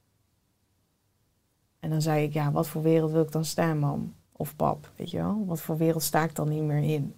En 1.80 1.90
dan 1.90 2.02
zei 2.02 2.24
ik, 2.24 2.32
ja, 2.32 2.52
wat 2.52 2.68
voor 2.68 2.82
wereld 2.82 3.10
wil 3.10 3.22
ik 3.22 3.32
dan 3.32 3.44
staan, 3.44 3.78
mam? 3.78 4.14
Of 4.32 4.56
pap, 4.56 4.90
weet 4.96 5.10
je 5.10 5.16
wel? 5.16 5.44
Wat 5.46 5.60
voor 5.60 5.76
wereld 5.76 6.02
sta 6.02 6.22
ik 6.22 6.34
dan 6.34 6.48
niet 6.48 6.62
meer 6.62 6.82
in? 6.82 7.14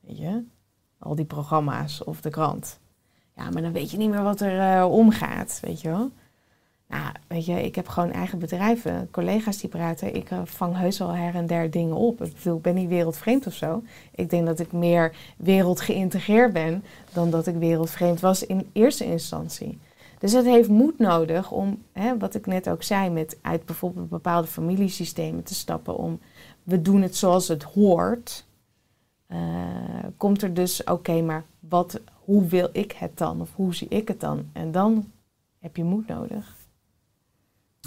Weet 0.00 0.18
je? 0.18 0.44
Al 0.98 1.14
die 1.14 1.24
programma's 1.24 2.04
of 2.04 2.20
de 2.20 2.30
krant. 2.30 2.80
Ja, 3.36 3.50
maar 3.50 3.62
dan 3.62 3.72
weet 3.72 3.90
je 3.90 3.96
niet 3.96 4.10
meer 4.10 4.22
wat 4.22 4.40
er 4.40 4.78
eh, 4.78 4.92
omgaat, 4.92 5.58
weet 5.62 5.80
je 5.80 5.88
wel? 5.88 6.10
Ik 7.36 7.74
heb 7.74 7.88
gewoon 7.88 8.12
eigen 8.12 8.38
bedrijven, 8.38 9.08
collega's 9.10 9.58
die 9.58 9.70
praten. 9.70 10.14
Ik 10.14 10.30
eh, 10.30 10.40
vang 10.44 10.76
heus 10.76 10.98
wel 10.98 11.14
her 11.14 11.34
en 11.34 11.46
der 11.46 11.70
dingen 11.70 11.96
op. 11.96 12.22
Ik 12.22 12.34
bedoel, 12.34 12.56
ik 12.56 12.62
ben 12.62 12.74
niet 12.74 12.88
wereldvreemd 12.88 13.46
of 13.46 13.54
zo. 13.54 13.82
Ik 14.14 14.30
denk 14.30 14.46
dat 14.46 14.60
ik 14.60 14.72
meer 14.72 15.16
wereldgeïntegreerd 15.36 16.52
ben 16.52 16.84
dan 17.12 17.30
dat 17.30 17.46
ik 17.46 17.54
wereldvreemd 17.54 18.20
was 18.20 18.46
in 18.46 18.68
eerste 18.72 19.04
instantie. 19.04 19.78
Dus 20.18 20.32
het 20.32 20.44
heeft 20.44 20.68
moed 20.68 20.98
nodig 20.98 21.50
om, 21.50 21.82
hè, 21.92 22.18
wat 22.18 22.34
ik 22.34 22.46
net 22.46 22.68
ook 22.68 22.82
zei, 22.82 23.10
met 23.10 23.38
uit 23.42 23.64
bijvoorbeeld 23.64 24.08
bepaalde 24.08 24.46
familiesystemen 24.46 25.42
te 25.42 25.54
stappen 25.54 25.96
om 25.96 26.20
we 26.62 26.82
doen 26.82 27.02
het 27.02 27.16
zoals 27.16 27.48
het 27.48 27.62
hoort. 27.62 28.44
Eh, 29.26 29.38
komt 30.16 30.42
er 30.42 30.54
dus, 30.54 30.84
oké, 30.84 31.22
maar 31.22 31.44
wat, 31.58 32.00
hoe 32.24 32.46
wil 32.46 32.68
ik 32.72 32.92
het 32.92 33.18
dan? 33.18 33.40
Of 33.40 33.54
hoe 33.54 33.74
zie 33.74 33.88
ik 33.88 34.08
het 34.08 34.20
dan? 34.20 34.50
En 34.52 34.72
dan 34.72 35.10
heb 35.58 35.76
je 35.76 35.84
moed 35.84 36.06
nodig. 36.06 36.56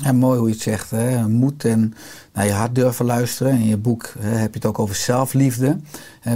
Ja, 0.03 0.11
mooi 0.11 0.39
hoe 0.39 0.47
je 0.47 0.53
het 0.53 0.63
zegt. 0.63 0.91
Hè? 0.91 1.27
Moed 1.27 1.65
en 1.65 1.93
naar 2.33 2.45
je 2.45 2.51
hart 2.51 2.75
durven 2.75 3.05
luisteren. 3.05 3.53
In 3.53 3.65
je 3.65 3.77
boek 3.77 4.13
hè, 4.19 4.29
heb 4.29 4.53
je 4.53 4.59
het 4.59 4.65
ook 4.65 4.79
over 4.79 4.95
zelfliefde. 4.95 5.79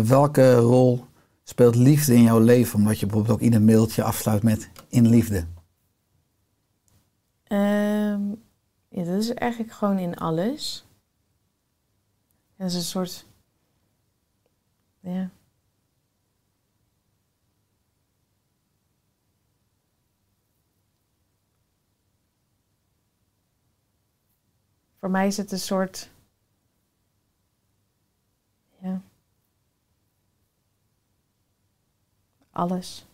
Welke 0.03 0.55
rol 0.55 1.05
speelt 1.43 1.75
liefde 1.75 2.15
in 2.15 2.23
jouw 2.23 2.39
leven? 2.39 2.79
Omdat 2.79 2.99
je 2.99 3.05
bijvoorbeeld 3.05 3.37
ook 3.37 3.43
ieder 3.43 3.61
mailtje 3.61 4.03
afsluit 4.03 4.43
met 4.43 4.69
in 4.89 5.07
liefde. 5.07 5.45
Ehm, 7.43 8.21
ja, 8.89 9.03
dat 9.03 9.21
is 9.21 9.33
eigenlijk 9.33 9.71
gewoon 9.71 9.97
in 9.97 10.15
alles. 10.15 10.85
Dat 12.57 12.69
is 12.69 12.75
een 12.75 12.81
soort. 12.81 13.25
Ja. 14.99 15.29
Voor 25.01 25.09
mij 25.09 25.27
is 25.27 25.37
het 25.37 25.51
een 25.51 25.59
soort. 25.59 26.09
Ja. 28.81 29.01
Alles. 32.51 33.05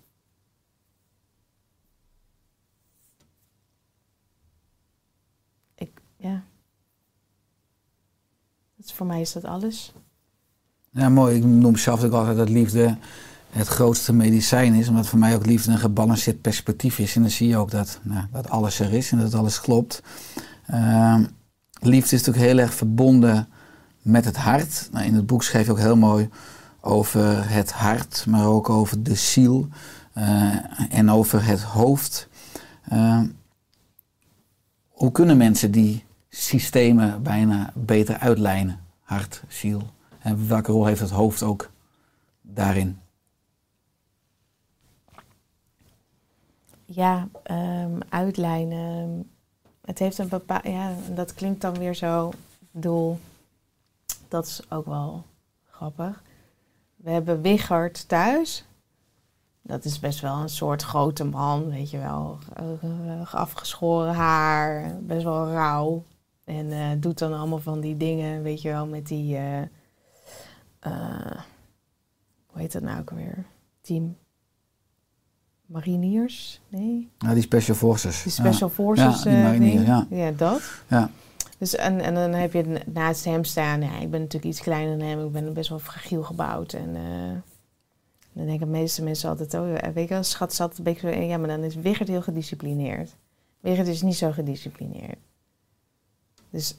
Ik, 5.75 6.01
ja. 6.17 6.43
Dus 8.75 8.93
voor 8.93 9.05
mij 9.05 9.21
is 9.21 9.31
dat 9.31 9.43
alles. 9.43 9.93
Ja, 10.89 11.09
mooi. 11.09 11.35
Ik 11.35 11.43
noem 11.43 11.75
zelf 11.75 12.03
ook 12.03 12.11
altijd 12.11 12.37
dat 12.37 12.49
liefde 12.49 12.97
het 13.49 13.67
grootste 13.67 14.13
medicijn 14.13 14.73
is. 14.73 14.87
Omdat 14.87 15.07
voor 15.07 15.19
mij 15.19 15.35
ook 15.35 15.45
liefde 15.45 15.71
een 15.71 15.77
gebalanceerd 15.77 16.41
perspectief 16.41 16.99
is. 16.99 17.15
En 17.15 17.21
dan 17.21 17.31
zie 17.31 17.47
je 17.47 17.57
ook 17.57 17.71
dat, 17.71 17.99
nou, 18.03 18.27
dat 18.31 18.49
alles 18.49 18.79
er 18.79 18.93
is 18.93 19.11
en 19.11 19.19
dat 19.19 19.33
alles 19.33 19.61
klopt. 19.61 20.01
Ehm, 20.65 21.25
liefde 21.79 22.15
is 22.15 22.23
natuurlijk 22.23 22.45
heel 22.45 22.57
erg 22.57 22.73
verbonden 22.73 23.47
met 24.01 24.25
het 24.25 24.37
hart. 24.37 24.89
Nou, 24.91 25.05
in 25.05 25.13
het 25.13 25.25
boek 25.25 25.43
schreef 25.43 25.65
je 25.65 25.71
ook 25.71 25.77
heel 25.77 25.97
mooi 25.97 26.29
over 26.81 27.49
het 27.49 27.71
hart, 27.71 28.25
maar 28.27 28.45
ook 28.45 28.69
over 28.69 29.03
de 29.03 29.15
ziel 29.15 29.67
eh, 30.13 30.55
en 30.89 31.11
over 31.11 31.45
het 31.45 31.61
hoofd. 31.61 32.27
Ehm, 32.89 33.27
hoe 34.87 35.11
kunnen 35.11 35.37
mensen 35.37 35.71
die 35.71 36.05
systemen 36.29 37.23
bijna 37.23 37.71
beter 37.73 38.17
uitlijnen? 38.17 38.79
Hart, 39.01 39.43
ziel. 39.47 39.83
En 40.19 40.47
welke 40.47 40.71
rol 40.71 40.85
heeft 40.85 40.99
het 40.99 41.09
hoofd 41.09 41.43
ook 41.43 41.71
daarin? 42.41 42.99
Ja, 46.85 47.27
ehm, 47.43 47.99
uitlijnen. 48.09 49.29
Het 49.87 49.99
heeft 49.99 50.17
een 50.17 50.27
bepaald. 50.27 50.63
Ja, 50.63 50.93
dat 51.15 51.33
klinkt 51.33 51.61
dan 51.61 51.77
weer 51.77 51.95
zo. 51.95 52.29
Ik 52.59 52.67
bedoel, 52.71 53.19
dat 54.27 54.45
is 54.45 54.61
ook 54.69 54.85
wel 54.85 55.23
grappig. 55.69 56.23
We 56.95 57.09
hebben 57.09 57.41
Wichert 57.41 58.07
thuis. 58.07 58.65
Dat 59.61 59.85
is 59.85 59.99
best 59.99 60.19
wel 60.19 60.35
een 60.35 60.49
soort 60.49 60.83
grote 60.83 61.23
man, 61.23 61.69
weet 61.69 61.89
je 61.89 61.97
wel. 61.97 62.37
Uh, 62.83 63.33
afgeschoren 63.33 64.13
haar, 64.13 64.97
best 65.01 65.23
wel 65.23 65.51
rauw. 65.51 66.03
En 66.43 66.71
eh, 66.71 66.89
doet 66.97 67.17
dan 67.17 67.33
allemaal 67.33 67.59
van 67.59 67.79
die 67.79 67.97
dingen, 67.97 68.43
weet 68.43 68.61
je 68.61 68.69
wel, 68.69 68.87
met 68.87 69.07
die. 69.07 69.37
eh, 69.37 69.61
hoe 72.45 72.61
heet 72.61 72.71
dat 72.71 72.81
nou 72.81 72.99
ook 72.99 73.09
weer? 73.09 73.45
Team 73.81 74.17
Mariniers? 75.67 76.61
Nee? 76.67 77.09
Nou, 77.19 77.33
die 77.33 77.43
Special 77.43 77.75
Forces. 77.75 78.23
Die 78.23 78.31
Special 78.31 78.69
Forces. 78.69 79.23
Ja, 79.23 79.29
die 79.29 79.37
eh, 79.37 79.43
marinier, 79.43 79.75
ding. 79.75 79.87
ja. 79.87 80.07
ja, 80.09 80.31
dat. 80.31 80.61
Ja. 80.87 81.09
Dus 81.57 81.75
en, 81.75 81.99
en 81.99 82.13
dan 82.13 82.33
heb 82.33 82.53
je 82.53 82.81
naast 82.85 83.25
hem 83.25 83.43
staan. 83.43 83.81
Ja, 83.81 83.99
ik 83.99 84.11
ben 84.11 84.19
natuurlijk 84.19 84.53
iets 84.53 84.61
kleiner 84.61 84.97
dan 84.97 85.07
hem. 85.07 85.25
Ik 85.25 85.31
ben 85.31 85.53
best 85.53 85.69
wel 85.69 85.79
fragiel 85.79 86.23
gebouwd. 86.23 86.73
En 86.73 86.95
eh, 86.95 87.53
dan 88.33 88.45
denken 88.45 88.65
de 88.65 88.77
meeste 88.77 89.03
mensen 89.03 89.29
altijd... 89.29 89.53
Oh, 89.53 89.69
ja, 89.81 89.93
weet 89.93 90.07
je 90.07 90.13
wel, 90.13 90.23
schat 90.23 90.53
zat 90.53 90.77
een 90.77 90.83
beetje 90.83 91.13
zo... 91.13 91.19
Ja, 91.19 91.37
maar 91.37 91.47
dan 91.47 91.63
is 91.63 91.75
Wigert 91.75 92.07
heel 92.07 92.21
gedisciplineerd. 92.21 93.15
Wigert 93.59 93.87
is 93.87 94.01
niet 94.01 94.15
zo 94.15 94.31
gedisciplineerd. 94.31 95.17
Dus 96.49 96.75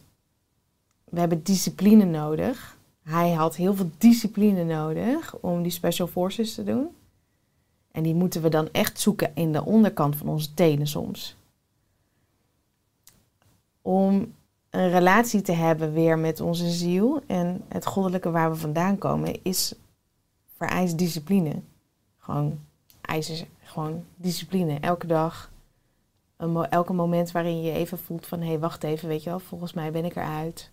we 1.05 1.19
hebben 1.21 1.43
discipline 1.43 2.05
nodig. 2.05 2.77
Hij 3.03 3.33
had 3.33 3.57
heel 3.57 3.75
veel 3.75 3.91
discipline 3.99 4.65
nodig 4.65 5.37
om 5.41 5.63
die 5.63 5.73
special 5.73 6.07
forces 6.07 6.55
te 6.55 6.65
doen. 6.65 6.89
En 7.93 8.03
die 8.03 8.15
moeten 8.15 8.43
we 8.43 8.49
dan 8.49 8.69
echt 8.73 9.01
zoeken 9.01 9.35
in 9.35 9.53
de 9.53 9.65
onderkant 9.65 10.17
van 10.17 10.29
onze 10.29 10.55
tenen 10.55 10.87
soms. 10.87 11.37
Om 13.83 14.35
een 14.71 14.91
relatie 14.91 15.43
te 15.43 15.53
hebben 15.53 15.93
weer 15.93 16.19
met 16.19 16.41
onze 16.41 16.71
ziel 16.71 17.23
en 17.27 17.65
het 17.69 17.87
goddelijke 17.87 18.31
waar 18.31 18.51
we 18.51 18.57
vandaan 18.57 18.99
komen, 18.99 19.45
is 19.45 19.75
vereist 20.57 20.99
discipline. 20.99 21.63
Gewoon 22.19 22.59
eisen 23.01 23.47
gewoon 23.69 24.05
discipline. 24.17 24.81
Elke 24.81 25.07
dag, 25.07 25.51
een 26.37 26.67
elke 26.67 26.93
moment 26.93 27.31
waarin 27.31 27.63
je 27.63 27.73
even 27.73 27.99
voelt 27.99 28.27
van, 28.27 28.41
hé, 28.41 28.47
hey, 28.47 28.59
wacht 28.59 28.85
even, 28.85 29.09
weet 29.09 29.23
je 29.23 29.31
wel, 29.31 29.39
volgens 29.39 29.73
mij 29.73 29.91
ben 29.91 30.05
ik 30.05 30.17
eruit. 30.17 30.71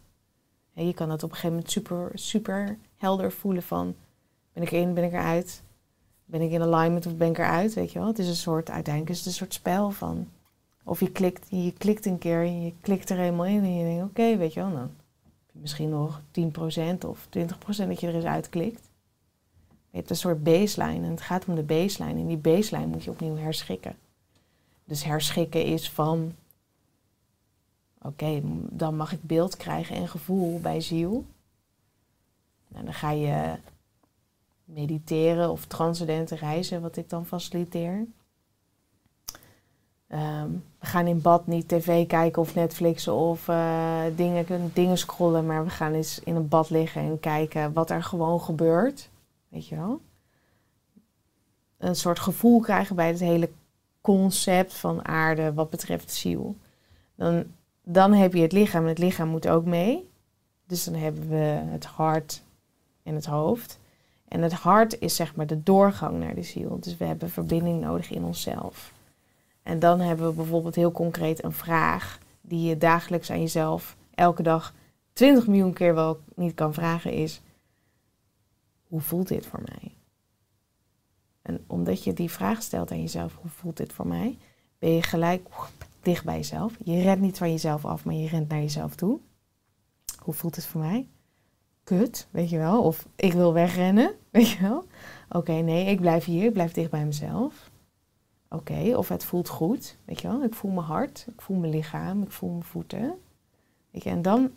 En 0.74 0.88
je 0.88 0.94
kan 0.94 1.10
dat 1.10 1.24
op 1.24 1.30
een 1.30 1.36
gegeven 1.36 1.56
moment 1.56 1.72
super, 1.72 2.12
super 2.14 2.78
helder 2.98 3.32
voelen 3.32 3.64
van, 3.64 3.96
ben 4.54 4.64
ik 4.64 4.72
erin, 4.72 4.94
ben 4.94 5.04
ik 5.04 5.12
eruit? 5.12 5.64
Ben 6.26 6.42
ik 6.42 6.52
in 6.52 6.62
alignment 6.62 7.06
of 7.06 7.16
ben 7.16 7.30
ik 7.30 7.38
eruit, 7.38 7.74
weet 7.74 7.92
je 7.92 8.00
wel? 8.00 8.08
Het 8.08 8.20
is 8.20 8.28
een 8.28 8.36
soort, 8.36 8.70
uiteindelijk 8.70 9.14
is 9.14 9.18
het 9.18 9.28
een 9.28 9.34
soort 9.34 9.54
spel 9.54 9.92
van, 9.92 10.28
of 10.84 11.00
je 11.00 11.12
klikt, 11.12 11.48
je 11.50 11.74
klikt 11.74 12.06
een 12.06 12.18
keer 12.18 12.42
en 12.42 12.62
je 12.62 12.74
klikt 12.82 13.10
er 13.10 13.18
helemaal 13.18 13.46
in 13.46 13.64
en 13.64 13.76
je 13.76 13.84
denkt, 13.84 14.04
oké, 14.04 14.38
weet 14.38 14.54
je 14.54 14.60
wel, 14.60 14.72
dan 14.72 14.80
heb 14.80 14.90
je 15.52 15.60
misschien 15.60 15.90
nog 15.90 16.22
10% 16.22 17.06
of 17.06 17.28
20% 17.38 17.88
dat 17.88 18.00
je 18.00 18.08
er 18.08 18.16
eens 18.16 18.24
uitklikt. 18.24 18.90
Je 19.90 20.02
hebt 20.02 20.10
een 20.10 20.16
soort 20.16 20.44
baseline 20.44 21.06
en 21.06 21.12
het 21.12 21.22
gaat 21.22 21.46
om 21.46 21.56
de 21.56 21.64
baseline. 21.64 22.20
En 22.20 22.28
die 22.28 22.38
baseline 22.38 22.86
moet 22.86 23.04
je 23.04 23.12
opnieuw 23.12 23.36
herschikken. 23.36 23.96
Dus 24.86 25.04
herschikken 25.04 25.66
is 25.66 25.90
van, 25.90 26.36
oké, 28.02 28.42
dan 28.70 28.96
mag 28.96 29.12
ik 29.12 29.22
beeld 29.22 29.58
krijgen 29.58 29.96
en 29.96 30.08
gevoel 30.08 30.60
bij 30.60 30.82
ziel. 30.82 31.26
Nou, 32.68 32.86
dan 32.86 32.94
ga 32.94 33.12
je 33.12 33.56
mediteren 34.66 35.52
of 35.52 35.66
transcendente 35.66 36.36
reizen, 36.36 36.82
wat 36.82 36.98
ik 36.98 37.10
dan 37.10 37.26
faciliteer. 37.26 38.06
Ehm, 40.08 40.50
we 40.80 40.86
gaan 40.86 41.08
in 41.08 41.22
bad 41.22 41.48
niet 41.48 41.68
tv 41.68 42.08
kijken 42.08 42.42
of 42.42 42.56
Netflixen 42.56 43.14
of 43.14 43.48
eh, 43.48 44.04
dingen, 44.16 44.72
dingen 44.74 44.98
scrollen, 44.98 45.46
maar 45.46 45.64
we 45.64 45.70
gaan 45.70 45.94
eens 45.94 46.20
in 46.20 46.36
een 46.36 46.48
bad 46.48 46.70
liggen 46.70 47.02
en 47.02 47.20
kijken 47.20 47.74
wat 47.74 47.90
er 47.90 48.04
gewoon 48.04 48.42
gebeurt. 48.42 49.10
Weet 49.50 49.68
je 49.68 49.76
wel? 49.76 50.02
Een 51.78 51.96
soort 51.96 52.20
gevoel 52.20 52.60
krijgen 52.60 52.96
bij 52.96 53.08
het 53.08 53.20
hele 53.20 53.50
concept 54.02 54.74
van 54.74 55.06
aarde 55.06 55.54
wat 55.54 55.70
betreft 55.70 56.12
ziel. 56.12 56.56
Dan, 57.16 57.44
dan 57.84 58.14
heb 58.14 58.34
je 58.34 58.42
het 58.42 58.52
lichaam 58.52 58.84
en 58.84 58.90
het 58.90 58.98
lichaam 58.98 59.28
moet 59.28 59.48
ook 59.48 59.66
mee. 59.66 60.10
Dus 60.68 60.84
dan 60.84 60.94
hebben 60.94 61.30
we 61.30 61.62
het 61.72 61.86
hart 61.86 62.42
en 63.04 63.16
het 63.16 63.26
hoofd. 63.26 63.80
En 64.36 64.42
het 64.42 64.54
hart 64.54 65.00
is 65.00 65.16
zeg 65.16 65.36
maar 65.36 65.48
de 65.48 65.64
doorgang 65.64 66.20
naar 66.20 66.36
de 66.36 66.44
ziel. 66.44 66.80
Dus 66.80 66.98
we 66.98 67.06
hebben 67.06 67.30
verbinding 67.30 67.82
nodig 67.82 68.12
in 68.12 68.24
onszelf. 68.24 68.94
En 69.64 69.80
dan 69.80 70.00
hebben 70.00 70.28
we 70.28 70.34
bijvoorbeeld 70.34 70.76
heel 70.76 70.92
concreet 70.92 71.44
een 71.44 71.54
vraag 71.54 72.20
die 72.42 72.68
je 72.68 72.78
dagelijks 72.78 73.32
aan 73.32 73.40
jezelf 73.40 73.96
elke 74.16 74.44
dag 74.44 74.74
20 75.14 75.48
miljoen 75.48 75.74
keer 75.74 75.96
wel 75.96 76.20
niet 76.36 76.54
kan 76.54 76.74
vragen 76.74 77.12
is: 77.12 77.42
hoe 78.88 79.02
voelt 79.02 79.28
dit 79.28 79.46
voor 79.46 79.62
mij? 79.66 79.92
En 81.42 81.64
omdat 81.68 82.04
je 82.04 82.14
die 82.14 82.32
vraag 82.32 82.62
stelt 82.62 82.92
aan 82.92 83.02
jezelf, 83.02 83.38
hoe 83.42 83.52
voelt 83.52 83.78
dit 83.78 83.94
voor 83.94 84.08
mij? 84.08 84.38
Ben 84.80 84.92
je 84.92 85.02
gelijk 85.04 85.48
dicht 86.02 86.26
bij 86.26 86.36
jezelf. 86.36 86.74
Je 86.84 87.02
rent 87.02 87.22
niet 87.22 87.38
van 87.38 87.52
jezelf 87.52 87.86
af, 87.86 88.06
maar 88.06 88.16
je 88.16 88.28
rent 88.28 88.50
naar 88.50 88.60
jezelf 88.62 88.96
toe. 88.96 89.20
Hoe 90.20 90.34
voelt 90.34 90.56
het 90.56 90.66
voor 90.66 90.82
mij? 90.82 91.08
Kut, 91.86 92.28
weet 92.32 92.50
je 92.50 92.58
wel? 92.58 92.84
Of 92.84 93.08
ik 93.16 93.34
wil 93.34 93.54
wegrennen, 93.54 94.12
weet 94.32 94.50
je 94.50 94.62
wel? 94.62 94.86
Oké, 95.30 95.52
nee, 95.52 95.86
ik 95.86 96.00
blijf 96.00 96.26
hier, 96.26 96.46
ik 96.46 96.54
blijf 96.54 96.72
dicht 96.72 96.92
bij 96.92 97.06
mezelf. 97.06 97.72
Oké, 98.50 98.96
of 98.96 99.10
het 99.10 99.24
voelt 99.24 99.50
goed, 99.50 99.98
weet 100.06 100.22
je 100.22 100.28
wel? 100.28 100.44
Ik 100.44 100.54
voel 100.54 100.72
mijn 100.72 100.86
hart, 100.86 101.26
ik 101.34 101.42
voel 101.42 101.58
mijn 101.58 101.72
lichaam, 101.72 102.22
ik 102.22 102.32
voel 102.32 102.50
mijn 102.50 102.64
voeten. 102.64 103.14
Weet 103.92 104.04
je, 104.04 104.10
en 104.10 104.22
dan 104.22 104.52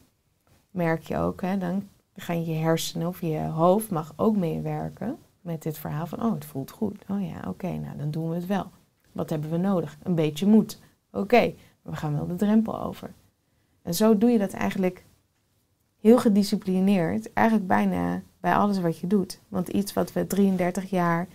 merk 0.70 1.02
je 1.02 1.16
ook, 1.16 1.40
hè, 1.40 1.58
dan 1.58 1.88
gaan 2.16 2.44
je 2.44 2.54
hersenen 2.54 3.08
of 3.08 3.20
je 3.20 3.40
hoofd 3.40 3.90
mag 3.90 4.12
ook 4.16 4.36
meewerken 4.36 5.18
met 5.40 5.62
dit 5.62 5.78
verhaal 5.78 6.06
van, 6.06 6.22
oh, 6.22 6.34
het 6.34 6.44
voelt 6.44 6.70
goed. 6.70 7.04
Oh 7.08 7.28
ja, 7.28 7.48
oké, 7.48 7.72
nou 7.72 7.96
dan 7.96 8.10
doen 8.10 8.28
we 8.28 8.34
het 8.34 8.46
wel. 8.46 8.70
Wat 9.12 9.30
hebben 9.30 9.50
we 9.50 9.56
nodig? 9.56 9.96
Een 10.02 10.14
beetje 10.14 10.46
moed. 10.46 10.78
Oké, 11.12 11.54
we 11.82 11.96
gaan 11.96 12.14
wel 12.14 12.26
de 12.26 12.34
drempel 12.34 12.82
over. 12.82 13.12
En 13.82 13.94
zo 13.94 14.18
doe 14.18 14.30
je 14.30 14.38
dat 14.38 14.52
eigenlijk 14.52 15.04
heel 16.00 16.18
gedisciplineerd, 16.18 17.32
eigenlijk 17.32 17.66
bijna 17.66 18.22
bij 18.40 18.54
alles 18.54 18.80
wat 18.80 18.98
je 18.98 19.06
doet. 19.06 19.40
Want 19.48 19.68
iets 19.68 19.92
wat 19.92 20.12
we 20.12 20.26
33 20.26 20.90
jaar, 20.90 21.28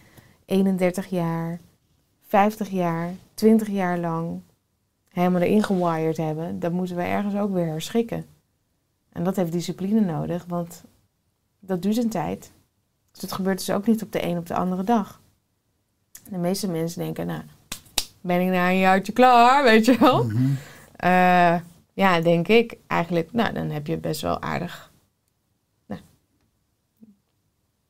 31 0.45 1.07
jaar, 1.07 1.59
50 2.27 2.69
jaar, 2.69 3.13
20 3.33 3.67
jaar 3.67 3.97
lang 3.97 4.41
helemaal 5.09 5.41
erin 5.41 5.63
gewired 5.63 6.17
hebben, 6.17 6.59
dat 6.59 6.71
moeten 6.71 6.95
we 6.95 7.01
ergens 7.01 7.35
ook 7.35 7.53
weer 7.53 7.65
herschikken. 7.65 8.25
En 9.11 9.23
dat 9.23 9.35
heeft 9.35 9.51
discipline 9.51 9.99
nodig, 9.99 10.45
want 10.47 10.83
dat 11.59 11.81
duurt 11.81 11.97
een 11.97 12.09
tijd. 12.09 12.51
Dus 13.11 13.21
het 13.21 13.31
gebeurt 13.31 13.57
dus 13.57 13.69
ook 13.69 13.87
niet 13.87 14.03
op 14.03 14.11
de 14.11 14.25
een 14.25 14.37
op 14.37 14.47
de 14.47 14.55
andere 14.55 14.83
dag. 14.83 15.21
De 16.29 16.37
meeste 16.37 16.67
mensen 16.67 17.03
denken, 17.03 17.27
nou, 17.27 17.41
ben 18.21 18.41
ik 18.41 18.47
na 18.47 18.69
een 18.69 18.77
jaartje 18.77 19.13
klaar, 19.13 19.63
weet 19.63 19.85
je 19.85 19.97
wel? 19.97 20.31
Eh, 20.95 21.55
ja, 21.93 22.21
denk 22.21 22.47
ik 22.47 22.77
eigenlijk, 22.87 23.31
nou, 23.31 23.53
dan 23.53 23.69
heb 23.69 23.87
je 23.87 23.97
best 23.97 24.21
wel 24.21 24.41
aardig. 24.41 24.91
Nou, 25.85 26.01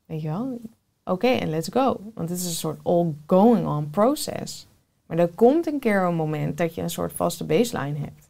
weet 0.06 0.22
je 0.22 0.28
wel? 0.28 0.60
Oké, 1.04 1.28
en 1.28 1.50
let's 1.50 1.70
go. 1.72 2.12
Want 2.14 2.30
het 2.30 2.40
is 2.40 2.46
een 2.46 2.52
soort 2.52 2.80
all 2.84 3.14
going 3.26 3.68
on 3.68 3.90
process. 3.90 4.68
Maar 5.06 5.18
er 5.18 5.28
komt 5.28 5.68
een 5.68 5.80
keer 5.80 6.02
een 6.02 6.16
moment 6.16 6.58
dat 6.58 6.76
je 6.76 6.82
een 6.82 6.90
soort 6.90 7.14
vaste 7.14 7.46
baseline 7.46 8.00
hebt. 8.00 8.30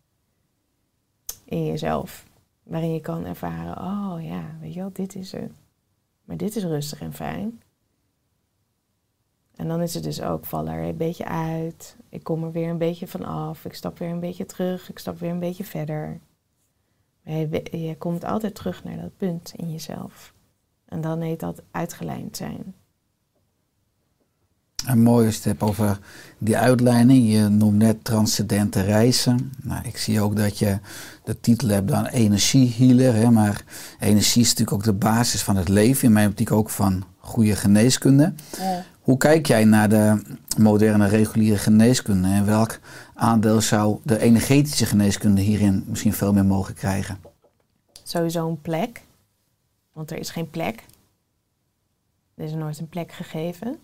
In 1.46 1.66
jezelf. 1.66 2.26
Waarin 2.64 2.94
je 2.94 3.02
kan 3.02 3.26
ervaren, 3.26 3.78
oh 3.78 4.24
ja, 4.24 4.58
weet 4.62 4.74
je 4.74 4.80
wel, 4.80 4.94
dit 4.94 5.16
is 5.16 5.32
het. 5.32 5.52
Maar 6.24 6.38
dit 6.38 6.56
is 6.56 6.64
rustig 6.64 7.02
en 7.02 7.14
fijn. 7.14 7.62
En 9.56 9.68
dan 9.68 9.82
is 9.82 9.94
het 9.94 10.04
dus 10.04 10.22
ook, 10.22 10.46
val 10.46 10.68
er 10.68 10.84
een 10.84 10.98
beetje 10.98 11.26
uit. 11.26 11.96
Ik 12.10 12.24
kom 12.24 12.44
er 12.44 12.52
weer 12.52 12.70
een 12.70 12.78
beetje 12.78 13.08
van 13.08 13.26
af. 13.26 13.66
Ik 13.66 13.74
stap 13.74 14.00
weer 14.00 14.10
een 14.10 14.20
beetje 14.20 14.46
terug. 14.46 14.90
Ik 14.90 15.00
stap 15.00 15.20
weer 15.20 15.32
een 15.32 15.40
beetje 15.40 15.64
verder. 15.64 16.20
Maar 17.24 17.36
je, 17.36 17.64
je 17.72 17.98
komt 17.98 18.24
altijd 18.24 18.56
terug 18.56 18.84
naar 18.84 18.98
dat 18.98 19.18
punt 19.18 19.54
in 19.56 19.72
jezelf. 19.72 20.34
En 20.86 21.02
dan 21.02 21.22
heet 21.22 21.40
dat 21.40 21.62
uitgelijnd 21.72 22.38
zijn. 22.38 22.74
En 24.86 25.02
mooi 25.02 25.28
is 25.28 25.36
het 25.36 25.44
hebt 25.44 25.62
over 25.62 26.00
die 26.38 26.58
uitleiding. 26.58 27.32
Je 27.32 27.48
noemt 27.48 27.78
net 27.78 28.04
transcendente 28.04 28.82
reizen. 28.82 29.52
Nou, 29.62 29.86
ik 29.88 29.98
zie 29.98 30.22
ook 30.22 30.36
dat 30.36 30.60
je 30.60 30.80
de 31.24 31.40
titel 31.40 31.68
hebt 31.68 31.88
dan 31.88 32.06
energiehealer. 32.06 33.14
Hè, 33.14 33.32
maar 33.32 33.64
energie 34.00 34.42
is 34.42 34.50
natuurlijk 34.50 34.78
ook 34.78 34.84
de 34.84 34.94
basis 34.94 35.44
van 35.44 35.56
het 35.56 35.70
leven. 35.70 36.08
In 36.08 36.14
mijn 36.14 36.30
optiek 36.30 36.52
ook 36.52 36.70
van 36.70 37.04
goede 37.18 37.56
geneeskunde. 37.56 38.34
Hoe 39.04 39.18
kijk 39.18 39.48
jij 39.48 39.66
naar 39.66 39.90
de 39.90 40.22
moderne 40.58 41.08
reguliere 41.08 41.58
geneeskunde? 41.58 42.28
En 42.28 42.46
welk 42.46 42.80
aandeel 43.14 43.62
zou 43.62 44.00
de 44.04 44.20
energetische 44.20 44.86
geneeskunde 44.86 45.42
hierin 45.42 45.84
misschien 45.88 46.14
veel 46.14 46.34
meer 46.34 46.46
mogen 46.46 46.74
krijgen? 46.74 47.20
Sowieso 48.04 48.50
een 48.50 48.62
plek. 48.62 49.02
Want 49.94 50.12
er 50.12 50.18
is 50.18 50.30
geen 50.30 50.50
plek. 50.50 50.86
Er 52.36 52.44
is 52.44 52.54
nooit 52.54 52.80
een 52.80 52.90
plek 52.90 53.12
gegeven. 53.12 53.78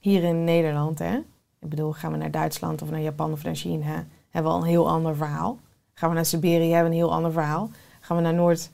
Hier 0.00 0.22
in 0.22 0.44
Nederland, 0.44 0.98
hè. 0.98 1.16
Ik 1.60 1.68
bedoel, 1.68 1.92
gaan 1.92 2.12
we 2.12 2.18
naar 2.18 2.30
Duitsland 2.30 2.82
of 2.82 2.90
naar 2.90 3.00
Japan 3.00 3.32
of 3.32 3.42
naar 3.42 3.56
China, 3.56 4.06
hebben 4.30 4.52
we 4.52 4.58
al 4.58 4.62
een 4.62 4.68
heel 4.68 4.88
ander 4.88 5.16
verhaal. 5.16 5.58
Gaan 5.92 6.08
we 6.08 6.14
naar 6.14 6.24
Siberië, 6.24 6.72
hebben 6.72 6.90
we 6.90 6.96
een 6.96 7.02
heel 7.02 7.12
ander 7.12 7.32
verhaal. 7.32 7.70
Gaan 8.00 8.16
we 8.16 8.22
naar 8.22 8.34
Noord, 8.34 8.70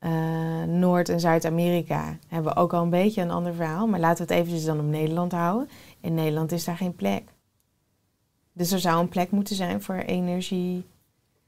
eh, 0.00 0.62
Noord- 0.62 1.08
en 1.08 1.20
Zuid-Amerika, 1.20 2.18
hebben 2.28 2.52
we 2.54 2.58
ook 2.58 2.72
al 2.72 2.82
een 2.82 2.90
beetje 2.90 3.22
een 3.22 3.30
ander 3.30 3.54
verhaal. 3.54 3.86
Maar 3.86 4.00
laten 4.00 4.26
we 4.26 4.32
het 4.32 4.42
eventjes 4.42 4.64
dan 4.64 4.78
op 4.78 4.84
Nederland 4.84 5.32
houden. 5.32 5.68
In 6.00 6.14
Nederland 6.14 6.52
is 6.52 6.64
daar 6.64 6.76
geen 6.76 6.94
plek. 6.94 7.28
Dus 8.52 8.72
er 8.72 8.78
zou 8.78 9.00
een 9.00 9.08
plek 9.08 9.30
moeten 9.30 9.56
zijn 9.56 9.82
voor 9.82 9.94
energie, 9.94 10.86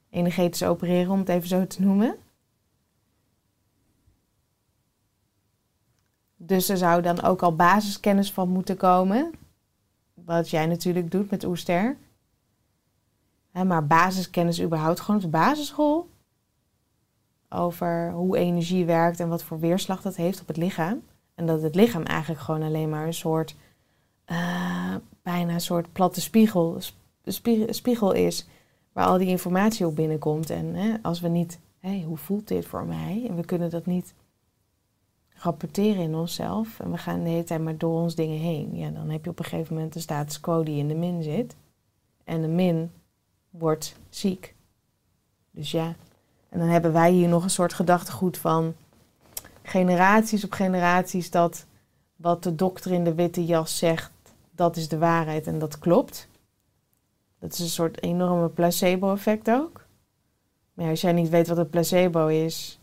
energetisch 0.09 0.63
opereren, 0.63 1.11
om 1.11 1.19
het 1.19 1.29
even 1.29 1.47
zo 1.47 1.67
te 1.67 1.81
noemen. 1.81 2.15
Dus 6.37 6.69
er 6.69 6.77
zou 6.77 7.01
dan 7.01 7.21
ook 7.21 7.41
al 7.41 7.55
basiskennis 7.55 8.31
van 8.31 8.49
moeten 8.49 8.77
komen. 8.77 9.31
Wat 10.13 10.49
jij 10.49 10.65
natuurlijk 10.65 11.11
doet 11.11 11.29
met 11.29 11.43
Oester. 11.43 11.97
Maar 13.51 13.87
basiskennis 13.87 14.61
überhaupt 14.61 14.99
gewoon 14.99 15.15
op 15.15 15.21
de 15.21 15.37
basisschool. 15.37 16.09
Over 17.53 18.11
hoe 18.11 18.37
energie 18.37 18.85
werkt 18.85 19.19
en 19.19 19.29
wat 19.29 19.43
voor 19.43 19.59
weerslag 19.59 20.01
dat 20.01 20.15
heeft 20.15 20.41
op 20.41 20.47
het 20.47 20.57
lichaam. 20.57 21.01
En 21.35 21.45
dat 21.45 21.61
het 21.61 21.75
lichaam 21.75 22.03
eigenlijk 22.03 22.41
gewoon 22.41 22.61
alleen 22.63 22.89
maar 22.89 23.05
een 23.05 23.13
soort, 23.13 23.55
eh, 24.25 24.95
bijna 25.21 25.53
een 25.53 25.61
soort 25.61 25.93
platte 25.93 26.21
spiegel, 26.21 26.75
sp- 26.79 26.95
spie- 27.23 27.73
spiegel 27.73 28.11
is. 28.11 28.47
Waar 28.91 29.05
al 29.05 29.17
die 29.17 29.27
informatie 29.27 29.87
op 29.87 29.95
binnenkomt. 29.95 30.49
En 30.49 30.75
hè, 30.75 30.95
als 31.01 31.19
we 31.19 31.27
niet, 31.27 31.59
hé, 31.79 32.03
hoe 32.03 32.17
voelt 32.17 32.47
dit 32.47 32.65
voor 32.65 32.85
mij? 32.85 33.25
En 33.29 33.35
we 33.35 33.45
kunnen 33.45 33.69
dat 33.69 33.85
niet 33.85 34.13
rapporteren 35.29 36.03
in 36.03 36.15
onszelf. 36.15 36.79
En 36.79 36.91
we 36.91 36.97
gaan 36.97 37.23
de 37.23 37.29
hele 37.29 37.43
tijd 37.43 37.61
maar 37.61 37.77
door 37.77 38.01
ons 38.01 38.15
dingen 38.15 38.39
heen. 38.39 38.75
Ja, 38.75 38.89
dan 38.89 39.09
heb 39.09 39.23
je 39.23 39.29
op 39.29 39.39
een 39.39 39.45
gegeven 39.45 39.75
moment 39.75 39.93
de 39.93 39.99
status 39.99 40.39
quo 40.39 40.63
die 40.63 40.77
in 40.77 40.87
de 40.87 40.95
min 40.95 41.23
zit. 41.23 41.55
En 42.23 42.41
de 42.41 42.47
min 42.47 42.91
wordt 43.49 43.95
ziek. 44.09 44.55
Dus 45.51 45.71
ja. 45.71 45.95
En 46.53 46.59
dan 46.59 46.67
hebben 46.67 46.93
wij 46.93 47.11
hier 47.11 47.27
nog 47.27 47.43
een 47.43 47.49
soort 47.49 47.73
gedachtegoed 47.73 48.37
van 48.37 48.73
generaties 49.61 50.43
op 50.43 50.51
generaties 50.51 51.31
dat 51.31 51.65
wat 52.15 52.43
de 52.43 52.55
dokter 52.55 52.91
in 52.91 53.03
de 53.03 53.13
witte 53.13 53.45
jas 53.45 53.77
zegt, 53.77 54.11
dat 54.51 54.75
is 54.75 54.87
de 54.87 54.97
waarheid 54.97 55.47
en 55.47 55.59
dat 55.59 55.79
klopt. 55.79 56.27
Dat 57.39 57.53
is 57.53 57.59
een 57.59 57.67
soort 57.67 58.03
enorme 58.03 58.49
placebo-effect 58.49 59.49
ook. 59.49 59.85
Maar 60.73 60.89
als 60.89 61.01
jij 61.01 61.11
niet 61.11 61.29
weet 61.29 61.47
wat 61.47 61.57
een 61.57 61.69
placebo 61.69 62.27
is, 62.27 62.79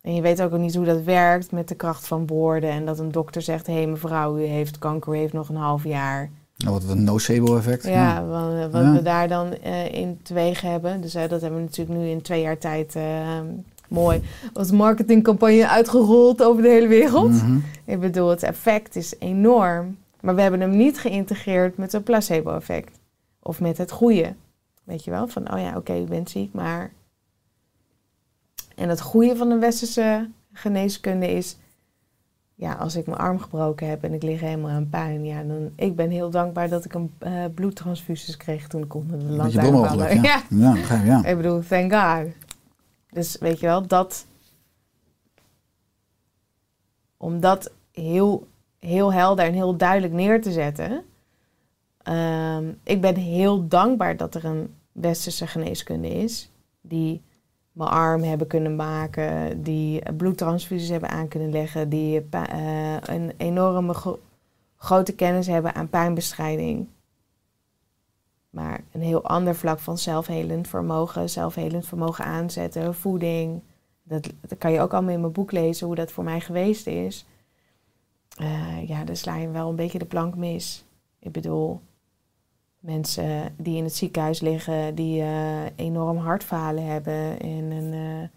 en 0.00 0.14
je 0.14 0.22
weet 0.22 0.42
ook 0.42 0.52
niet 0.52 0.74
hoe 0.74 0.84
dat 0.84 1.02
werkt 1.02 1.52
met 1.52 1.68
de 1.68 1.74
kracht 1.74 2.06
van 2.06 2.26
woorden. 2.26 2.70
En 2.70 2.86
dat 2.86 2.98
een 2.98 3.12
dokter 3.12 3.42
zegt: 3.42 3.66
hé, 3.66 3.72
hey, 3.72 3.86
mevrouw, 3.86 4.38
u 4.38 4.42
heeft 4.42 4.78
kanker, 4.78 5.14
u 5.14 5.16
heeft 5.16 5.32
nog 5.32 5.48
een 5.48 5.56
half 5.56 5.84
jaar. 5.84 6.30
Nou, 6.62 6.80
wat 6.80 6.88
een 6.88 7.04
nocebo-effect. 7.04 7.84
Ja, 7.86 8.24
wat, 8.26 8.70
wat 8.70 8.82
Ja. 8.82 8.92
we 8.92 9.02
daar 9.02 9.28
dan 9.28 9.54
eh, 9.54 9.92
in 9.92 10.18
teweeg 10.22 10.60
hebben. 10.60 11.00
Dus 11.00 11.14
eh, 11.14 11.28
dat 11.28 11.40
hebben 11.40 11.58
we 11.58 11.64
natuurlijk 11.64 11.98
nu 11.98 12.06
in 12.06 12.22
twee 12.22 12.40
jaar 12.42 12.58
tijd 12.58 12.96
eh, 12.96 13.40
mooi 13.88 14.22
als 14.52 14.70
marketingcampagne 14.70 15.68
uitgerold 15.68 16.42
over 16.42 16.62
de 16.62 16.68
hele 16.68 16.86
wereld. 16.86 17.32
Mhm. 17.32 17.58
Ik 17.84 18.00
bedoel, 18.00 18.28
het 18.28 18.42
effect 18.42 18.96
is 18.96 19.14
enorm. 19.18 19.96
Maar 20.20 20.34
we 20.34 20.42
hebben 20.42 20.60
hem 20.60 20.76
niet 20.76 20.98
geïntegreerd 20.98 21.76
met 21.76 21.92
een 21.92 22.02
placebo-effect. 22.02 22.98
Of 23.42 23.60
met 23.60 23.78
het 23.78 23.90
goede. 23.90 24.34
Weet 24.84 25.04
je 25.04 25.10
wel? 25.10 25.28
Van, 25.28 25.52
oh 25.52 25.60
ja, 25.60 25.76
oké, 25.76 25.98
u 26.00 26.04
bent 26.04 26.30
ziek, 26.30 26.52
maar... 26.52 26.90
En 28.74 28.88
het 28.88 29.00
goede 29.00 29.36
van 29.36 29.48
de 29.48 29.58
westerse 29.58 30.28
geneeskunde 30.52 31.30
is... 31.30 31.56
Ja, 32.62 32.72
als 32.72 32.96
ik 32.96 33.06
mijn 33.06 33.18
arm 33.18 33.38
gebroken 33.38 33.88
heb 33.88 34.04
en 34.04 34.12
ik 34.12 34.22
lig 34.22 34.40
helemaal 34.40 34.70
aan 34.70 34.88
pijn... 34.88 35.24
Ja, 35.24 35.42
dan... 35.42 35.72
Ik 35.76 35.96
ben 35.96 36.10
heel 36.10 36.30
dankbaar 36.30 36.68
dat 36.68 36.84
ik 36.84 36.94
een 36.94 37.14
bloedtransfusies 37.54 38.36
kreeg 38.36 38.68
toen 38.68 38.82
ik 38.82 38.94
onder 38.94 39.18
de 39.18 39.70
mogelijk, 39.70 40.12
ja. 40.12 40.22
Ja. 40.22 40.42
Ja, 40.48 40.72
begrijp 40.72 41.04
ja. 41.04 41.24
Ik 41.24 41.36
bedoel, 41.36 41.60
thank 41.60 41.92
God. 41.92 42.32
Dus 43.10 43.36
weet 43.38 43.60
je 43.60 43.66
wel, 43.66 43.86
dat... 43.86 44.26
Om 47.16 47.40
dat 47.40 47.72
heel, 47.92 48.46
heel 48.78 49.12
helder 49.12 49.44
en 49.44 49.54
heel 49.54 49.76
duidelijk 49.76 50.12
neer 50.12 50.42
te 50.42 50.52
zetten... 50.52 51.04
ehm, 52.02 52.72
ik 52.82 53.00
ben 53.00 53.16
heel 53.16 53.68
dankbaar 53.68 54.16
dat 54.16 54.34
er 54.34 54.44
een 54.44 54.74
westerse 54.92 55.46
geneeskunde 55.46 56.08
is... 56.08 56.50
die 56.80 57.22
mijn 57.72 57.90
arm 57.90 58.22
hebben 58.22 58.46
kunnen 58.46 58.76
maken... 58.76 59.62
die 59.62 60.12
bloedtransfusies 60.12 60.88
hebben 60.88 61.10
aan 61.10 61.28
kunnen 61.28 61.50
leggen... 61.50 61.88
die 61.88 62.26
eh, 62.30 62.96
een 63.00 63.32
enorme 63.36 63.94
gro- 63.94 64.20
grote 64.76 65.14
kennis 65.14 65.46
hebben 65.46 65.74
aan 65.74 65.88
pijnbestrijding... 65.88 66.86
Maar 68.52 68.84
een 68.92 69.00
heel 69.00 69.24
ander 69.24 69.54
vlak 69.54 69.78
van 69.78 69.98
zelfhelend 69.98 70.68
vermogen, 70.68 71.30
zelfhelend 71.30 71.86
vermogen 71.86 72.24
aanzetten, 72.24 72.94
voeding. 72.94 73.62
Dat, 74.02 74.32
dat 74.40 74.58
kan 74.58 74.72
je 74.72 74.80
ook 74.80 74.92
allemaal 74.92 75.14
in 75.14 75.20
mijn 75.20 75.32
boek 75.32 75.52
lezen, 75.52 75.86
hoe 75.86 75.96
dat 75.96 76.12
voor 76.12 76.24
mij 76.24 76.40
geweest 76.40 76.86
is. 76.86 77.26
Eh, 78.36 78.88
ja, 78.88 79.04
dan 79.04 79.16
sla 79.16 79.36
je 79.36 79.50
wel 79.50 79.68
een 79.68 79.76
beetje 79.76 79.98
de 79.98 80.04
plank 80.04 80.36
mis. 80.36 80.84
Ik 81.18 81.32
bedoel, 81.32 81.80
mensen 82.82 83.54
die 83.56 83.76
in 83.76 83.84
het 83.84 83.94
ziekenhuis 83.94 84.40
liggen, 84.40 84.94
die 84.94 85.20
eh, 85.20 85.64
enorm 85.76 86.16
hartfalen 86.16 86.86
hebben 86.86 87.40
en 87.40 87.70
een, 87.70 87.92
eh, 87.92 88.28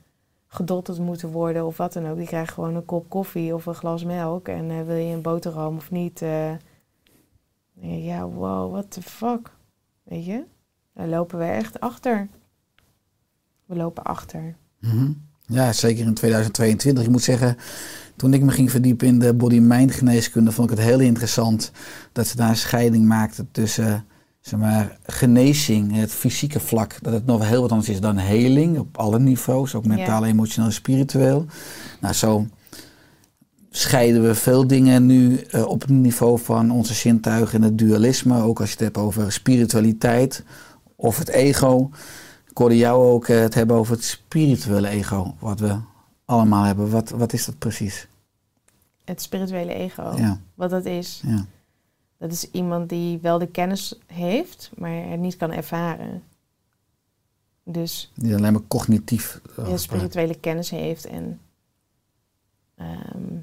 gedotterd 0.47 0.99
moeten 0.99 1.29
worden 1.29 1.65
of 1.65 1.77
wat 1.77 1.93
dan 1.93 2.07
ook. 2.07 2.17
Die 2.17 2.27
krijgen 2.27 2.53
gewoon 2.53 2.75
een 2.75 2.85
kop 2.85 3.09
koffie 3.09 3.53
of 3.53 3.65
een 3.65 3.75
glas 3.75 4.03
melk 4.03 4.47
en 4.47 4.69
eh, 4.69 4.81
wil 4.85 4.95
je 4.95 5.13
een 5.13 5.21
boterham 5.21 5.75
of 5.75 5.91
niet. 5.91 6.19
ja, 7.81 8.27
wow, 8.27 8.71
what 8.71 8.91
the 8.91 9.01
fuck. 9.01 9.51
Weet 10.03 10.25
je? 10.25 10.43
Daar 10.93 11.07
lopen 11.07 11.39
we 11.39 11.45
echt 11.45 11.79
achter. 11.79 12.27
We 13.65 13.75
lopen 13.75 14.03
achter. 14.03 14.55
Mhm. 14.79 15.11
Ja, 15.47 15.73
zeker 15.73 16.05
in 16.05 16.13
2022. 16.13 17.03
Ik 17.03 17.09
moet 17.09 17.21
zeggen, 17.21 17.57
toen 18.15 18.33
ik 18.33 18.41
me 18.41 18.51
ging 18.51 18.71
verdiepen 18.71 19.07
in 19.07 19.19
de 19.19 19.33
body-mind 19.33 19.91
geneeskunde, 19.91 20.51
vond 20.51 20.71
ik 20.71 20.77
het 20.77 20.85
heel 20.85 20.99
interessant 20.99 21.71
dat 22.11 22.27
ze 22.27 22.35
daar 22.35 22.49
een 22.49 22.55
scheiding 22.55 23.05
maakten 23.05 23.47
tussen 23.51 24.05
zeg 24.45 24.59
maar, 24.59 24.97
genezing, 25.05 25.95
het 25.95 26.11
fysieke 26.11 26.59
vlak, 26.59 26.97
dat 27.01 27.13
het 27.13 27.25
nog 27.25 27.47
heel 27.47 27.61
wat 27.61 27.71
anders 27.71 27.89
is 27.89 27.99
dan 27.99 28.17
heling 28.17 28.79
op 28.79 28.97
alle 28.97 29.19
niveaus, 29.19 29.75
ook 29.75 29.85
mentaal, 29.85 30.25
emotioneel 30.25 30.69
en 30.69 30.75
spiritueel. 30.75 31.45
Nou, 31.99 32.13
zo 32.13 32.47
scheiden 33.69 34.23
we 34.23 34.35
veel 34.35 34.67
dingen 34.67 35.05
nu 35.05 35.37
eh, 35.37 35.65
op 35.65 35.81
het 35.81 35.89
niveau 35.89 36.39
van 36.39 36.71
onze 36.71 36.93
zintuigen 36.93 37.59
en 37.59 37.61
het 37.61 37.77
dualisme, 37.77 38.41
ook 38.41 38.59
als 38.59 38.67
je 38.69 38.75
het 38.75 38.83
hebt 38.83 38.97
over 38.97 39.31
spiritualiteit 39.31 40.43
of 40.95 41.17
het 41.17 41.27
ego. 41.27 41.89
Ik 42.49 42.57
hoorde 42.57 42.77
jou 42.77 43.05
ook 43.05 43.27
eh, 43.27 43.39
het 43.39 43.53
hebben 43.53 43.75
over 43.75 43.93
het 43.95 44.03
spirituele 44.03 44.87
ego, 44.87 45.35
wat 45.39 45.59
we 45.59 45.75
allemaal 46.25 46.63
hebben. 46.63 46.89
Wat, 46.89 47.09
wat 47.09 47.33
is 47.33 47.45
dat 47.45 47.57
precies? 47.57 48.07
Het 49.05 49.21
spirituele 49.21 49.73
ego. 49.73 50.13
Ja, 50.17 50.39
Wat 50.55 50.69
dat 50.69 50.85
is. 50.85 51.21
ja. 51.25 51.45
Dat 52.25 52.33
is 52.33 52.51
iemand 52.51 52.89
die 52.89 53.19
wel 53.19 53.37
de 53.37 53.47
kennis 53.47 53.99
heeft, 54.05 54.71
maar 54.75 54.91
het 54.91 55.19
niet 55.19 55.37
kan 55.37 55.51
ervaren. 55.51 56.23
Dus 57.63 58.11
Die 58.15 58.35
alleen 58.35 58.53
maar 58.53 58.67
cognitief. 58.67 59.41
eh, 59.57 59.65
die 59.65 59.77
spirituele 59.77 60.39
kennis 60.39 60.69
heeft 60.69 61.05
en 61.05 61.39
ehm, 62.75 63.37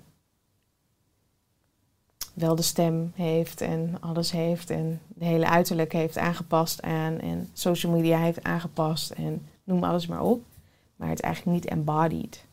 wel 2.35 2.55
de 2.55 2.63
stem 2.63 3.13
heeft 3.15 3.61
en 3.61 3.97
alles 4.01 4.31
heeft 4.31 4.71
en 4.71 5.01
de 5.09 5.25
hele 5.25 5.49
uiterlijk 5.49 5.93
heeft 5.93 6.19
aangepast 6.19 6.83
aan 6.83 7.19
en 7.19 7.49
social 7.53 7.93
media 7.93 8.19
heeft 8.19 8.43
aangepast 8.43 9.11
en 9.11 9.47
noem 9.65 9.85
alles 9.85 10.07
maar 10.07 10.23
op. 10.23 10.45
Maar 10.97 11.09
het 11.09 11.19
is 11.19 11.25
eigenlijk 11.25 11.57
niet 11.57 11.71
embodied. 11.73 12.45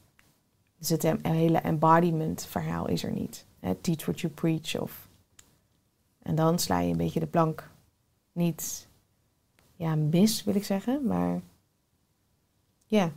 Dus 0.77 0.89
het 0.89 1.13
hele 1.21 1.57
embodiment 1.57 2.45
verhaal 2.49 2.87
is 2.87 3.03
er 3.03 3.11
niet. 3.11 3.45
Teach 3.81 4.05
what 4.05 4.19
you 4.21 4.33
preach 4.33 4.79
of... 4.79 5.07
En 6.29 6.35
dan 6.35 6.59
sla 6.59 6.79
je 6.79 6.91
een 6.91 6.97
beetje 6.97 7.19
de 7.19 7.27
plank 7.27 7.69
niet 8.31 8.87
ja, 9.75 9.95
mis, 9.95 10.43
wil 10.43 10.55
ik 10.55 10.63
zeggen, 10.63 11.05
maar 11.05 11.41
ja. 12.85 13.11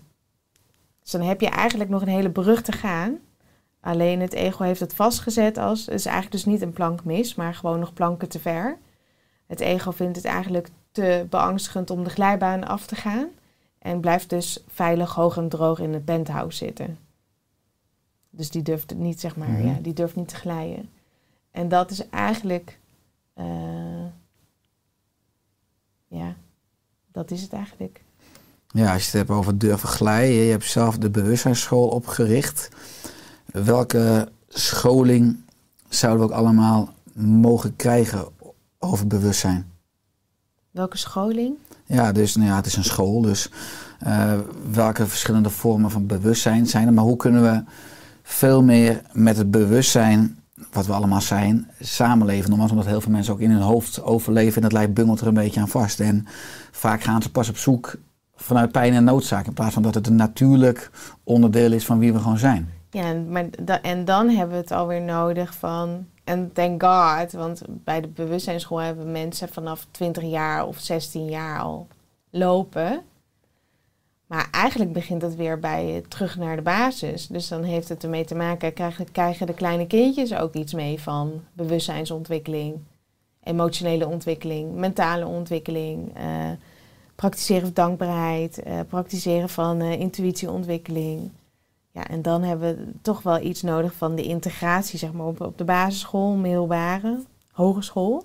Dus 1.01 1.11
dan 1.11 1.21
heb 1.21 1.41
je 1.41 1.49
eigenlijk 1.49 1.91
nog 1.91 2.03
een 2.03 2.09
hele 2.09 2.31
brug 2.31 2.63
te 2.63 2.73
gaan 2.73 3.19
Alleen 3.83 4.21
het 4.21 4.33
ego 4.33 4.65
heeft 4.65 4.81
het 4.81 4.95
vastgezet 4.95 5.59
als, 5.59 5.87
het 5.87 5.95
is 5.95 6.07
eigenlijk 6.07 6.35
dus 6.35 6.53
niet 6.53 6.63
een 6.63 6.73
plank 6.73 7.05
mis, 7.05 7.35
maar 7.35 7.55
gewoon 7.55 7.79
nog 7.79 7.93
planken 7.93 8.29
te 8.29 8.39
ver. 8.39 8.79
Het 9.47 9.61
ego 9.61 9.91
vindt 9.91 10.17
het 10.17 10.25
eigenlijk 10.25 10.69
te 10.93 11.27
beangstigend 11.31 11.91
om 11.91 12.05
de 12.05 12.11
glijbaan 12.11 12.67
af 12.67 12.87
te 12.87 12.95
gaan. 12.95 13.29
En 13.79 14.01
blijft 14.01 14.31
dus 14.31 14.65
veilig 14.69 15.15
hoog 15.15 15.37
en 15.37 15.49
droog 15.49 15.79
in 15.79 15.93
het 15.93 16.05
penthouse 16.05 16.57
zitten. 16.65 16.99
Dus 18.31 18.51
die 18.51 18.63
durft 18.63 18.91
het 18.91 18.99
niet, 18.99 19.21
zeg 19.21 19.37
maar, 19.37 19.49
Mhm. 19.49 19.67
ja, 19.67 19.79
die 19.81 19.93
durft 19.93 20.17
niet 20.17 20.29
te 20.29 20.37
glijden. 20.37 20.91
En 21.51 21.69
dat 21.69 21.91
is 21.91 22.09
eigenlijk, 22.09 22.79
eh, 23.35 24.07
ja, 26.09 26.37
dat 27.13 27.31
is 27.31 27.43
het 27.43 27.53
eigenlijk. 27.53 28.03
Ja, 28.69 28.93
als 28.93 29.01
je 29.01 29.19
het 29.19 29.29
hebt 29.29 29.31
over 29.39 29.59
durven 29.59 29.89
glijden, 29.89 30.37
je 30.37 30.51
hebt 30.51 30.65
zelf 30.65 30.99
de 30.99 31.11
bewustzijnsschool 31.11 31.89
opgericht. 31.89 32.69
Welke 33.47 34.29
scholing 34.49 35.37
zouden 35.89 36.27
we 36.27 36.33
ook 36.33 36.39
allemaal 36.39 36.95
mogen 37.15 37.77
krijgen 37.77 38.29
over 38.79 39.07
bewustzijn? 39.07 39.71
Welke 40.71 40.99
scholing? 40.99 41.57
Ja, 41.87 42.13
dus 42.13 42.37
nou 42.37 42.49
ja, 42.49 42.57
het 42.57 42.67
is 42.67 42.77
een 42.77 42.85
school, 42.85 43.21
dus 43.21 43.51
eh, 43.99 44.39
welke 44.73 45.07
verschillende 45.07 45.51
vormen 45.51 45.91
van 45.91 46.07
bewustzijn 46.07 46.67
zijn 46.67 46.87
er? 46.87 46.93
Maar 46.93 47.05
hoe 47.05 47.17
kunnen 47.17 47.43
we 47.43 47.65
veel 48.23 48.63
meer 48.63 49.03
met 49.13 49.37
het 49.37 49.51
bewustzijn, 49.51 50.42
wat 50.73 50.87
we 50.87 50.93
allemaal 50.93 51.21
zijn, 51.21 51.71
samenleven? 51.81 52.49
Nogmaals, 52.49 52.71
omdat 52.71 52.87
heel 52.87 53.01
veel 53.01 53.13
mensen 53.13 53.33
ook 53.33 53.41
in 53.41 53.51
hun 53.51 53.61
hoofd 53.61 54.03
overleven 54.03 54.57
en 54.57 54.63
dat 54.63 54.73
lijf 54.73 54.91
bungelt 54.91 55.21
er 55.21 55.27
een 55.27 55.35
beetje 55.35 55.61
aan 55.61 55.69
vast. 55.69 56.01
En 56.01 56.27
vaak 56.71 57.03
gaan 57.03 57.23
ze 57.23 57.31
pas 57.31 57.49
op 57.49 57.57
zoek 57.57 57.95
vanuit 58.35 58.73
pijn 58.73 58.93
en 58.93 59.05
noodzaak, 59.05 59.47
in 59.47 59.53
plaats 59.53 59.75
van 59.75 59.83
dat 59.83 59.95
het 59.95 60.07
een 60.07 60.17
natuurlijk 60.17 60.91
onderdeel 61.25 61.73
is 61.73 61.87
van 61.87 61.99
wie 61.99 62.13
we 62.13 62.19
gewoon 62.19 62.39
zijn. 62.39 62.71
Ja, 62.91 63.15
maar 63.15 63.45
en 63.83 64.05
dan 64.05 64.29
hebben 64.29 64.57
we 64.57 64.63
het 64.63 64.71
alweer 64.71 65.03
nodig 65.03 65.55
van. 65.55 66.07
En 66.25 66.53
thank 66.53 66.83
God, 66.83 67.33
want 67.33 67.63
bij 67.69 68.01
de 68.01 68.09
bewustzijnsschool 68.09 68.79
hebben 68.79 69.13
mensen 69.13 69.49
vanaf 69.49 69.87
20 69.91 70.23
jaar 70.23 70.67
of 70.67 70.79
16 70.79 71.25
jaar 71.29 71.61
al 71.61 71.87
lopen. 72.31 73.03
Maar 74.33 74.49
eigenlijk 74.51 74.93
begint 74.93 75.23
het 75.23 75.37
weer 75.37 75.59
bij 75.59 76.05
terug 76.09 76.37
naar 76.37 76.57
de 76.57 76.63
basis. 76.63 77.27
Dus 77.27 77.49
dan 77.49 77.63
heeft 77.63 77.89
het 77.89 78.03
ermee 78.03 78.25
te 78.25 78.35
maken, 78.35 78.73
krijgen, 79.13 79.47
de 79.47 79.55
kleine 79.55 79.87
kindjes 79.87 80.35
ook 80.35 80.55
iets 80.55 80.73
mee 80.73 81.01
van 81.01 81.43
bewustzijnsontwikkeling, 81.53 82.77
emotionele 83.43 84.07
ontwikkeling, 84.07 84.75
mentale 84.75 85.27
ontwikkeling, 85.27 86.17
eh, 86.17 86.51
praktiseren 87.15 87.63
van 87.63 87.73
dankbaarheid, 87.73 88.63
eh, 88.63 88.81
praktiseren 88.89 89.49
van 89.49 89.81
eh, 89.81 90.01
intuïtieontwikkeling. 90.01 91.31
Ja, 91.91 92.09
en 92.09 92.23
dan 92.23 92.43
hebben 92.43 92.77
we 92.77 92.93
toch 93.03 93.23
wel 93.23 93.41
iets 93.41 93.63
nodig 93.63 93.95
van 93.95 94.15
de 94.15 94.23
integratie, 94.23 94.99
zeg 94.99 95.13
maar, 95.13 95.27
op, 95.27 95.41
op 95.41 95.59
de 95.59 95.65
basisschool, 95.65 96.35
middelbare, 96.35 97.23
hogeschool. 97.51 98.25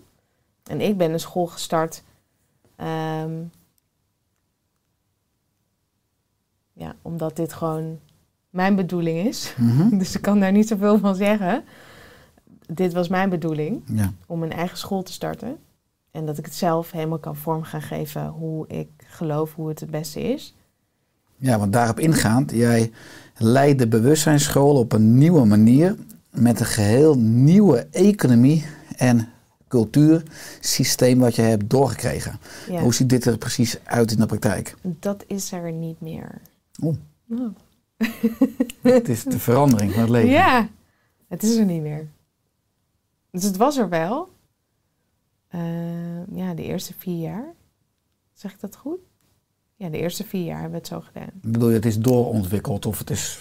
En 0.64 0.82
ik 0.82 0.98
ben 0.98 1.12
een 1.14 1.20
school 1.20 1.48
gestart. 1.48 2.04
ehm, 2.76 3.34
ja, 6.78 6.96
omdat 7.02 7.36
dit 7.36 7.54
gewoon 7.54 8.00
mijn 8.50 8.76
bedoeling 8.76 9.28
is. 9.28 9.54
Mhm. 9.58 9.98
Dus 10.00 10.16
ik 10.16 10.22
kan 10.22 10.40
daar 10.40 10.52
niet 10.52 10.68
zoveel 10.68 11.00
van 11.00 11.16
zeggen. 11.16 11.64
Dit 12.74 12.94
was 12.94 13.08
mijn 13.08 13.30
bedoeling, 13.30 13.82
Ja. 13.86 14.14
om 14.26 14.44
een 14.44 14.52
eigen 14.52 14.78
school 14.78 15.04
te 15.04 15.12
starten. 15.12 15.58
En 16.12 16.26
dat 16.26 16.38
ik 16.38 16.46
het 16.46 16.56
zelf 16.56 16.92
helemaal 16.92 17.18
kan 17.20 17.36
vorm 17.36 17.64
gaan 17.64 17.82
geven 17.82 18.28
hoe 18.28 18.68
ik 18.68 18.88
geloof 18.98 19.54
hoe 19.56 19.70
het 19.70 19.80
het 19.80 19.92
beste 19.92 20.22
is. 20.34 20.56
ja, 21.38 21.60
want 21.60 21.74
daarop 21.74 22.00
ingaand, 22.00 22.52
jij 22.52 22.92
leidt 23.38 23.80
de 23.80 23.88
bewustzijnsschool 23.88 24.76
op 24.76 24.94
een 24.94 25.18
nieuwe 25.18 25.46
manier 25.46 25.96
met 26.32 26.60
een 26.60 26.66
geheel 26.66 27.18
nieuwe 27.18 27.88
economie 27.92 28.66
en 28.98 29.30
cultuursysteem 29.68 31.20
wat 31.20 31.36
je 31.36 31.42
hebt 31.42 31.70
doorgekregen. 31.70 32.40
Ja, 32.70 32.82
Hoe 32.82 32.94
ziet 32.94 33.10
dit 33.10 33.26
er 33.26 33.38
precies 33.38 33.78
uit 33.84 34.12
in 34.12 34.20
de 34.20 34.26
praktijk? 34.26 34.76
dat 34.82 35.24
is 35.28 35.52
er 35.52 35.72
niet 35.72 36.02
meer. 36.02 36.42
Oh. 36.80 36.96
Oh. 37.30 37.56
Het 38.82 39.10
is 39.10 39.24
de 39.24 39.40
verandering 39.40 39.92
van 39.92 40.02
het 40.02 40.10
leven. 40.10 40.30
Ja, 40.30 40.70
het 41.28 41.44
is 41.44 41.56
er 41.56 41.66
niet 41.66 41.82
meer. 41.82 42.08
Dus 43.32 43.44
het 43.44 43.58
was 43.58 43.78
er 43.78 43.90
wel. 43.90 44.30
Eh, 45.48 46.28
ja, 46.28 46.54
de 46.54 46.64
eerste 46.64 46.94
vier 46.98 47.20
jaar. 47.22 47.54
Zeg 48.34 48.54
ik 48.54 48.60
dat 48.60 48.76
goed? 48.76 49.00
Ja, 49.76 49.90
de 49.90 49.98
eerste 49.98 50.24
vier 50.24 50.44
jaar 50.44 50.62
hebben 50.62 50.72
we 50.72 50.78
het 50.78 50.88
zo 50.88 51.02
gedaan. 51.02 51.30
Bedoel 51.34 51.70
je, 51.70 51.76
het 51.76 51.86
is 51.86 52.00
doorontwikkeld 52.00 52.86
of 52.86 53.00
het 53.00 53.10
is... 53.10 53.40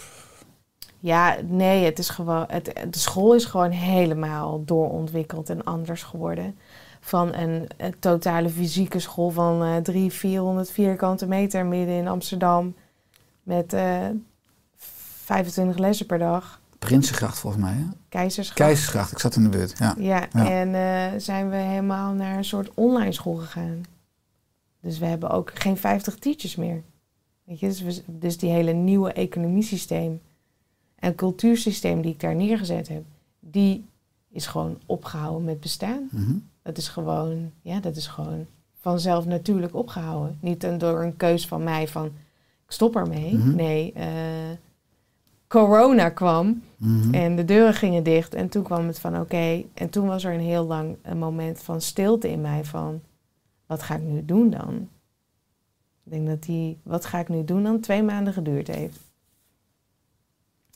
Ja, 0.99 1.37
nee, 1.47 1.84
het 1.84 1.99
is 1.99 2.09
gewoon, 2.09 2.45
het, 2.49 2.64
de 2.64 2.99
school 2.99 3.34
is 3.34 3.45
gewoon 3.45 3.70
helemaal 3.70 4.64
doorontwikkeld 4.64 5.51
en 5.51 5.64
anders 5.64 6.03
geworden. 6.03 6.59
Van 7.01 7.34
een, 7.34 7.66
een 7.76 7.99
totale 7.99 8.49
fysieke 8.49 8.99
school 8.99 9.30
van 9.30 9.62
eh 9.62 9.76
300, 9.76 10.14
400 10.14 10.70
vierkante 10.70 11.26
meter 11.26 11.66
midden 11.66 11.95
in 11.95 12.09
Amsterdam. 12.09 12.74
Met 13.47 13.72
eh 13.72 14.07
25 15.24 15.78
lessen 15.78 16.07
per 16.07 16.18
dag. 16.18 16.61
Prinsengracht 16.78 17.38
volgens 17.38 17.62
mij, 17.62 17.72
hè? 17.72 17.84
Keizersgracht. 18.09 18.61
Keizersgracht, 18.61 19.12
ik 19.12 19.18
zat 19.18 19.36
in 19.36 19.42
de 19.42 19.49
buurt, 19.49 19.78
ja. 19.78 19.94
Ja, 19.99 20.26
Ja. 20.32 20.51
en 20.51 20.74
eh, 20.74 21.20
zijn 21.20 21.51
we 21.51 21.57
helemaal 21.57 22.12
naar 22.12 22.36
een 22.36 22.44
soort 22.44 22.70
online 22.74 23.12
school 23.12 23.34
gegaan. 23.36 23.82
Dus 24.80 24.99
we 24.99 25.07
hebben 25.07 25.30
ook 25.30 25.51
geen 25.55 25.76
50 25.76 26.14
teachers 26.14 26.57
meer. 26.57 26.82
Weet 27.44 27.61
je, 27.61 27.66
dus, 27.68 27.80
we- 27.82 28.03
dus 28.07 28.38
die 28.38 28.51
hele 28.51 28.72
nieuwe 28.72 29.12
economiesysteem 29.12 30.20
en 30.97 31.14
cultuursysteem 31.14 32.03
die 32.03 32.12
ik 32.12 32.20
daar 32.20 32.34
neergezet 32.34 32.88
heb, 32.88 33.03
die 33.40 33.84
is 34.30 34.47
gewoon 34.47 34.78
opgehouden 34.86 35.44
met 35.44 35.61
bestaan. 35.61 36.09
Mhm. 36.11 36.32
Dat 36.62 36.78
is 36.78 36.88
gewoon, 36.88 37.51
ja, 37.62 37.80
dat 37.80 37.97
is 37.97 38.07
gewoon 38.07 38.47
vanzelf 38.80 39.26
natuurlijk 39.26 39.74
opgehouden. 39.74 40.38
Niet 40.40 40.64
een- 40.64 40.78
door 40.78 41.03
een 41.03 41.16
keus 41.16 41.47
van 41.47 41.62
mij 41.64 41.88
van 41.88 42.11
ik 42.67 42.73
stop 42.73 42.97
ermee. 42.97 43.35
Mhm. 43.35 43.55
Nee, 43.55 43.93
eh, 43.93 44.51
corona 45.49 46.09
kwam 46.09 46.62
Mhm. 46.77 47.14
en 47.14 47.37
de 47.37 47.45
deuren 47.45 47.75
gingen 47.75 48.03
dicht. 48.03 48.35
En 48.35 48.49
toen 48.49 48.62
kwam 48.62 48.87
het 48.87 48.99
van 48.99 49.21
oké. 49.21 49.62
En 49.75 49.91
toen 49.91 50.07
was 50.07 50.25
er 50.25 50.35
een 50.35 50.41
heel 50.41 50.64
lang 50.67 50.97
een 51.03 51.19
moment 51.19 51.62
van 51.62 51.81
stilte 51.81 52.31
in 52.31 52.41
mij 52.41 52.64
van 52.64 53.01
wat 53.67 53.83
ga 53.83 53.95
ik 53.95 54.03
nu 54.03 54.25
doen 54.25 54.51
dan? 54.51 54.89
Ik 56.05 56.12
denk 56.12 56.27
dat 56.27 56.43
die 56.43 56.79
wat 56.83 57.05
ga 57.05 57.19
ik 57.19 57.29
nu 57.29 57.45
doen 57.45 57.62
dan 57.62 57.81
twee 57.81 58.03
maanden 58.03 58.33
geduurd 58.33 58.67
heeft. 58.67 59.01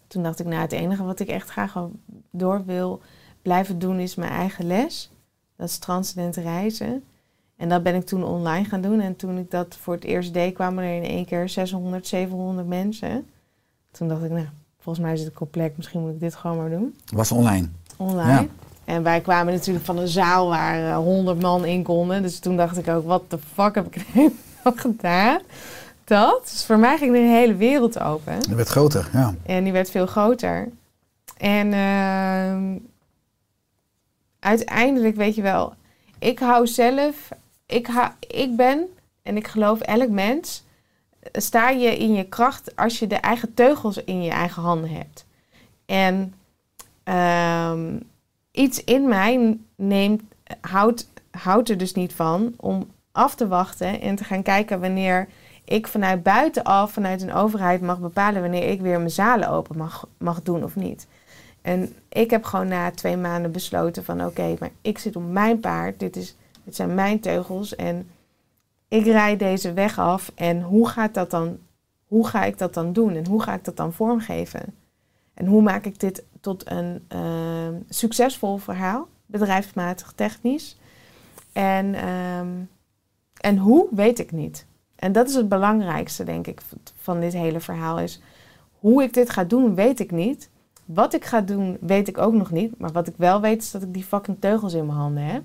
Toen 0.07 0.23
dacht 0.23 0.41
ik, 0.41 0.47
nou 0.47 0.61
het 0.61 0.73
enige 0.73 1.05
wat 1.05 1.21
ik 1.21 1.29
echt 1.29 1.49
graag 1.51 1.89
door 2.31 2.65
wil 2.65 3.01
blijven 3.43 3.79
doen 3.79 3.99
is 3.99 4.15
mijn 4.15 4.33
eigen 4.33 4.67
les. 4.67 5.11
Dat 5.57 5.69
is 5.69 5.79
transcendent 5.79 6.37
reizen. 6.37 7.05
En 7.61 7.69
dat 7.69 7.83
ben 7.83 7.95
ik 7.95 8.07
toen 8.07 8.25
online 8.25 8.65
gaan 8.65 8.81
doen. 8.81 9.01
En 9.01 9.17
toen 9.17 9.39
ik 9.39 9.51
dat 9.51 9.77
voor 9.81 9.95
het 9.95 10.05
eerst 10.05 10.35
deed, 10.35 10.55
kwamen 10.55 10.85
er 10.85 10.97
in 10.97 11.03
één 11.03 11.27
keer 11.27 11.49
600, 11.49 12.07
700 12.07 12.69
mensen. 12.69 13.27
Toen 13.91 14.09
dacht 14.09 14.23
ik, 14.23 14.31
nou, 14.31 14.47
volgens 14.79 15.05
mij 15.05 15.15
ik 15.15 15.41
op 15.41 15.51
plek. 15.51 15.77
Misschien 15.77 16.01
moet 16.01 16.13
ik 16.13 16.21
dit 16.21 16.35
gewoon 16.35 16.57
maar 16.57 16.71
doen. 16.71 16.97
Was 17.13 17.33
online. 17.33 17.69
Online. 17.97 18.31
Ja. 18.31 18.47
En 18.85 19.03
wij 19.03 19.21
kwamen 19.21 19.53
natuurlijk 19.53 19.85
van 19.85 19.99
een 19.99 20.09
zaal 20.09 20.49
waar 20.49 20.91
eh, 20.91 20.97
100 20.97 21.41
man 21.41 21.65
in 21.65 21.83
konden. 21.83 22.23
Dus 22.23 22.39
toen 22.39 22.57
dacht 22.57 22.79
ik 22.79 22.89
ook, 22.89 23.07
wat 23.07 23.31
de 23.31 23.39
fuck 23.53 23.75
heb 23.75 23.95
ik 23.95 24.05
helemaal 24.13 24.83
gedaan? 24.87 25.41
Dat. 26.05 26.41
Dus 26.43 26.65
voor 26.65 26.79
mij 26.79 26.99
ging 26.99 27.13
de 27.13 27.19
hele 27.19 27.55
wereld 27.55 28.01
open. 28.01 28.35
Het 28.35 28.55
werd 28.55 28.69
groter, 28.69 29.09
ja. 29.13 29.35
En 29.43 29.65
die 29.65 29.73
werd 29.73 29.91
veel 29.91 30.07
groter. 30.07 30.69
En 31.37 31.73
ehm, 31.73 32.79
uiteindelijk, 34.39 35.17
weet 35.17 35.35
je 35.35 35.43
wel, 35.43 35.75
ik 36.19 36.39
hou 36.39 36.67
zelf, 36.67 37.29
ik, 37.71 37.87
hou, 37.87 38.11
ik 38.29 38.57
ben, 38.57 38.87
en 39.23 39.37
ik 39.37 39.47
geloof 39.47 39.81
elk 39.81 40.09
mens, 40.09 40.65
sta 41.33 41.69
je 41.69 41.97
in 41.97 42.13
je 42.13 42.25
kracht 42.25 42.77
als 42.77 42.99
je 42.99 43.07
de 43.07 43.15
eigen 43.15 43.55
teugels 43.55 44.05
in 44.05 44.23
je 44.23 44.31
eigen 44.31 44.63
handen 44.63 44.91
hebt. 44.91 45.27
En 45.87 46.35
ehm, 47.05 47.97
iets 48.51 48.85
in 48.85 49.09
mij 49.09 49.59
neemt, 49.77 50.23
houdt, 50.61 51.09
houdt 51.31 51.69
er 51.69 51.79
dus 51.79 51.95
niet 51.95 52.13
van 52.13 52.55
om 52.57 52.91
af 53.13 53.35
te 53.35 53.49
wachten 53.49 54.01
en 54.01 54.17
te 54.17 54.25
gaan 54.25 54.43
kijken 54.43 54.81
wanneer 54.81 55.29
ik 55.65 55.87
vanuit 55.87 56.23
buitenaf, 56.23 56.93
vanuit 56.93 57.23
een 57.23 57.33
overheid 57.33 57.81
mag 57.81 57.99
bepalen 57.99 58.41
wanneer 58.41 58.69
ik 58.69 58.81
weer 58.81 58.99
mijn 58.99 59.11
zalen 59.11 59.49
open 59.49 59.77
mag, 59.77 60.09
mag 60.19 60.43
doen 60.43 60.65
of 60.65 60.77
niet. 60.77 61.07
En 61.63 61.95
ik 62.09 62.31
heb 62.31 62.45
gewoon 62.45 62.69
na 62.69 62.91
twee 62.91 63.17
maanden 63.17 63.53
besloten 63.53 64.05
van 64.05 64.25
oké, 64.25 64.57
maar 64.59 64.71
ik 64.81 64.99
zit 64.99 65.17
op 65.17 65.31
mijn 65.31 65.61
paard. 65.61 65.99
Dit, 65.99 66.17
is, 66.17 66.37
dit 66.71 66.79
zijn 66.79 66.95
mijn 66.95 67.21
teugels 67.21 67.77
en 67.77 68.11
ik 68.89 69.05
rijd 69.05 69.39
deze 69.39 69.73
weg 69.73 69.99
af. 69.99 70.33
En 70.35 70.63
hoe, 70.63 70.89
gaat 70.89 71.15
dat 71.15 71.31
dan, 71.31 71.59
hoe 72.07 72.27
ga 72.27 72.45
ik 72.45 72.59
dat 72.59 72.75
dan 72.75 72.93
doen 72.93 73.15
en 73.15 73.27
hoe 73.27 73.43
ga 73.43 73.55
ik 73.55 73.65
dat 73.65 73.77
dan 73.77 73.93
vormgeven? 73.93 74.75
En 75.35 75.47
hoe 75.47 75.63
maak 75.63 75.85
ik 75.85 76.01
dit 76.01 76.25
tot 76.41 76.71
een 76.71 77.05
ehm, 77.09 77.75
succesvol 77.89 78.57
verhaal, 78.57 79.09
bedrijfsmatig, 79.27 80.13
technisch? 80.15 80.79
En, 81.53 81.95
ehm, 81.95 82.49
en 83.41 83.57
hoe, 83.59 83.87
weet 83.91 84.19
ik 84.19 84.33
niet. 84.33 84.67
En 84.97 85.13
dat 85.13 85.29
is 85.29 85.35
het 85.35 85.49
belangrijkste, 85.49 86.25
denk 86.25 86.47
ik, 86.47 86.61
van 86.97 87.21
dit 87.21 87.33
hele 87.33 87.61
verhaal. 87.61 87.99
Is 87.99 88.21
hoe 88.79 89.03
ik 89.03 89.15
dit 89.15 89.31
ga 89.31 89.45
doen, 89.45 89.75
weet 89.75 90.01
ik 90.01 90.11
niet. 90.11 90.51
Wat 90.85 91.15
ik 91.15 91.25
ga 91.25 91.41
doen, 91.41 91.77
weet 91.81 92.09
ik 92.09 92.19
ook 92.19 92.33
nog 92.33 92.51
niet. 92.51 92.79
Maar 92.79 92.93
wat 92.93 93.07
ik 93.07 93.15
wel 93.17 93.41
weet, 93.41 93.63
is 93.63 93.71
dat 93.71 93.83
ik 93.83 93.95
die 93.95 94.05
fucking 94.05 94.37
teugels 94.41 94.75
in 94.75 94.87
mijn 94.87 94.99
handen 94.99 95.25
heb. 95.25 95.43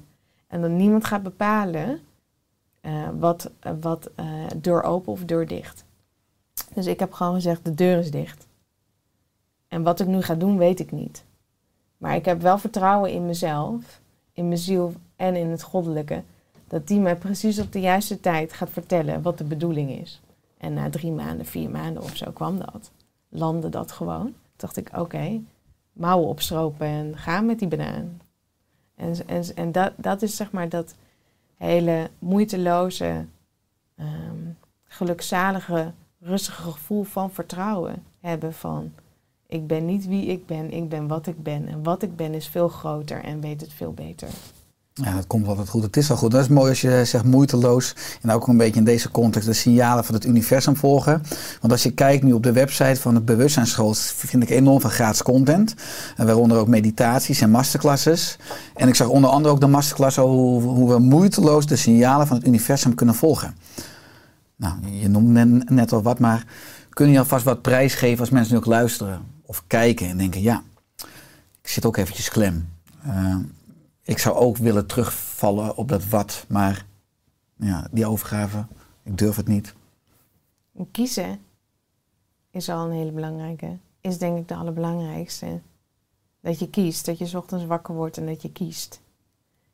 En 0.56 0.62
dat 0.62 0.70
niemand 0.70 1.06
gaat 1.06 1.24
bepalen 1.24 1.99
eh, 2.82 3.10
wat, 3.20 3.51
wat 3.82 4.10
eh, 4.16 4.26
deur 4.56 4.84
open 4.84 5.12
of 5.12 5.26
deur 5.26 5.47
dicht. 5.47 5.86
Dus 6.74 6.86
ik 6.86 6.99
heb 6.99 7.14
gewoon 7.14 7.34
gezegd, 7.34 7.66
de 7.66 7.74
deur 7.74 7.97
is 7.97 8.12
dicht. 8.12 8.47
En 9.68 9.84
wat 9.84 9.99
ik 9.99 10.08
nu 10.08 10.22
ga 10.22 10.36
doen, 10.36 10.58
weet 10.58 10.80
ik 10.80 10.91
niet. 10.91 11.24
Maar 11.97 12.16
ik 12.16 12.26
heb 12.26 12.41
wel 12.41 12.58
vertrouwen 12.58 13.12
in 13.12 13.26
mezelf, 13.26 14.01
in 14.34 14.47
mijn 14.47 14.60
ziel 14.60 14.93
en 15.16 15.36
in 15.36 15.49
het 15.49 15.64
goddelijke. 15.64 16.24
Dat 16.68 16.88
die 16.88 16.99
mij 16.99 17.16
precies 17.16 17.60
op 17.60 17.72
de 17.72 17.80
juiste 17.80 18.20
tijd 18.20 18.53
gaat 18.53 18.70
vertellen 18.70 19.22
wat 19.22 19.38
de 19.38 19.43
bedoeling 19.43 19.91
is. 19.91 20.22
En 20.58 20.74
na 20.74 20.89
drie 20.89 21.12
maanden, 21.12 21.45
vier 21.45 21.70
maanden 21.70 22.03
of 22.03 22.16
zo 22.16 22.32
kwam 22.32 22.58
dat. 22.58 22.91
Landde 23.30 23.70
dat 23.70 23.91
gewoon. 23.91 24.24
Toen 24.24 24.34
dacht 24.56 24.78
ik, 24.78 24.89
oké, 24.97 25.41
mouwen 25.93 26.28
opstropen 26.28 26.88
en 26.88 27.18
gaan 27.18 27.45
met 27.45 27.60
die 27.60 27.68
banaan. 27.68 28.20
En, 28.96 29.28
en, 29.28 29.43
en 29.56 29.72
dat, 29.72 29.93
dat 29.96 30.22
is 30.22 30.36
zeg 30.36 30.52
maar 30.52 30.70
dat 30.70 30.96
hele 31.58 32.10
moeiteloze, 32.20 33.26
ehm, 33.96 34.50
gelukzalige, 34.84 35.91
rustige 36.20 36.72
gevoel 36.72 37.04
van 37.04 37.32
vertrouwen 37.32 38.04
hebben 38.20 38.54
van 38.54 38.93
ik 39.48 39.68
ben 39.68 39.86
niet 39.86 40.08
wie 40.08 40.26
ik 40.26 40.46
ben, 40.46 40.72
ik 40.72 40.89
ben 40.89 41.08
wat 41.08 41.28
ik 41.28 41.43
ben. 41.43 41.68
En 41.68 41.84
wat 41.84 42.02
ik 42.02 42.16
ben 42.16 42.34
is 42.34 42.48
veel 42.48 42.68
groter 42.68 43.24
en 43.24 43.41
weet 43.41 43.62
het 43.62 43.74
veel 43.74 43.93
beter. 43.93 44.30
Ja, 45.04 45.14
dat 45.14 45.28
komt 45.28 45.48
altijd 45.48 45.70
goed. 45.70 45.84
Het 45.84 45.98
is 45.98 46.08
wel 46.08 46.18
goed. 46.18 46.32
Dat 46.32 46.41
is 46.41 46.48
mooi 46.48 46.70
als 46.70 46.82
je 46.82 47.06
zegt 47.06 47.24
moeiteloos. 47.24 47.96
En 48.22 48.32
ook 48.32 48.48
een 48.48 48.58
beetje 48.58 48.80
in 48.80 48.86
deze 48.86 49.12
context 49.12 49.48
de 49.48 49.54
signalen 49.54 50.06
van 50.06 50.16
het 50.16 50.26
universum 50.26 50.76
volgen. 50.76 51.22
Want 51.62 51.74
als 51.74 51.84
je 51.84 51.91
kijkt 51.91 52.24
nu 52.24 52.34
op 52.34 52.43
de 52.43 52.52
website 52.52 53.02
van 53.02 53.16
het 53.16 53.26
bewustzijnsschool, 53.26 53.93
vind 53.93 54.43
ik 54.43 54.50
enorm 54.50 54.82
veel 54.82 54.89
gratis 54.89 55.24
content. 55.24 55.76
En 56.16 56.26
waaronder 56.26 56.58
ook 56.58 56.68
meditaties 56.68 57.41
en 57.41 57.50
masterclasses. 57.50 58.38
En 58.76 58.88
ik 58.88 58.96
zag 58.96 59.08
onder 59.08 59.30
andere 59.30 59.54
ook 59.54 59.62
de 59.62 59.68
masterclass 59.68 60.18
hoe, 60.18 60.62
hoe 60.62 60.93
we 60.93 61.00
moeiteloos 61.00 61.66
de 61.66 61.76
signalen 61.76 62.28
van 62.28 62.38
het 62.38 62.48
universum 62.48 62.96
kunnen 62.96 63.16
volgen. 63.16 63.56
Nou, 64.56 64.74
je 64.91 65.08
noemde 65.08 65.64
net 65.66 65.93
al 65.93 66.02
wat, 66.02 66.20
maar 66.20 66.46
kun 66.89 67.10
je 67.10 67.20
alvast 67.20 67.46
wat 67.46 67.62
prijs 67.62 67.93
geven 67.93 68.20
als 68.20 68.30
mensen 68.30 68.54
nu 68.54 68.60
ook 68.60 68.66
luisteren 68.66 69.22
of 69.46 69.64
kijken 69.68 70.10
en 70.10 70.18
denken, 70.18 70.41
ja, 70.41 70.64
ik 71.62 71.70
zit 71.70 71.86
ook 71.86 71.98
eventjes 71.98 72.30
klem. 72.30 72.70
Uh, 73.08 73.36
ik 74.06 74.18
zou 74.18 74.36
ook 74.36 74.58
willen 74.58 74.88
terugvallen 74.88 75.76
op 75.76 75.88
dat 75.88 76.08
wat, 76.08 76.45
maar 76.47 76.86
ja, 77.56 77.88
die 77.91 78.06
overgave, 78.06 78.66
ik 79.03 79.18
durf 79.18 79.36
het 79.36 79.47
niet. 79.47 79.74
Kiezen 80.91 81.39
is 82.51 82.70
al 82.70 82.86
een 82.86 82.91
hele 82.91 83.12
belangrijke. 83.12 83.78
Is 84.01 84.18
denk 84.18 84.38
ik 84.38 84.47
de 84.47 84.56
allerbelangrijkste. 84.56 85.60
Dat 86.41 86.60
je 86.60 86.70
kiest, 86.70 87.06
dat 87.06 87.18
je 87.18 87.38
ochtends 87.38 87.66
wakker 87.66 87.95
wordt 87.95 88.18
en 88.18 88.26
dat 88.26 88.41
je 88.41 88.51
kiest. 88.51 89.01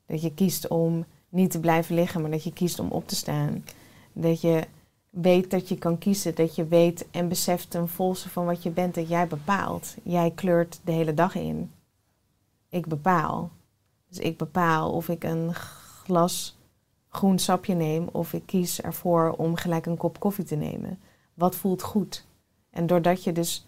Dat 0.06 0.22
je 0.22 0.34
kiest 0.34 0.68
om 0.68 1.06
niet 1.30 1.52
te 1.52 1.60
blijven 1.60 1.96
liggen, 1.96 2.22
maar 2.22 2.32
dat 2.32 2.44
je 2.44 2.54
kiest 2.54 2.80
om 2.80 2.92
op 2.92 3.08
te 3.08 3.16
staan. 3.16 3.66
Dat 4.14 4.42
je 4.42 4.68
weet 5.10 5.52
dat 5.52 5.70
je 5.70 5.78
kan 5.78 5.98
kiezen, 5.98 6.36
dat 6.36 6.56
je 6.56 6.66
weet 6.66 7.06
en 7.12 7.28
beseft 7.28 7.70
ten 7.70 7.90
volste 7.90 8.30
van 8.30 8.46
wat 8.46 8.64
je 8.64 8.70
bent, 8.70 8.96
dat 8.96 9.08
jij 9.08 9.28
bepaalt. 9.28 9.96
Jij 10.04 10.32
kleurt 10.32 10.80
de 10.84 10.92
hele 10.92 11.14
dag 11.14 11.36
in. 11.36 11.72
Ik 12.70 12.88
bepaal. 12.88 13.52
Dus 14.12 14.20
ik 14.20 14.38
bepaal 14.38 14.92
of 14.92 15.10
ik 15.10 15.24
een 15.24 15.54
glas 15.54 16.58
groen 17.10 17.40
sapje 17.40 17.74
neem 17.74 18.08
of 18.12 18.34
ik 18.34 18.46
kies 18.46 18.82
ervoor 18.82 19.32
om 19.32 19.56
gelijk 19.56 19.86
een 19.86 19.98
kop 19.98 20.20
koffie 20.20 20.46
te 20.46 20.56
nemen. 20.56 21.00
Wat 21.34 21.56
voelt 21.56 21.82
goed? 21.82 22.26
En 22.70 22.88
doordat 22.88 23.24
je 23.24 23.32
dus 23.32 23.66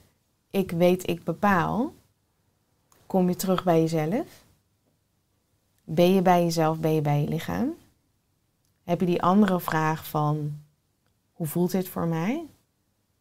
ik 0.49 0.71
weet, 0.71 1.09
ik 1.09 1.23
bepaal, 1.23 1.93
kom 3.05 3.29
je 3.29 3.35
terug 3.35 3.63
bij 3.63 3.79
jezelf. 3.81 4.45
Ben 5.83 6.13
je 6.13 6.21
bij 6.21 6.43
jezelf, 6.43 6.79
ben 6.79 6.93
je 6.93 7.01
bij 7.01 7.21
je 7.21 7.27
lichaam? 7.27 7.73
Heb 8.83 8.99
je 8.99 9.05
die 9.05 9.21
andere 9.21 9.59
vraag 9.59 10.07
van 10.07 10.59
hoe 11.33 11.47
voelt 11.47 11.71
dit 11.71 11.89
voor 11.89 12.07
mij? 12.07 12.45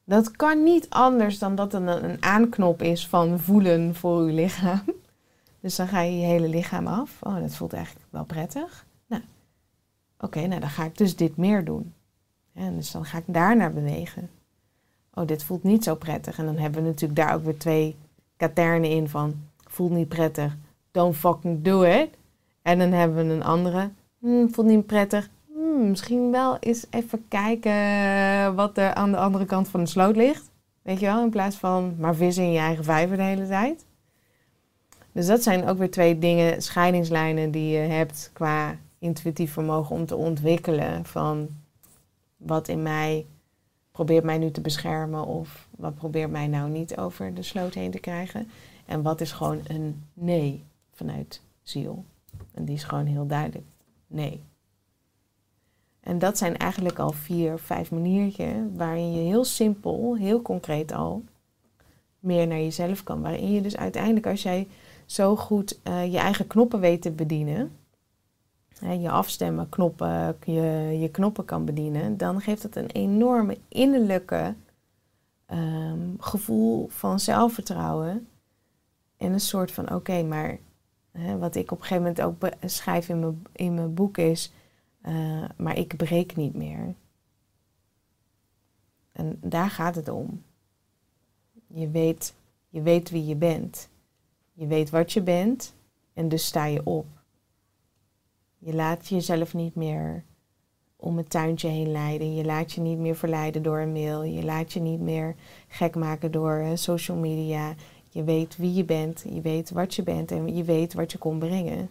Dat 0.05 0.31
kan 0.31 0.63
niet 0.63 0.91
anders 0.91 1.39
dan 1.39 1.55
dat 1.55 1.73
het 1.73 1.87
een, 1.87 2.23
aanknop 2.23 2.83
is 2.83 3.09
van 3.09 3.41
voelen 3.41 3.95
voor 3.95 4.27
je 4.27 4.33
lichaam. 4.33 4.83
Dus 5.63 5.77
dan 5.77 5.89
ga 5.89 6.01
je 6.01 6.19
je 6.19 6.27
hele 6.27 6.49
lichaam 6.49 6.87
af. 6.87 7.19
Oh, 7.21 7.41
dat 7.41 7.55
voelt 7.55 7.73
eigenlijk 7.73 8.07
wel 8.11 8.25
prettig. 8.25 8.87
Nou, 9.07 9.23
oké, 10.19 10.47
nou 10.47 10.61
dan 10.61 10.71
ga 10.71 10.85
ik 10.85 10.99
dus 10.99 11.17
dit 11.17 11.37
meer 11.37 11.65
doen. 11.65 11.93
En 12.53 12.77
dus 12.77 12.91
dan 12.91 13.05
ga 13.05 13.19
ik 13.19 13.25
daar 13.27 13.57
naar 13.57 13.73
bewegen. 13.73 14.31
Oh, 15.15 15.27
dit 15.27 15.45
voelt 15.45 15.63
niet 15.63 15.85
zo 15.85 15.95
prettig. 15.95 16.39
En 16.39 16.45
dan 16.45 16.57
hebben 16.57 16.83
we 16.83 16.89
natuurlijk 16.89 17.21
daar 17.21 17.35
ook 17.35 17.45
weer 17.45 17.59
twee 17.59 17.97
katernen 18.37 18.91
in 18.91 19.09
van 19.09 19.35
voelt 19.73 19.91
niet 19.91 20.09
prettig, 20.09 20.57
don't 20.91 21.17
fucking 21.17 21.63
do 21.63 21.83
it. 21.83 22.09
En 22.63 22.79
dan 22.79 22.93
hebben 22.93 23.27
we 23.27 23.35
een 23.35 23.45
andere, 23.45 23.91
hmm, 24.19 24.53
voelt 24.55 24.67
niet 24.67 24.87
prettig, 24.87 25.31
hmm, 25.53 25.89
misschien 25.89 26.31
wel 26.31 26.57
eens 26.59 26.87
even 26.91 27.25
kijken 27.29 28.55
wat 28.55 28.79
er 28.79 28.95
aan 28.95 29.11
de 29.11 29.17
andere 29.17 29.45
kant 29.45 29.69
van 29.69 29.81
de 29.81 29.87
sloot 29.87 30.17
ligt. 30.17 30.51
Weet 30.83 31.01
je 31.01 31.07
wel, 31.07 31.23
in 31.23 31.31
plaats 31.31 31.57
van 31.57 31.95
maar 31.99 32.15
vissen 32.15 32.45
in 32.45 32.53
je 32.53 32.59
eigen 32.59 32.85
vijver 32.85 33.17
de 33.17 33.23
hele 33.23 33.47
tijd. 33.47 33.85
Dus 35.13 35.27
dat 35.27 35.43
zijn 35.43 35.69
ook 35.69 35.79
weer 35.79 35.91
twee 35.91 36.19
dingen, 36.19 36.63
scheidingslijnen 36.63 37.51
die 37.51 37.69
je 37.69 37.79
hebt 37.79 38.31
qua 38.33 38.77
intuïtief 38.99 39.53
vermogen 39.53 39.97
om 39.97 40.07
te 40.07 40.17
ontwikkelen 40.17 41.05
van 41.05 41.49
wat 42.37 42.69
in 42.69 42.83
mij 42.83 43.27
probeert 43.91 44.25
mij 44.25 44.39
nu 44.39 44.51
te 44.51 44.61
beschermen 44.61 45.27
of 45.27 45.69
wat 45.77 45.95
probeert 45.95 46.31
mij 46.31 46.47
nou 46.47 46.71
niet 46.71 46.97
over 46.97 47.35
de 47.35 47.43
sloot 47.43 47.75
heen 47.75 47.91
te 47.91 47.99
krijgen. 47.99 48.49
En 48.87 49.03
wat 49.03 49.21
is 49.21 49.33
gewoon 49.33 49.61
een 49.67 50.03
nee 50.15 50.65
vanuit 50.93 51.41
ziel. 51.63 52.05
En 52.55 52.65
die 52.65 52.75
is 52.75 52.85
gewoon 52.85 53.07
heel 53.07 53.27
duidelijk. 53.27 53.67
Nee. 54.07 54.41
En 56.01 56.19
dat 56.19 56.39
zijn 56.39 56.57
eigenlijk 56.57 56.99
al 56.99 57.13
vier, 57.13 57.59
vijf 57.59 57.91
maniertjes 57.91 58.57
waarin 58.77 59.13
je 59.13 59.21
heel 59.21 59.45
simpel, 59.45 60.17
heel 60.17 60.43
concreet 60.43 60.93
al 60.93 61.23
meer 62.19 62.47
naar 62.47 62.59
jezelf 62.59 63.03
kan. 63.03 63.21
Waarin 63.23 63.53
je 63.53 63.61
dus 63.61 63.77
uiteindelijk, 63.77 64.27
als 64.27 64.43
jij 64.43 64.67
zo 65.13 65.37
goed 65.37 65.79
uh, 65.85 66.13
je 66.13 66.19
eigen 66.19 66.47
knoppen 66.47 66.81
weet 66.81 67.03
te 67.03 67.11
bedienen, 67.11 67.77
je 68.81 69.11
afstemmen 69.11 69.69
knoppen, 69.69 70.37
je, 70.45 70.97
je 71.01 71.09
knoppen 71.11 71.45
kan 71.45 71.65
bedienen, 71.65 72.17
dan 72.17 72.41
geeft 72.41 72.63
dat 72.63 72.77
een 72.77 72.91
enorme 72.91 73.59
innerlijke 73.69 74.55
um, 75.53 76.17
gevoel 76.19 76.89
van 76.89 77.21
zelfvertrouwen. 77.21 78.27
En 79.17 79.33
een 79.33 79.41
soort 79.41 79.73
van, 79.73 79.95
oké, 79.95 80.23
maar 80.23 80.59
hè, 81.11 81.39
wat 81.39 81.55
ik 81.55 81.71
op 81.71 81.79
een 81.79 81.85
gegeven 81.85 82.03
moment 82.03 82.21
ook 82.21 82.71
schrijf 82.71 83.09
in 83.09 83.21
mijn, 83.21 83.43
in 83.53 83.75
mijn 83.75 83.95
boek 83.95 84.19
is, 84.19 84.53
uh, 85.07 85.45
maar 85.57 85.79
ik 85.79 85.97
breek 85.97 86.37
niet 86.37 86.55
meer. 86.55 86.95
En 89.13 89.39
daar 89.41 89.71
gaat 89.71 89.95
het 89.95 90.09
om. 90.09 90.43
Je 91.67 91.91
weet, 91.91 92.35
je 92.69 92.83
weet 92.83 93.11
wie 93.11 93.27
je 93.27 93.37
bent. 93.37 93.91
Je 94.53 94.67
weet 94.67 94.91
wat 94.91 95.13
je 95.13 95.23
bent 95.23 95.75
en 96.13 96.29
dus 96.29 96.47
sta 96.47 96.65
je 96.65 96.87
op. 96.87 97.07
Je 98.59 98.75
laat 98.75 99.09
jezelf 99.09 99.55
niet 99.55 99.75
meer 99.75 100.25
om 100.97 101.17
het 101.17 101.31
tuintje 101.31 101.69
heen 101.69 101.93
leiden. 101.93 102.35
Je 102.35 102.45
laat 102.45 102.73
je 102.73 102.81
niet 102.81 102.99
meer 102.99 103.17
verleiden 103.17 103.63
door 103.63 103.79
een 103.79 103.93
mail. 103.93 104.23
Je 104.23 104.45
laat 104.45 104.73
je 104.73 104.81
niet 104.81 105.01
meer 105.01 105.35
gek 105.69 105.95
maken 105.95 106.33
door 106.33 106.67
social 106.75 107.17
media. 107.17 107.75
Je 108.09 108.25
weet 108.25 108.57
wie 108.57 108.75
je 108.75 108.85
bent, 108.85 109.25
je 109.29 109.41
weet 109.41 109.71
wat 109.71 109.95
je 109.95 110.03
bent 110.03 110.31
en 110.31 110.57
je 110.57 110.65
weet 110.65 110.95
wat 110.95 111.13
je 111.13 111.19
kon 111.19 111.39
brengen. 111.39 111.91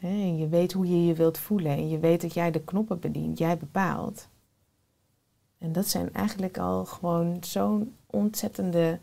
En 0.00 0.36
je 0.36 0.48
weet 0.48 0.72
hoe 0.72 0.88
je 0.88 1.06
je 1.06 1.14
wilt 1.14 1.38
voelen 1.38 1.72
en 1.72 1.88
je 1.88 1.98
weet 1.98 2.20
dat 2.20 2.34
jij 2.34 2.50
de 2.50 2.60
knoppen 2.60 3.00
bedient, 3.00 3.38
jij 3.38 3.58
bepaalt. 3.58 4.28
En 5.58 5.72
dat 5.72 5.86
zijn 5.86 6.14
eigenlijk 6.14 6.58
al 6.58 6.84
gewoon 6.84 7.36
zo'n 7.40 7.94
ontzettende 8.06 8.98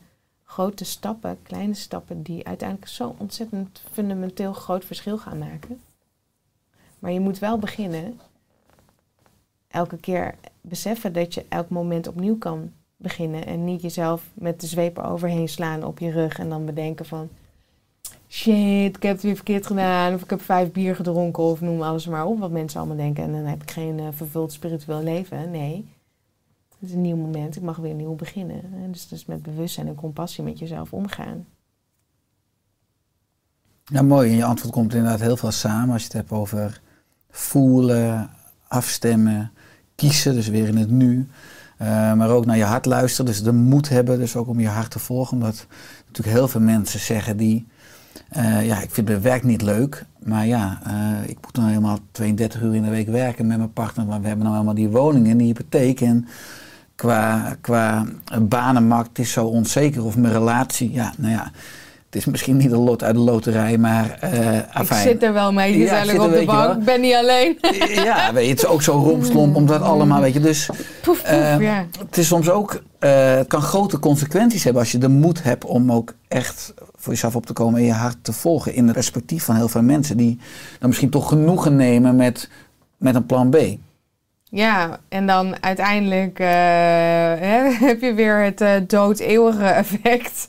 grote 0.45 0.85
stappen, 0.85 1.37
kleine 1.41 1.73
stappen, 1.73 2.21
die 2.21 2.47
uiteindelijk 2.47 2.89
zo'n 2.89 3.15
ontzettend 3.17 3.83
fundamenteel 3.91 4.53
groot 4.53 4.85
verschil 4.85 5.17
gaan 5.17 5.37
maken. 5.37 5.81
Maar 6.99 7.11
je 7.11 7.19
moet 7.19 7.39
wel 7.39 7.57
beginnen, 7.57 8.19
elke 9.67 9.97
keer 9.97 10.35
beseffen 10.61 11.13
dat 11.13 11.33
je 11.33 11.45
elk 11.49 11.69
moment 11.69 12.07
opnieuw 12.07 12.37
kan 12.37 12.71
beginnen 12.97 13.45
en 13.45 13.63
niet 13.63 13.81
jezelf 13.81 14.29
met 14.33 14.61
de 14.61 14.67
zweep 14.67 14.99
overheen 14.99 15.49
slaan 15.49 15.83
op 15.83 15.99
je 15.99 16.11
rug 16.11 16.39
en 16.39 16.49
dan 16.49 16.65
bedenken 16.65 17.05
van 17.05 17.29
shit, 18.35 18.95
ik 18.95 19.03
heb 19.03 19.13
het 19.13 19.21
weer 19.21 19.35
verkeerd 19.35 19.65
gedaan. 19.65 20.13
Of 20.13 20.21
ik 20.21 20.29
heb 20.29 20.41
vijf 20.41 20.71
bier 20.71 20.95
gedronken. 20.95 21.43
Of 21.43 21.61
noem 21.61 21.81
alles 21.81 22.07
maar 22.07 22.25
op 22.25 22.39
wat 22.39 22.51
mensen 22.51 22.79
allemaal 22.79 22.97
denken. 22.97 23.23
En 23.23 23.31
dan 23.31 23.45
heb 23.45 23.61
ik 23.61 23.71
geen 23.71 23.97
uh, 23.97 24.07
vervuld 24.11 24.51
spiritueel 24.51 25.03
leven. 25.03 25.51
Nee. 25.51 25.85
Het 26.79 26.89
is 26.89 26.95
een 26.95 27.01
nieuw 27.01 27.15
moment. 27.15 27.55
Ik 27.55 27.61
mag 27.61 27.77
weer 27.77 27.93
nieuw 27.93 28.15
beginnen. 28.15 28.91
Dus, 28.91 29.07
dus 29.07 29.25
met 29.25 29.41
bewustzijn 29.41 29.87
en 29.87 29.95
compassie 29.95 30.43
met 30.43 30.59
jezelf 30.59 30.93
omgaan. 30.93 31.45
Ja, 33.83 34.01
mooi. 34.01 34.29
In 34.29 34.35
je 34.35 34.45
antwoord 34.45 34.73
komt 34.73 34.93
inderdaad 34.93 35.19
heel 35.19 35.37
veel 35.37 35.51
samen. 35.51 35.93
Als 35.93 36.01
je 36.01 36.07
het 36.07 36.17
hebt 36.17 36.31
over 36.31 36.81
voelen, 37.29 38.29
afstemmen, 38.67 39.51
kiezen. 39.95 40.33
Dus 40.33 40.47
weer 40.47 40.67
in 40.67 40.77
het 40.77 40.89
nu. 40.89 41.27
Eh, 41.77 42.13
maar 42.13 42.29
ook 42.29 42.45
naar 42.45 42.57
je 42.57 42.63
hart 42.63 42.85
luisteren. 42.85 43.25
Dus 43.25 43.43
de 43.43 43.53
moed 43.53 43.89
hebben, 43.89 44.19
dus 44.19 44.35
ook 44.35 44.47
om 44.47 44.59
je 44.59 44.67
hart 44.67 44.91
te 44.91 44.99
volgen. 44.99 45.33
Omdat 45.37 45.67
natuurlijk 46.07 46.37
heel 46.37 46.47
veel 46.47 46.61
mensen 46.61 46.99
zeggen 46.99 47.37
die... 47.37 47.67
eh, 48.29 48.65
ja, 48.65 48.81
ik 48.81 48.91
vind 48.91 49.07
mijn 49.07 49.21
werk 49.21 49.43
niet 49.43 49.61
leuk. 49.61 50.05
Maar 50.23 50.45
ja, 50.45 50.81
eh, 50.85 51.29
ik 51.29 51.37
moet 51.41 51.55
nou 51.55 51.67
helemaal 51.67 51.99
32 52.11 52.61
uur 52.61 52.75
in 52.75 52.83
de 52.83 52.89
week 52.89 53.07
werken 53.07 53.47
met 53.47 53.57
mijn 53.57 53.73
partner. 53.73 54.05
Maar 54.05 54.21
we 54.21 54.27
hebben 54.27 54.45
nou 54.45 54.57
helemaal 54.57 54.77
die 54.83 54.89
woning 54.89 55.27
en 55.27 55.37
die 55.37 55.47
hypotheek. 55.47 56.01
En 56.01 56.27
qua, 56.95 57.55
qua 57.61 58.05
banenmarkt 58.41 59.19
is 59.19 59.31
zo 59.31 59.45
onzeker. 59.45 60.05
Of 60.05 60.17
mijn 60.17 60.33
relatie, 60.33 60.91
ja, 60.91 61.13
nou 61.17 61.33
ja... 61.33 61.51
Het 62.05 62.23
is 62.23 62.31
misschien 62.31 62.57
niet 62.57 62.71
een 62.71 62.77
lot 62.77 63.03
uit 63.03 63.15
de 63.15 63.21
loterij, 63.21 63.77
maar 63.77 64.17
eh 64.19 64.57
Ik 64.81 64.93
zit 64.93 65.23
er 65.23 65.33
wel 65.33 65.53
mee 65.53 65.73
gezellig 65.73 66.19
op 66.19 66.31
de 66.31 66.43
bank. 66.45 66.79
Ik 66.79 66.85
ben 66.85 67.01
niet 67.01 67.13
alleen. 67.13 67.59
Ja, 67.87 68.33
weet 68.33 68.43
je, 68.43 68.49
het 68.49 68.59
is 68.59 68.65
ook 68.65 68.81
zo 68.81 68.91
rompslomp 68.91 69.55
om 69.55 69.65
dat 69.65 69.81
allemaal, 69.81 70.21
weet 70.21 70.33
je. 70.33 70.39
Dus 70.39 70.65
Poef, 70.65 70.77
poef, 71.01 71.21
Eh, 71.21 71.59
ja. 71.59 71.85
het 71.99 72.17
is 72.17 72.27
soms 72.27 72.49
ook, 72.49 72.83
eh, 72.99 73.35
het 73.35 73.47
kan 73.47 73.61
grote 73.61 73.99
consequenties 73.99 74.63
hebben 74.63 74.81
als 74.81 74.91
je 74.91 74.97
de 74.97 75.07
moed 75.09 75.43
hebt 75.43 75.65
om 75.65 75.91
ook 75.91 76.13
echt 76.27 76.73
voor 76.95 77.13
jezelf 77.13 77.35
op 77.35 77.45
te 77.45 77.53
komen 77.53 77.79
en 77.79 77.85
je 77.85 77.93
hart 77.93 78.17
te 78.21 78.33
volgen. 78.33 78.73
In 78.73 78.83
het 78.83 78.93
perspectief 78.93 79.43
van 79.43 79.55
heel 79.55 79.67
veel 79.69 79.83
mensen 79.83 80.17
die 80.17 80.39
dan 80.79 80.89
misschien 80.89 81.09
toch 81.09 81.27
genoegen 81.27 81.75
nemen 81.75 82.15
met, 82.15 82.49
met 82.97 83.15
een 83.15 83.25
plan 83.25 83.49
B. 83.49 83.57
Ja, 84.55 84.99
en 85.09 85.27
dan 85.27 85.63
uiteindelijk 85.63 86.39
eh, 86.39 86.47
hè, 87.47 87.69
heb 87.71 88.01
je 88.01 88.13
weer 88.13 88.43
het 88.43 88.61
eh 88.61 88.81
dood-eeuwige 88.87 89.65
effect. 89.83 90.47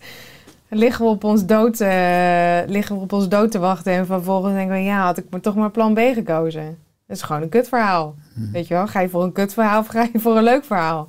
Liggen 0.68 1.04
we, 1.04 1.10
op 1.10 1.24
ons 1.24 1.46
dood, 1.46 1.80
eh, 1.80 2.58
liggen 2.66 2.96
we 2.96 3.02
op 3.02 3.12
ons 3.12 3.28
dood 3.28 3.50
te 3.50 3.58
wachten 3.58 3.92
en 3.92 4.06
vervolgens 4.06 4.54
denken 4.54 4.74
we, 4.74 4.82
ja, 4.82 5.04
had 5.04 5.18
ik 5.18 5.26
maar 5.30 5.40
toch 5.40 5.54
maar 5.54 5.70
plan 5.70 5.94
B 5.94 5.98
gekozen. 5.98 6.78
Dat 7.06 7.16
is 7.16 7.22
gewoon 7.22 7.42
een 7.42 7.48
kutverhaal. 7.48 8.14
Weet 8.52 8.66
je 8.66 8.74
wel, 8.74 8.86
ga 8.86 9.00
je 9.00 9.08
voor 9.08 9.22
een 9.22 9.32
kutverhaal 9.32 9.80
of 9.80 9.86
ga 9.86 10.08
je 10.12 10.18
voor 10.18 10.36
een 10.36 10.42
leuk 10.42 10.64
verhaal? 10.64 11.08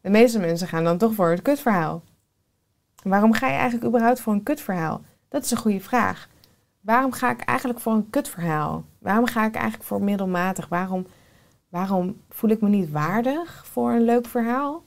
De 0.00 0.10
meeste 0.10 0.38
mensen 0.38 0.68
gaan 0.68 0.84
dan 0.84 0.98
toch 0.98 1.14
voor 1.14 1.30
het 1.30 1.42
kutverhaal. 1.42 2.02
Waarom 3.02 3.32
ga 3.32 3.46
je 3.46 3.52
eigenlijk 3.52 3.84
überhaupt 3.84 4.20
voor 4.20 4.32
een 4.32 4.42
kutverhaal? 4.42 5.02
Dat 5.28 5.44
is 5.44 5.50
een 5.50 5.56
goede 5.56 5.80
vraag. 5.80 6.28
Waarom 6.80 7.12
ga 7.12 7.30
ik 7.30 7.40
eigenlijk 7.40 7.80
voor 7.80 7.92
een 7.92 8.10
kutverhaal? 8.10 8.84
Waarom 8.98 9.26
ga 9.26 9.44
ik 9.46 9.54
eigenlijk 9.54 9.84
voor 9.84 10.02
middelmatig? 10.02 10.68
Waarom 10.68 11.06
Waarom 11.74 12.20
voel 12.28 12.50
ik 12.50 12.60
me 12.60 12.68
niet 12.68 12.90
waardig 12.90 13.66
voor 13.66 13.92
een 13.92 14.02
leuk 14.02 14.26
verhaal? 14.26 14.84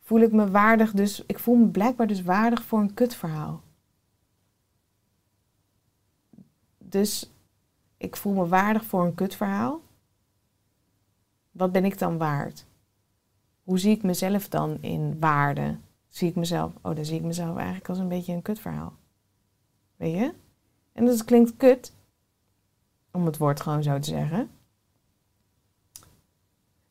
Voel 0.00 0.20
ik 0.20 0.32
me 0.32 0.50
waardig, 0.50 0.92
dus 0.92 1.24
ik 1.26 1.38
voel 1.38 1.56
me 1.56 1.66
blijkbaar 1.66 2.06
dus 2.06 2.22
waardig 2.22 2.62
voor 2.62 2.80
een 2.80 2.94
kutverhaal. 2.94 3.62
Dus 6.78 7.30
ik 7.96 8.16
voel 8.16 8.32
me 8.32 8.46
waardig 8.46 8.84
voor 8.84 9.04
een 9.04 9.14
kutverhaal. 9.14 9.80
Wat 11.50 11.72
ben 11.72 11.84
ik 11.84 11.98
dan 11.98 12.18
waard? 12.18 12.66
Hoe 13.62 13.78
zie 13.78 13.96
ik 13.96 14.02
mezelf 14.02 14.48
dan 14.48 14.78
in 14.80 15.20
waarde? 15.20 15.76
Zie 16.08 16.28
ik 16.28 16.34
mezelf, 16.34 16.72
oh, 16.82 16.94
dan 16.94 17.04
zie 17.04 17.18
ik 17.18 17.24
mezelf 17.24 17.56
eigenlijk 17.56 17.88
als 17.88 17.98
een 17.98 18.08
beetje 18.08 18.32
een 18.32 18.42
kutverhaal. 18.42 18.92
Weet 19.96 20.14
je? 20.14 20.34
En 20.92 21.04
dat 21.04 21.24
klinkt 21.24 21.56
kut, 21.56 21.92
om 23.10 23.26
het 23.26 23.36
woord 23.36 23.60
gewoon 23.60 23.82
zo 23.82 23.98
te 23.98 24.10
zeggen. 24.10 24.50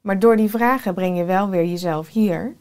Maar 0.02 0.20
door 0.20 0.36
die 0.36 0.50
vragen 0.50 0.94
breng 0.94 1.18
je 1.18 1.24
wel 1.24 1.50
weer 1.50 1.66
jezelf 1.66 2.08
hier. 2.08 2.56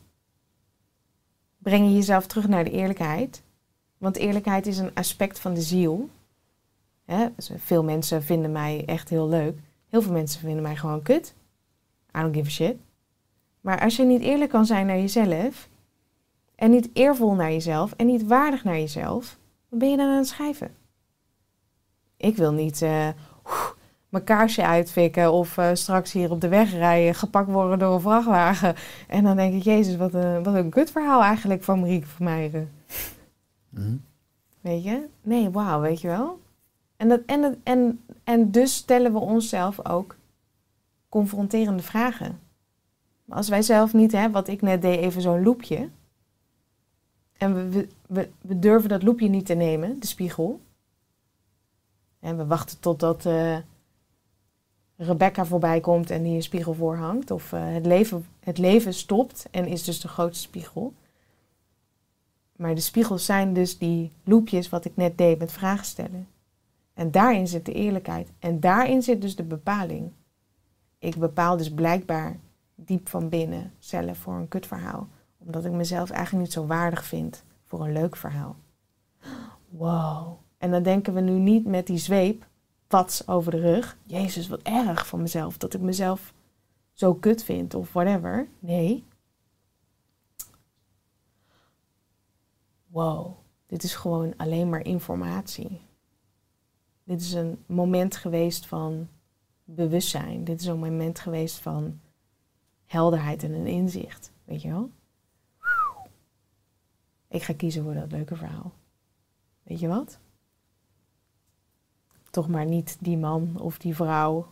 Breng 1.58 1.86
je 1.86 1.94
jezelf 1.94 2.26
terug 2.26 2.48
naar 2.48 2.64
de 2.64 2.70
eerlijkheid. 2.70 3.42
Want 3.98 4.16
eerlijkheid 4.16 4.66
is 4.66 4.78
een 4.78 4.94
aspect 4.94 5.38
van 5.38 5.54
de 5.54 5.60
ziel. 5.60 6.08
Hè? 7.04 7.28
dus 7.36 7.50
Veel 7.56 7.84
mensen 7.84 8.22
vinden 8.22 8.52
mij 8.52 8.82
echt 8.86 9.08
heel 9.08 9.28
leuk. 9.28 9.58
Heel 9.88 10.02
veel 10.02 10.12
mensen 10.12 10.40
vinden 10.40 10.62
mij 10.62 10.76
gewoon 10.76 11.02
kut. 11.02 11.34
I 12.16 12.20
don't 12.20 12.34
give 12.34 12.46
a 12.46 12.50
shit. 12.50 12.76
Maar 13.60 13.80
als 13.80 13.96
je 13.96 14.04
niet 14.04 14.22
eerlijk 14.22 14.50
kan 14.50 14.66
zijn 14.66 14.86
naar 14.86 14.98
jezelf. 14.98 15.68
En 16.54 16.70
niet 16.70 16.90
eervol 16.92 17.34
naar 17.34 17.52
jezelf. 17.52 17.92
En 17.92 18.06
niet 18.06 18.26
waardig 18.26 18.64
naar 18.64 18.78
jezelf. 18.78 19.38
Dan 19.68 19.78
ben 19.78 19.90
je 19.90 19.96
dan 19.96 20.08
aan 20.08 20.16
het 20.16 20.26
schrijven. 20.26 20.74
Ik 22.16 22.36
wil 22.36 22.52
niet 22.52 22.82
eh, 22.82 23.08
mijn 24.10 24.24
kaarsje 24.24 24.66
uitfikken 24.66 25.32
of 25.32 25.58
eh, 25.58 25.70
straks 25.72 26.12
hier 26.12 26.30
op 26.30 26.40
de 26.40 26.48
weg 26.48 26.72
rijden, 26.72 27.14
gepakt 27.14 27.50
worden 27.50 27.78
door 27.78 27.94
een 27.94 28.00
vrachtwagen. 28.00 28.74
En 29.08 29.24
dan 29.24 29.36
denk 29.36 29.54
ik, 29.54 29.62
jezus, 29.62 29.96
wat 29.96 30.14
een, 30.14 30.42
wat 30.42 30.54
een 30.54 30.70
kutverhaal 30.70 31.22
eigenlijk 31.22 31.62
van 31.62 31.80
Marieke 31.80 32.06
Vermeijeren. 32.06 32.70
Mhm. 33.68 33.96
Weet 34.60 34.84
je? 34.84 35.06
Nee, 35.22 35.50
wauw, 35.50 35.80
weet 35.80 36.00
je 36.00 36.08
wel? 36.08 36.40
En, 36.96 37.08
dat, 37.08 37.20
en, 37.26 37.40
dat, 37.40 37.56
en, 37.62 38.04
en 38.24 38.50
dus 38.50 38.74
stellen 38.74 39.12
we 39.12 39.18
onszelf 39.18 39.86
ook 39.86 40.16
confronterende 41.08 41.82
vragen. 41.82 42.40
Maar 43.24 43.36
als 43.36 43.48
wij 43.48 43.62
zelf 43.62 43.92
niet, 43.92 44.12
hè, 44.12 44.30
wat 44.30 44.48
ik 44.48 44.62
net 44.62 44.82
deed, 44.82 45.00
even 45.00 45.22
zo'n 45.22 45.42
loepje. 45.42 45.88
En 47.36 47.54
we, 47.54 47.68
we, 47.68 47.88
we, 48.06 48.30
we 48.40 48.58
durven 48.58 48.88
dat 48.88 49.02
loepje 49.02 49.28
niet 49.28 49.46
te 49.46 49.54
nemen, 49.54 50.00
de 50.00 50.06
spiegel. 50.06 50.60
En 52.20 52.36
we 52.36 52.46
wachten 52.46 52.80
totdat 52.80 53.26
eh 53.26 53.56
Rebecca 55.02 55.44
voorbij 55.44 55.80
komt 55.80 56.10
en 56.10 56.22
die 56.22 56.34
een 56.34 56.42
spiegel 56.42 56.74
voorhangt. 56.74 57.30
Of 57.30 57.52
eh, 57.52 57.60
het, 57.64 57.86
leven, 57.86 58.26
het 58.40 58.58
leven 58.58 58.94
stopt 58.94 59.46
en 59.50 59.66
is 59.66 59.84
dus 59.84 60.00
de 60.00 60.08
grootste 60.08 60.42
spiegel. 60.42 60.92
Maar 62.56 62.74
de 62.74 62.80
spiegels 62.80 63.24
zijn 63.24 63.52
dus 63.52 63.78
die 63.78 64.12
loepjes 64.24 64.68
wat 64.68 64.84
ik 64.84 64.96
net 64.96 65.18
deed 65.18 65.38
met 65.38 65.52
vragen 65.52 65.84
stellen. 65.84 66.28
En 66.94 67.10
daarin 67.10 67.48
zit 67.48 67.66
de 67.66 67.72
eerlijkheid. 67.72 68.28
En 68.38 68.60
daarin 68.60 69.02
zit 69.02 69.20
dus 69.20 69.36
de 69.36 69.42
bepaling. 69.42 70.10
Ik 70.98 71.16
bepaal 71.16 71.56
dus 71.56 71.70
blijkbaar 71.70 72.38
diep 72.74 73.08
van 73.08 73.28
binnen 73.28 73.72
zelf 73.78 74.18
voor 74.18 74.34
een 74.34 74.48
kutverhaal. 74.48 75.08
Omdat 75.38 75.64
ik 75.64 75.72
mezelf 75.72 76.10
eigenlijk 76.10 76.44
niet 76.44 76.52
zo 76.52 76.66
waardig 76.66 77.04
vind 77.04 77.44
voor 77.64 77.84
een 77.84 77.92
leuk 77.92 78.16
verhaal. 78.16 78.56
Wow. 79.68 80.32
En 80.58 80.70
dan 80.70 80.82
denken 80.82 81.14
we 81.14 81.20
nu 81.20 81.32
niet 81.32 81.66
met 81.66 81.86
die 81.86 81.98
zweep, 81.98 82.46
pats 82.90 83.28
over 83.28 83.50
de 83.50 83.60
rug. 83.60 83.96
Jezus, 84.04 84.48
wat 84.48 84.62
erg 84.62 85.06
van 85.06 85.22
mezelf. 85.22 85.56
Dat 85.56 85.74
ik 85.74 85.80
mezelf 85.80 86.34
zo 86.92 87.14
kut 87.14 87.44
vind 87.44 87.74
of 87.74 87.92
whatever. 87.92 88.48
Nee. 88.58 89.04
Wow. 92.86 93.36
Dit 93.66 93.82
is 93.82 93.94
gewoon 93.94 94.36
alleen 94.36 94.68
maar 94.68 94.84
informatie. 94.84 95.80
Dit 97.04 97.20
is 97.20 97.32
een 97.32 97.64
moment 97.66 98.16
geweest 98.16 98.66
van 98.66 99.08
bewustzijn. 99.64 100.44
Dit 100.44 100.60
is 100.60 100.66
een 100.66 100.78
moment 100.78 101.18
geweest 101.18 101.56
van 101.56 102.00
helderheid 102.86 103.42
en 103.42 103.52
een 103.52 103.66
inzicht. 103.66 104.32
Weet 104.44 104.62
je 104.62 104.68
wel? 104.68 104.90
Ik 107.28 107.42
ga 107.42 107.54
kiezen 107.54 107.82
voor 107.82 107.94
dat 107.94 108.12
leuke 108.12 108.36
verhaal. 108.36 108.72
Weet 109.62 109.80
je 109.80 109.88
wat? 109.88 110.18
Toch 112.30 112.48
maar 112.48 112.66
niet 112.66 112.96
die 113.00 113.16
man 113.18 113.56
of 113.60 113.78
die 113.78 113.94
vrouw. 113.94 114.46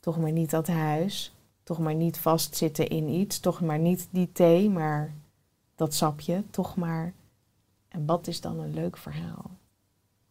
Toch 0.00 0.18
maar 0.18 0.32
niet 0.32 0.50
dat 0.50 0.66
huis. 0.66 1.34
Toch 1.62 1.78
maar 1.78 1.94
niet 1.94 2.18
vastzitten 2.18 2.88
in 2.88 3.08
iets. 3.08 3.40
Toch 3.40 3.60
maar 3.60 3.78
niet 3.78 4.08
die 4.10 4.32
thee, 4.32 4.70
maar 4.70 5.12
dat 5.74 5.94
sapje. 5.94 6.44
Toch 6.50 6.76
maar. 6.76 7.12
En 7.88 8.06
wat 8.06 8.26
is 8.26 8.40
dan 8.40 8.60
een 8.60 8.74
leuk 8.74 8.96
verhaal? 8.96 9.50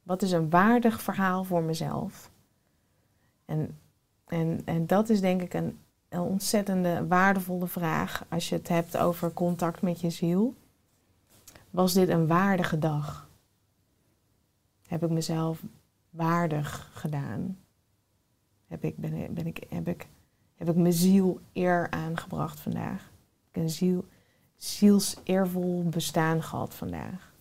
Wat 0.03 0.21
is 0.21 0.31
een 0.31 0.49
waardig 0.49 1.01
verhaal 1.01 1.43
voor 1.43 1.63
mezelf? 1.63 2.31
En, 3.45 3.77
en, 4.25 4.61
en 4.65 4.87
dat 4.87 5.09
is 5.09 5.21
denk 5.21 5.41
ik 5.41 5.53
een, 5.53 5.79
een 6.09 6.19
ontzettende 6.19 7.07
waardevolle 7.07 7.67
vraag 7.67 8.25
als 8.29 8.49
je 8.49 8.55
het 8.55 8.67
hebt 8.67 8.97
over 8.97 9.33
contact 9.33 9.81
met 9.81 10.01
je 10.01 10.09
ziel. 10.09 10.53
Was 11.69 11.93
dit 11.93 12.09
een 12.09 12.27
waardige 12.27 12.79
dag? 12.79 13.29
Heb 14.87 15.03
ik 15.03 15.09
mezelf 15.09 15.61
waardig 16.11 16.89
gedaan? 16.93 17.57
Heb 18.67 18.83
ik, 18.83 18.97
ben, 18.97 19.33
ben 19.33 19.47
ik, 19.47 19.63
heb, 19.69 19.87
ik, 19.87 20.07
heb 20.55 20.69
ik 20.69 20.75
mijn 20.75 20.93
ziel 20.93 21.39
eer 21.53 21.89
aangebracht 21.89 22.59
vandaag? 22.59 23.01
Heb 23.01 23.55
ik 23.55 23.61
een 23.61 23.69
ziel, 23.69 24.05
zielseervol 24.55 25.83
bestaan 25.89 26.43
gehad 26.43 26.75
vandaag? 26.75 27.33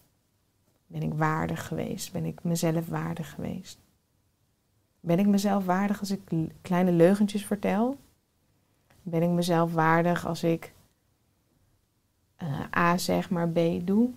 Ben 0.87 1.03
ik 1.03 1.15
waardig 1.15 1.67
geweest? 1.67 2.13
Ben 2.13 2.25
ik 2.25 2.43
mezelf 2.43 2.89
waardig 2.89 3.31
geweest? 3.35 3.79
Ben 5.01 5.19
ik 5.19 5.27
mezelf 5.27 5.65
waardig 5.65 6.01
als 6.01 6.11
ik 6.11 6.21
kleine 6.61 6.93
leugentjes 6.93 7.47
vertel? 7.47 7.97
Ben 9.03 9.23
ik 9.23 9.29
mezelf 9.29 9.73
waardig 9.73 10.27
als 10.27 10.43
ik 10.43 10.73
eh, 12.37 12.77
A 12.77 12.99
zeg 12.99 13.31
maar 13.31 13.49
B 13.49 13.59
doe? 13.85 14.11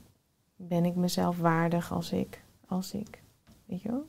Ben 0.56 0.86
ik 0.86 0.96
mezelf 0.96 1.38
waardig 1.38 1.92
als 1.92 2.12
ik, 2.12 2.44
als 2.68 2.94
ik, 2.94 3.22
weet 3.66 3.82
je 3.82 3.90
wel? 3.90 4.08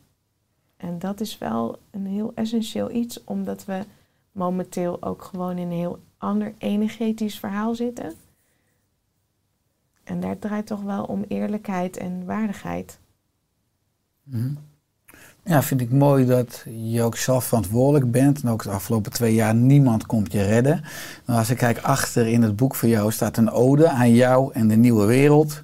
En 0.84 0.98
dat 0.98 1.20
is 1.20 1.38
wel 1.38 1.78
een 1.90 2.06
heel 2.06 2.32
essentieel 2.34 2.90
iets, 2.90 3.24
omdat 3.24 3.64
we 3.64 3.84
momenteel 4.32 5.02
ook 5.02 5.22
gewoon 5.22 5.58
in 5.58 5.66
een 5.66 5.76
heel 5.76 5.98
ander 6.18 6.54
energetisch 6.58 7.38
verhaal 7.38 7.74
zitten. 7.74 8.12
En 10.04 10.20
daar 10.20 10.38
draait 10.38 10.66
toch 10.66 10.82
wel 10.82 11.04
om 11.04 11.24
eerlijkheid 11.28 11.96
en 11.96 12.24
waardigheid. 12.24 12.98
Mhm. 14.22 14.54
Ja, 15.44 15.62
vind 15.62 15.80
ik 15.80 15.90
mooi 15.90 16.26
dat 16.26 16.64
je 16.90 17.02
ook 17.02 17.16
zelf 17.16 17.44
verantwoordelijk 17.44 18.10
bent. 18.10 18.42
En 18.42 18.48
ook 18.48 18.62
de 18.62 18.70
afgelopen 18.70 19.12
twee 19.12 19.34
jaar 19.34 19.54
niemand 19.54 20.06
komt 20.06 20.32
je 20.32 20.42
redden. 20.42 20.84
Als 21.26 21.50
ik 21.50 21.56
kijk 21.56 21.78
achter 21.78 22.26
in 22.26 22.42
het 22.42 22.56
boek 22.56 22.74
voor 22.74 22.88
jou 22.88 23.12
staat 23.12 23.36
een 23.36 23.50
ode 23.50 23.88
aan 23.88 24.14
jou 24.14 24.52
en 24.52 24.68
de 24.68 24.76
nieuwe 24.76 25.04
wereld. 25.04 25.62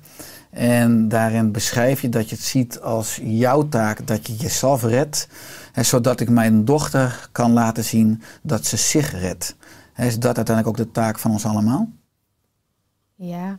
En 0.51 1.09
daarin 1.09 1.53
beschrijf 1.53 2.01
je 2.01 2.09
dat 2.09 2.28
je 2.28 2.34
het 2.34 2.44
ziet 2.44 2.80
als 2.80 3.20
jouw 3.22 3.68
taak 3.68 4.07
dat 4.07 4.26
je 4.26 4.36
jezelf 4.36 4.82
redt. 4.82 5.28
Zodat 5.74 6.20
ik 6.20 6.28
mijn 6.28 6.64
dochter 6.64 7.28
kan 7.32 7.53
laten 7.53 7.84
zien 7.84 8.22
dat 8.42 8.66
ze 8.66 8.76
zich 8.76 9.20
redt. 9.20 9.57
Is 9.96 10.18
dat 10.18 10.36
uiteindelijk 10.36 10.78
ook 10.78 10.86
de 10.86 10.92
taak 10.92 11.18
van 11.18 11.30
ons 11.30 11.46
allemaal? 11.46 11.88
Ja. 13.14 13.59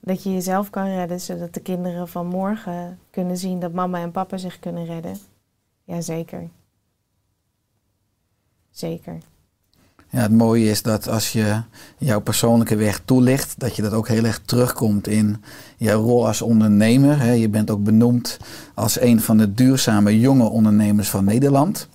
Dat 0.00 0.22
je 0.22 0.32
jezelf 0.32 0.70
kan 0.70 0.86
redden, 0.86 1.20
zodat 1.20 1.54
de 1.54 1.60
kinderen 1.60 2.08
van 2.08 2.26
morgen 2.26 2.98
kunnen 3.10 3.36
zien 3.36 3.60
dat 3.60 3.72
mama 3.72 4.00
en 4.00 4.10
papa 4.10 4.36
zich 4.36 4.58
kunnen 4.58 4.84
redden. 4.84 5.16
Jazeker. 5.84 6.48
Zeker. 8.70 9.18
Het 10.16 10.32
mooie 10.32 10.70
is 10.70 10.82
dat 10.82 11.08
als 11.08 11.32
je 11.32 11.60
jouw 11.98 12.20
persoonlijke 12.20 12.76
weg 12.76 13.00
toelicht, 13.04 13.54
dat 13.58 13.76
je 13.76 13.82
dat 13.82 13.92
ook 13.92 14.08
heel 14.08 14.24
erg 14.24 14.40
terugkomt 14.44 15.08
in 15.08 15.42
jouw 15.76 16.02
rol 16.02 16.26
als 16.26 16.42
ondernemer. 16.42 17.32
Je 17.32 17.48
bent 17.48 17.70
ook 17.70 17.84
benoemd 17.84 18.38
als 18.74 19.00
een 19.00 19.20
van 19.20 19.36
de 19.36 19.54
duurzame 19.54 20.20
jonge 20.20 20.48
ondernemers 20.48 21.08
van 21.08 21.24
Nederland. 21.24 21.88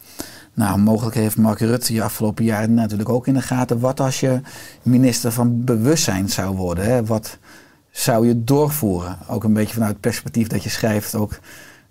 Nou, 0.53 0.79
mogelijk 0.79 1.15
heeft 1.15 1.37
Mark 1.37 1.59
Rutte 1.59 1.93
je 1.93 2.03
afgelopen 2.03 2.43
jaren 2.43 2.73
natuurlijk 2.73 3.09
ook 3.09 3.27
in 3.27 3.33
de 3.33 3.41
gaten. 3.41 3.79
Wat 3.79 3.99
als 3.99 4.19
je 4.19 4.41
minister 4.81 5.31
van 5.31 5.63
Bewustzijn 5.63 6.29
zou 6.29 6.55
worden? 6.55 7.05
Wat 7.05 7.37
zou 7.91 8.27
je 8.27 8.43
doorvoeren? 8.43 9.17
Ook 9.27 9.43
een 9.43 9.53
beetje 9.53 9.73
vanuit 9.73 9.91
het 9.91 10.01
perspectief 10.01 10.47
dat 10.47 10.63
je 10.63 10.69
schrijft 10.69 11.15
ook 11.15 11.39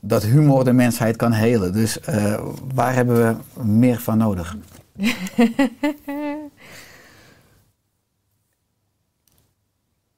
dat 0.00 0.22
humor 0.22 0.64
de 0.64 0.72
mensheid 0.72 1.16
kan 1.16 1.32
helen. 1.32 1.72
Dus 1.72 2.00
eh, 2.00 2.40
waar 2.74 2.94
hebben 2.94 3.16
we 3.16 3.62
meer 3.62 4.00
van 4.00 4.18
nodig? 4.18 4.56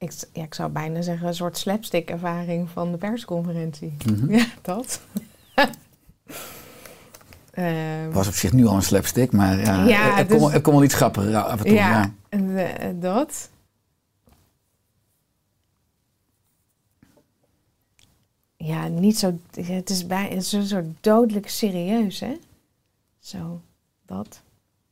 Ik, 0.03 0.13
ja, 0.33 0.43
ik 0.43 0.55
zou 0.55 0.71
bijna 0.71 1.03
zeggen 1.03 1.27
een 1.27 1.35
soort 1.35 1.59
slapstick-ervaring 1.59 2.71
van 2.71 2.91
de 2.93 2.99
persconferentie. 2.99 3.97
Mhm. 4.07 4.31
Ja, 4.37 4.47
dat. 4.63 5.01
Ehm, 7.51 8.11
was 8.11 8.27
op 8.29 8.35
zich 8.35 8.53
nu 8.53 8.67
al 8.67 8.75
een 8.75 8.83
slapstick, 8.83 9.33
maar 9.33 9.61
ja, 9.61 9.85
Ja, 9.87 10.19
er, 10.19 10.27
dus- 10.29 10.39
kon, 10.41 10.53
er 10.53 10.61
kon 10.61 10.73
wel 10.75 10.83
iets 10.85 10.95
grappiger 10.95 11.37
af 11.37 11.59
en 11.59 11.67
toe. 11.67 11.75
ja, 11.75 12.13
eh, 12.29 12.89
dat. 12.95 13.51
Ja, 18.57 18.89
niet 18.89 19.19
zo. 19.19 19.39
Het 19.61 19.91
is, 19.91 20.07
bij, 20.07 20.29
het 20.29 20.43
is 20.43 20.53
een 20.53 20.67
soort 20.67 20.87
dodelijk 21.01 21.49
serieus, 21.49 22.21
hè? 22.21 22.39
Zo, 23.19 23.61
dat. 24.07 24.41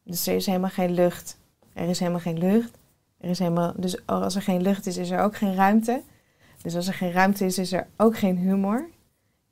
Dus 0.03 0.27
er 0.27 0.35
is 0.35 0.47
helemaal 0.47 0.71
geen 0.71 0.93
lucht. 0.95 1.37
Er 1.73 1.89
is 1.89 1.99
helemaal 1.99 2.21
geen 2.21 2.39
lucht. 2.39 2.79
Er 3.21 3.29
is 3.31 3.39
helemaal, 3.39 3.73
dus 3.77 4.07
als 4.07 4.35
er 4.35 4.43
geen 4.43 4.63
lucht 4.63 4.87
is, 4.87 4.97
is 4.97 5.11
er 5.11 5.21
ook 5.21 5.37
geen 5.37 5.55
ruimte. 5.55 6.01
Dus 6.63 6.77
als 6.77 6.87
er 6.87 6.95
geen 6.95 7.13
ruimte 7.13 7.45
is, 7.45 7.59
is 7.59 7.73
er 7.73 7.87
ook 7.97 8.19
geen 8.19 8.37
humor. 8.37 8.85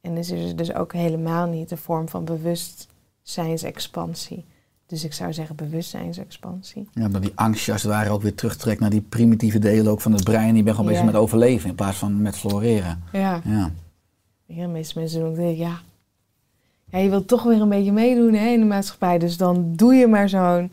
En 0.00 0.14
dus 0.14 0.30
is 0.30 0.48
er 0.50 0.56
dus 0.56 0.74
ook 0.74 0.92
helemaal 0.92 1.46
niet 1.46 1.68
de 1.68 1.76
vorm 1.76 2.08
van 2.08 2.24
bewustzijnsexpansie. 2.24 4.44
Dus 4.86 5.04
ik 5.04 5.12
zou 5.12 5.32
zeggen 5.32 5.56
bewustzijnsexpansie. 5.56 6.88
Ja, 6.92 7.08
dat 7.08 7.22
die 7.22 7.32
angst 7.34 7.68
als 7.68 7.82
het 7.82 7.92
ware 7.92 8.10
ook 8.10 8.22
weer 8.22 8.34
terugtrekt 8.34 8.80
naar 8.80 8.90
die 8.90 9.00
primitieve 9.00 9.58
delen 9.58 9.92
ook 9.92 10.00
van 10.00 10.12
het 10.12 10.24
brein. 10.24 10.56
Je 10.56 10.62
bent 10.62 10.74
gewoon 10.76 10.90
bezig 10.90 11.04
Ja. 11.04 11.10
met 11.10 11.20
overleven 11.20 11.68
in 11.68 11.74
plaats 11.74 11.96
van 11.96 12.22
met 12.22 12.36
floreren. 12.36 13.02
Ja. 13.12 13.40
Ja. 13.44 13.70
Ja, 14.46 14.62
de 14.62 14.68
meeste 14.72 14.98
mensen 14.98 15.20
doen 15.20 15.28
ook 15.28 15.36
denken, 15.36 15.56
ja. 15.56 15.78
ja, 16.84 16.98
je 16.98 17.08
wilt 17.10 17.28
toch 17.28 17.42
weer 17.42 17.60
een 17.60 17.68
beetje 17.68 17.92
meedoen 17.92 18.34
hè, 18.34 18.48
in 18.48 18.60
de 18.60 18.66
maatschappij, 18.66 19.18
dus 19.18 19.36
dan 19.36 19.72
doe 19.76 19.94
je 19.94 20.06
maar 20.06 20.28
zo'n. 20.28 20.70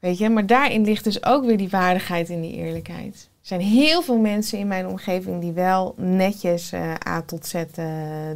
Weet 0.00 0.18
je, 0.18 0.30
maar 0.30 0.46
daarin 0.46 0.84
ligt 0.84 1.04
dus 1.04 1.24
ook 1.24 1.44
weer 1.44 1.56
die 1.56 1.68
waardigheid 1.68 2.30
en 2.30 2.40
die 2.40 2.52
eerlijkheid. 2.52 3.28
Er 3.40 3.46
zijn 3.46 3.60
heel 3.60 4.02
veel 4.02 4.18
mensen 4.18 4.58
in 4.58 4.66
mijn 4.66 4.86
omgeving 4.86 5.40
die 5.40 5.52
wel 5.52 5.94
netjes 5.96 6.72
eh, 6.72 6.94
A 7.06 7.22
tot 7.22 7.46
Z 7.46 7.54
eh, 7.54 7.64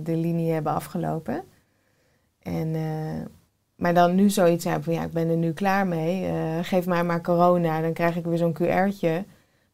de 0.03 0.17
linie 0.17 0.53
hebben 0.53 0.73
afgelopen. 0.73 1.43
En, 2.43 2.75
eh, 2.75 3.27
maar 3.75 3.95
dan 3.95 4.15
nu 4.15 4.31
zoiets 4.31 4.65
hebben 4.65 4.85
van, 4.85 4.93
ja, 4.93 5.03
ik 5.05 5.13
ben 5.13 5.29
er 5.29 5.37
nu 5.37 5.53
klaar 5.53 5.87
mee. 5.87 6.33
geef 6.63 6.87
mij 6.87 7.05
maar 7.05 7.21
corona, 7.21 7.81
dan 7.81 7.93
krijg 7.93 8.17
ik 8.17 8.25
weer 8.25 8.39
zo'n 8.39 8.53
QR'tje. 8.53 9.25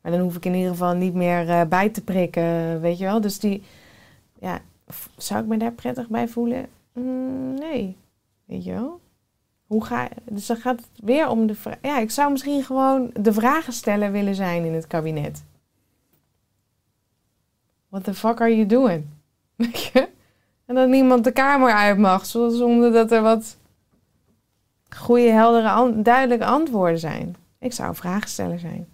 Maar 0.00 0.12
dan 0.12 0.20
hoef 0.20 0.36
ik 0.36 0.44
in 0.44 0.54
ieder 0.54 0.70
geval 0.70 0.94
niet 0.94 1.14
meer 1.14 1.68
bij 1.68 1.88
te 1.88 2.04
prikken, 2.04 2.80
weet 2.80 2.98
je 2.98 3.04
wel. 3.04 3.20
Dus 3.20 3.38
die, 3.38 3.62
ja, 4.38 4.60
zou 5.16 5.42
ik 5.42 5.48
me 5.48 5.56
daar 5.56 5.72
prettig 5.72 6.08
bij 6.08 6.28
voelen? 6.28 6.66
Mm, 6.92 7.54
nee. 7.54 7.96
Weet 8.44 8.64
je 8.64 8.72
wel? 8.72 9.00
Hoe 9.70 9.84
ga 9.84 10.08
Dus 10.30 10.46
dan 10.46 10.56
gaat 10.56 10.76
het 10.76 10.88
weer 11.04 11.28
om 11.28 11.46
de 11.46 11.54
vraag. 11.54 11.76
Ja, 11.82 11.98
ik 11.98 12.10
zou 12.10 12.30
misschien 12.30 12.62
gewoon 12.64 13.10
de 13.20 13.32
vragensteller 13.32 14.12
willen 14.12 14.34
zijn 14.34 14.64
in 14.64 14.74
het 14.74 14.86
kabinet. 14.86 15.42
What 17.88 18.04
the 18.04 18.14
fuck 18.14 18.40
are 18.40 18.54
you 18.56 18.66
doing? 18.66 19.04
En 20.66 20.76
dat 20.76 20.88
niemand 20.88 21.24
de 21.24 21.30
kamer 21.32 21.72
uit 21.72 21.98
mag, 21.98 22.26
zo- 22.26 22.48
zonder 22.48 22.92
dat 22.92 23.12
er 23.12 23.22
wat 23.22 23.56
goede, 24.96 25.30
heldere, 25.30 26.02
duidelijke 26.02 26.44
antwoorden 26.44 26.98
zijn. 26.98 27.36
Ik 27.58 27.72
zou 27.72 27.88
een 27.88 27.94
vragensteller 27.94 28.58
zijn. 28.58 28.86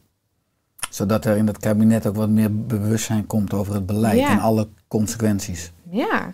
Zodat 0.91 1.25
er 1.25 1.37
in 1.37 1.47
het 1.47 1.59
kabinet 1.59 2.07
ook 2.07 2.17
wat 2.17 2.29
meer 2.29 2.67
bewustzijn 2.67 3.27
komt 3.27 3.53
over 3.53 3.75
het 3.75 3.87
beleid 3.87 4.19
Ja. 4.19 4.31
en 4.31 4.39
alle 4.41 4.69
consequenties. 4.89 5.73
Ja. 5.91 6.33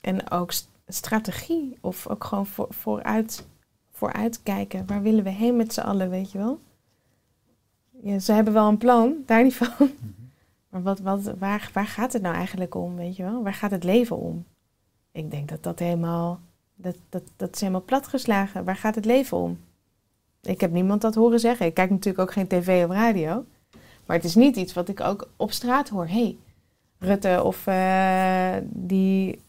En 0.00 0.30
ook 0.30 0.52
strategie. 0.92 1.78
Of 1.80 2.06
ook 2.06 2.24
gewoon 2.24 2.46
voor, 2.46 2.66
vooruit, 2.70 3.46
vooruitkijken. 3.90 4.86
Waar 4.86 5.02
willen 5.02 5.24
we 5.24 5.30
heen 5.30 5.56
met 5.56 5.72
z'n 5.72 5.80
allen, 5.80 6.10
weet 6.10 6.32
je 6.32 6.38
wel? 6.38 6.58
Ja, 8.02 8.18
ze 8.18 8.32
hebben 8.32 8.52
wel 8.52 8.68
een 8.68 8.78
plan, 8.78 9.16
daar 9.26 9.42
niet 9.42 9.54
van. 9.54 9.90
Maar 10.68 10.82
wat, 10.82 11.00
wat, 11.00 11.22
waar, 11.38 11.70
waar 11.72 11.86
gaat 11.86 12.12
het 12.12 12.22
nou 12.22 12.34
eigenlijk 12.34 12.74
om, 12.74 12.96
weet 12.96 13.16
je 13.16 13.22
wel? 13.22 13.42
Waar 13.42 13.54
gaat 13.54 13.70
het 13.70 13.84
leven 13.84 14.16
om? 14.16 14.44
Ik 15.10 15.30
denk 15.30 15.48
dat 15.48 15.62
dat 15.62 15.78
helemaal... 15.78 16.40
Dat, 16.74 16.96
dat, 17.08 17.22
dat 17.36 17.54
is 17.54 17.60
helemaal 17.60 17.84
platgeslagen. 17.84 18.64
Waar 18.64 18.76
gaat 18.76 18.94
het 18.94 19.04
leven 19.04 19.36
om? 19.36 19.58
Ik 20.40 20.60
heb 20.60 20.72
niemand 20.72 21.00
dat 21.00 21.14
horen 21.14 21.40
zeggen. 21.40 21.66
Ik 21.66 21.74
kijk 21.74 21.90
natuurlijk 21.90 22.28
ook 22.28 22.32
geen 22.32 22.46
tv 22.46 22.84
of 22.84 22.90
radio. 22.90 23.44
Maar 24.06 24.16
het 24.16 24.24
is 24.24 24.34
niet 24.34 24.56
iets 24.56 24.72
wat 24.72 24.88
ik 24.88 25.00
ook 25.00 25.28
op 25.36 25.52
straat 25.52 25.88
hoor. 25.88 26.06
hey, 26.06 26.36
Rutte 26.98 27.42
of 27.44 27.66
eh, 27.66 28.56
die, 28.64 29.40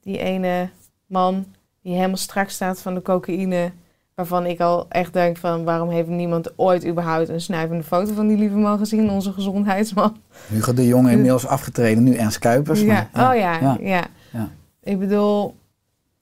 die 0.00 0.18
ene 0.18 0.68
man 1.06 1.44
die 1.82 1.94
helemaal 1.94 2.16
strak 2.16 2.48
staat 2.48 2.80
van 2.80 2.94
de 2.94 3.02
cocaïne. 3.02 3.72
Waarvan 4.14 4.46
ik 4.46 4.60
al 4.60 4.86
echt 4.88 5.12
denk 5.12 5.36
van 5.36 5.64
waarom 5.64 5.88
heeft 5.88 6.08
niemand 6.08 6.58
ooit 6.58 6.86
überhaupt 6.86 7.28
een 7.28 7.40
snuivende 7.40 7.82
foto 7.82 8.14
van 8.14 8.26
die 8.26 8.36
lieve 8.36 8.56
man 8.56 8.78
gezien, 8.78 9.10
onze 9.10 9.32
gezondheidsman. 9.32 10.16
Hugo 10.48 10.74
de 10.74 10.86
Jonge 10.86 11.10
inmiddels 11.16 11.46
afgetreden, 11.46 12.02
nu 12.02 12.14
Ernst 12.14 12.38
Kuipers. 12.38 12.80
Ja. 12.80 13.08
maar- 13.12 13.30
Oh 13.30 13.36
ja, 13.38 13.58
ja. 13.60 13.76
ja. 13.80 14.04
Ja. 14.32 14.48
Ik 14.82 14.98
bedoel, 14.98 15.56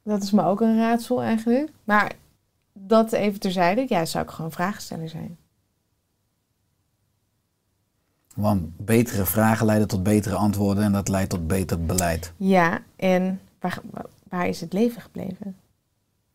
dat 0.05 0.23
is 0.23 0.31
me 0.31 0.45
ook 0.45 0.61
een 0.61 0.77
raadsel 0.79 1.23
eigenlijk. 1.23 1.71
Maar 1.85 2.13
dat 2.73 3.13
even 3.13 3.41
terzijde, 3.41 3.85
ja, 3.89 4.05
zou 4.05 4.25
ik 4.25 4.31
gewoon 4.31 4.53
vragensteller 4.53 5.09
zijn. 5.09 5.37
Want 8.35 8.77
betere 8.77 9.25
vragen 9.25 9.67
leiden 9.67 9.89
tot 9.89 10.03
betere 10.03 10.35
antwoorden 10.35 10.85
en 10.85 10.93
dat 10.93 11.09
leidt 11.09 11.31
tot 11.31 11.47
beter 11.47 11.85
beleid. 11.85 12.33
Ja, 12.37 12.79
en 12.97 13.41
waar, 13.61 13.79
waar 14.33 14.49
is 14.49 14.61
het 14.61 14.73
leven 14.73 15.03
gebleven? 15.03 15.57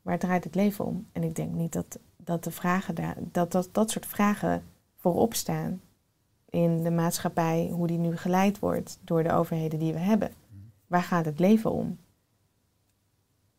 Waar 0.01 0.19
draait 0.19 0.43
het 0.43 0.55
leven 0.55 0.85
om? 0.85 1.07
En 1.11 1.23
ik 1.23 1.35
denk 1.35 1.53
niet 1.53 1.73
dat, 1.73 1.99
dat, 2.17 2.43
de 2.43 2.51
vragen 2.51 2.95
daar, 2.95 3.15
dat, 3.19 3.51
dat 3.51 3.69
dat 3.71 3.91
soort 3.91 4.05
vragen 4.05 4.63
voorop 4.95 5.33
staan 5.33 5.81
in 6.49 6.83
de 6.83 6.91
maatschappij, 6.91 7.69
hoe 7.71 7.87
die 7.87 7.97
nu 7.97 8.17
geleid 8.17 8.59
wordt 8.59 8.99
door 9.01 9.23
de 9.23 9.31
overheden 9.31 9.79
die 9.79 9.93
we 9.93 9.99
hebben. 9.99 10.31
Waar 10.87 11.03
gaat 11.03 11.25
het 11.25 11.39
leven 11.39 11.71
om? 11.71 11.97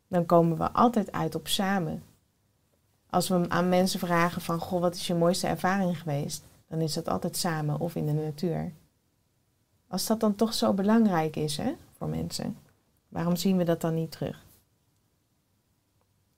Dan 0.08 0.26
komen 0.26 0.58
we 0.58 0.72
altijd 0.72 1.12
uit 1.12 1.34
op 1.34 1.48
samen. 1.48 2.02
Als 3.10 3.28
we 3.28 3.48
aan 3.48 3.68
mensen 3.68 4.00
vragen 4.00 4.42
van, 4.42 4.58
goh, 4.58 4.80
wat 4.80 4.94
is 4.94 5.06
je 5.06 5.14
mooiste 5.14 5.46
ervaring 5.46 5.98
geweest? 5.98 6.44
Dan 6.68 6.80
is 6.80 6.94
dat 6.94 7.08
altijd 7.08 7.36
samen 7.36 7.80
of 7.80 7.94
in 7.94 8.06
de 8.06 8.12
natuur. 8.12 8.72
Als 9.88 10.06
dat 10.06 10.20
dan 10.20 10.34
toch 10.34 10.54
zo 10.54 10.72
belangrijk 10.72 11.36
is 11.36 11.56
hè, 11.56 11.74
voor 11.96 12.08
mensen, 12.08 12.56
waarom 13.08 13.36
zien 13.36 13.56
we 13.56 13.64
dat 13.64 13.80
dan 13.80 13.94
niet 13.94 14.10
terug? 14.10 14.46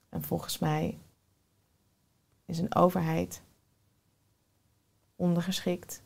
En 0.09 0.23
volgens 0.23 0.59
mij 0.59 0.99
is 2.45 2.59
een 2.59 2.75
overheid 2.75 3.43
ondergeschikt 5.17 6.03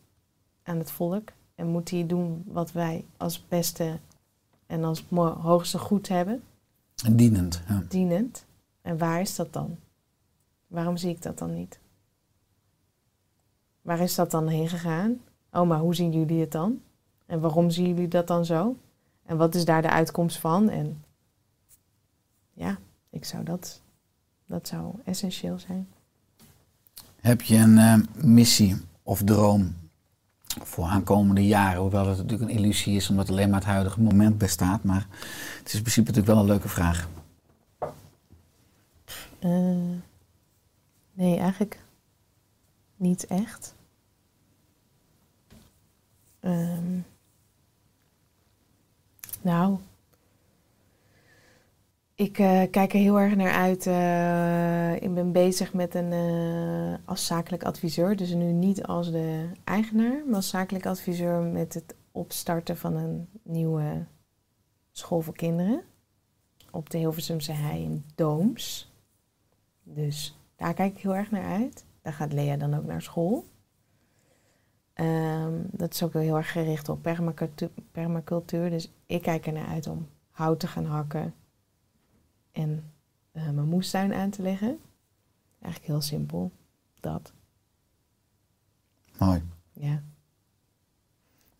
aan 0.62 0.78
het 0.78 0.90
volk 0.90 1.32
en 1.54 1.66
moet 1.66 1.86
die 1.86 2.06
doen 2.06 2.42
wat 2.46 2.72
wij 2.72 3.04
als 3.16 3.46
beste 3.48 3.98
en 4.66 4.84
als 4.84 5.04
hoogste 5.40 5.78
goed 5.78 6.08
hebben, 6.08 6.42
Dienend. 7.12 7.62
Ja. 7.68 7.84
dienend. 7.88 8.46
En 8.82 8.98
waar 8.98 9.20
is 9.20 9.36
dat 9.36 9.52
dan? 9.52 9.76
Waarom 10.66 10.96
zie 10.96 11.10
ik 11.10 11.22
dat 11.22 11.38
dan 11.38 11.54
niet? 11.54 11.78
Waar 13.82 14.00
is 14.00 14.14
dat 14.14 14.30
dan 14.30 14.48
heen 14.48 14.68
gegaan? 14.68 15.20
Oh, 15.52 15.68
maar 15.68 15.78
hoe 15.78 15.94
zien 15.94 16.12
jullie 16.12 16.40
het 16.40 16.52
dan? 16.52 16.82
En 17.26 17.40
waarom 17.40 17.70
zien 17.70 17.88
jullie 17.88 18.08
dat 18.08 18.26
dan 18.26 18.44
zo? 18.44 18.76
En 19.24 19.36
wat 19.36 19.54
is 19.54 19.64
daar 19.64 19.82
de 19.82 19.90
uitkomst 19.90 20.38
van? 20.38 20.70
En 20.70 21.04
ja, 22.52 22.78
ik 23.10 23.24
zou 23.24 23.44
dat, 23.44 23.80
dat 24.46 24.68
zou 24.68 24.94
essentieel 25.04 25.58
zijn. 25.58 25.88
Heb 27.20 27.42
je 27.42 27.56
een 27.56 27.78
eh, 27.78 28.24
missie 28.24 28.76
of 29.02 29.22
droom 29.22 29.74
voor 30.62 30.84
aankomende 30.84 31.46
jaren? 31.46 31.80
Hoewel 31.80 32.08
het 32.08 32.16
natuurlijk 32.16 32.50
een 32.50 32.56
illusie 32.56 32.96
is, 32.96 33.10
omdat 33.10 33.28
alleen 33.28 33.50
maar 33.50 33.60
het 33.60 33.68
huidige 33.68 34.00
moment 34.00 34.38
bestaat. 34.38 34.84
Maar 34.84 35.06
het 35.58 35.66
is 35.66 35.74
in 35.74 35.80
principe 35.80 36.06
natuurlijk 36.06 36.26
wel 36.26 36.38
een 36.38 36.50
leuke 36.50 36.68
vraag. 36.68 37.08
Eh, 39.38 39.50
nee, 41.12 41.38
eigenlijk 41.38 41.80
niet 42.96 43.26
echt. 43.26 43.74
Ehm, 46.40 46.98
nou, 49.44 49.78
ik 52.14 52.38
eh, 52.38 52.62
kijk 52.70 52.92
er 52.92 52.98
heel 52.98 53.20
erg 53.20 53.36
naar 53.36 53.52
uit. 53.52 53.86
eh, 53.86 55.02
ik 55.02 55.14
ben 55.14 55.32
bezig 55.32 55.72
met 55.72 55.94
een 55.94 56.12
eh, 56.12 56.94
als 57.04 57.26
zakelijk 57.26 57.64
adviseur, 57.64 58.16
dus 58.16 58.34
nu 58.34 58.52
niet 58.52 58.82
als 58.82 59.10
de 59.10 59.50
eigenaar, 59.64 60.22
maar 60.26 60.34
als 60.34 60.48
zakelijk 60.48 60.86
adviseur 60.86 61.42
met 61.42 61.74
het 61.74 61.94
opstarten 62.12 62.76
van 62.76 62.96
een 62.96 63.28
nieuwe 63.42 64.04
school 64.92 65.20
voor 65.20 65.36
kinderen 65.36 65.82
op 66.70 66.90
de 66.90 66.98
Hilversumse 66.98 67.52
Hei 67.52 67.82
in 67.82 68.04
Dooms. 68.14 68.92
Dus 69.82 70.38
daar 70.56 70.74
kijk 70.74 70.96
ik 70.96 71.02
heel 71.02 71.16
erg 71.16 71.30
naar 71.30 71.44
uit. 71.44 71.84
Daar 72.02 72.12
gaat 72.12 72.32
Lea 72.32 72.56
dan 72.56 72.74
ook 72.74 72.84
naar 72.84 73.02
school. 73.02 73.44
Ehm, 74.94 75.52
dat 75.70 75.94
is 75.94 76.02
ook 76.02 76.12
wel 76.12 76.22
heel 76.22 76.36
erg 76.36 76.52
gericht 76.52 76.88
op 76.88 77.02
permacultuur, 77.02 77.70
permacultuur. 77.92 78.70
Dus 78.70 78.90
ik 79.06 79.22
kijk 79.22 79.46
er 79.46 79.52
naar 79.52 79.66
uit 79.66 79.86
om 79.86 80.08
hout 80.30 80.60
te 80.60 80.66
gaan 80.66 80.84
hakken 80.84 81.34
en 82.52 82.92
eh, 83.32 83.50
mijn 83.50 83.68
moestuin 83.68 84.14
aan 84.14 84.30
te 84.30 84.42
leggen. 84.42 84.78
Eigenlijk 85.60 85.92
heel 85.92 86.00
simpel. 86.00 86.52
Dat. 87.00 87.32
Mooi. 89.18 89.42
Ja. 89.72 90.02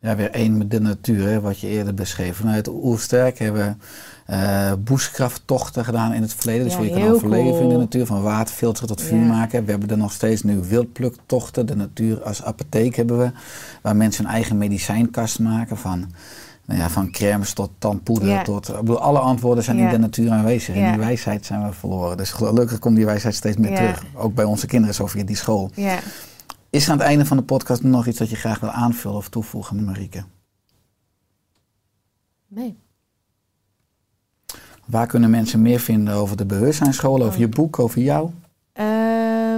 Ja, 0.05 0.17
weer 0.17 0.31
één 0.31 0.57
met 0.59 0.71
de 0.71 0.81
natuur, 0.81 1.29
hè, 1.29 1.41
wat 1.41 1.59
je 1.61 1.69
eerder 1.69 1.95
beschreef. 1.95 2.37
Vanuit 2.37 2.69
Oersterk 2.69 3.39
hebben 3.39 3.79
we 4.27 4.77
bushcrafttochten 4.79 5.85
gedaan 5.85 6.13
in 6.13 6.23
het 6.23 6.35
verleden. 6.35 6.65
Dus 6.65 6.75
Ja, 6.75 6.81
je 6.83 6.91
kan 6.91 7.03
overleven 7.03 7.47
in 7.53 7.59
de 7.63 7.65
cool. 7.69 7.79
natuur, 7.79 8.07
van 8.07 8.23
waterfilteren 8.23 8.89
tot 8.89 9.03
vuur 9.03 9.19
Ja. 9.21 9.27
maken. 9.27 9.65
We 9.65 9.71
hebben 9.71 9.91
er 9.91 9.97
nog 9.97 10.13
steeds 10.13 10.43
nu 10.43 10.61
wildpluktochten. 10.69 11.67
De 11.67 11.77
natuur 11.77 12.23
als 12.23 12.43
apotheek 12.43 12.97
hebben 12.97 13.19
we. 13.19 13.31
Waar 13.83 13.97
mensen 13.97 14.25
hun 14.25 14.35
eigen 14.35 14.59
medicijnkast 14.59 15.39
maken. 15.39 15.77
Van, 15.77 16.11
nou 16.65 16.81
ja, 16.81 16.91
van 16.91 17.11
crèmes 17.11 17.53
tot 17.53 17.71
tandpoeder. 17.79 18.29
Ja. 18.29 18.43
Tot, 18.43 18.69
ik 18.69 18.77
bedoel, 18.77 19.01
alle 19.01 19.19
antwoorden 19.19 19.65
zijn 19.65 19.79
in 19.79 19.89
de 19.89 19.99
natuur 19.99 20.31
aanwezig. 20.31 20.75
En 20.75 20.91
die 20.91 21.01
wijsheid 21.01 21.47
zijn 21.47 21.67
we 21.67 21.73
verloren. 21.73 22.17
Dus 22.17 22.31
gelukkig 22.31 22.79
komt 22.79 22.97
die 22.97 23.07
wijsheid 23.07 23.35
steeds 23.35 23.57
meer 23.57 23.77
terug. 23.77 24.05
Ook 24.15 24.35
bij 24.35 24.45
onze 24.45 24.67
kinderen, 24.67 24.95
zo 24.95 25.07
via 25.07 25.25
die 25.25 25.37
school. 25.37 25.71
Ja. 25.75 25.99
Is 26.75 26.85
er 26.85 26.91
aan 26.91 26.99
het 26.99 27.07
einde 27.07 27.25
van 27.27 27.37
de 27.37 27.43
podcast 27.43 27.83
nog 27.83 28.07
iets 28.07 28.19
dat 28.19 28.31
je 28.31 28.37
graag 28.37 28.61
wil 28.61 28.71
aanvullen 28.71 29.17
of 29.17 29.29
toevoegen, 29.29 29.85
Marieke? 29.85 30.25
Nee. 32.47 32.79
Waar 34.87 35.07
kunnen 35.07 35.31
mensen 35.31 35.63
meer 35.63 35.81
vinden 35.81 36.15
over 36.15 36.37
de 36.37 36.47
bewustzijnsschool, 36.47 37.23
over 37.23 37.33
Oh. 37.33 37.39
je 37.39 37.49
boek, 37.49 37.79
over 37.79 38.01
jou? 38.03 38.31
Eh, 38.73 38.85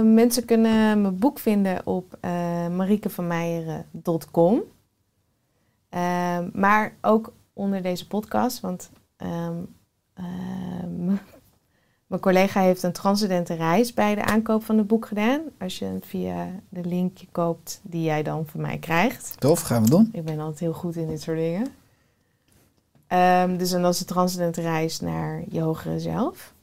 mensen 0.01 0.45
kunnen 0.45 1.01
mijn 1.01 1.17
boek 1.17 1.39
vinden 1.39 1.85
op 1.85 2.17
uh, 2.21 2.31
mariekevanmeijeren.com. 2.67 4.61
Maar 6.53 6.93
ook 7.01 7.33
onder 7.53 7.81
deze 7.81 8.07
podcast, 8.07 8.59
want 8.59 8.89
ehm, 9.15 9.55
mijn 12.07 12.21
collega 12.21 12.61
heeft 12.61 12.83
een 12.83 12.91
transcendente 12.91 13.53
reis 13.53 13.93
bij 13.93 14.15
de 14.15 14.23
aankoop 14.23 14.63
van 14.63 14.77
het 14.77 14.87
boek 14.87 15.05
gedaan. 15.05 15.41
Als 15.59 15.79
je 15.79 15.85
het 15.85 16.05
via 16.05 16.49
de 16.69 16.83
link 16.83 17.19
koopt 17.31 17.79
die 17.83 18.03
jij 18.03 18.23
dan 18.23 18.45
van 18.45 18.61
mij 18.61 18.77
krijgt. 18.77 19.35
Tof, 19.39 19.61
gaan 19.61 19.83
we 19.83 19.89
doen. 19.89 20.09
Ik 20.11 20.25
ben 20.25 20.39
altijd 20.39 20.59
heel 20.59 20.73
goed 20.73 20.95
in 20.95 21.07
dit 21.07 21.21
soort 21.21 21.37
dingen. 21.37 21.67
Ehm, 23.07 23.57
dus 23.57 23.69
dat 23.69 23.93
is 23.93 23.99
de 23.99 24.05
transcendente 24.05 24.61
reis 24.61 24.99
naar 24.99 25.43
je 25.49 25.61
hogere 25.61 25.99
zelf. 25.99 26.53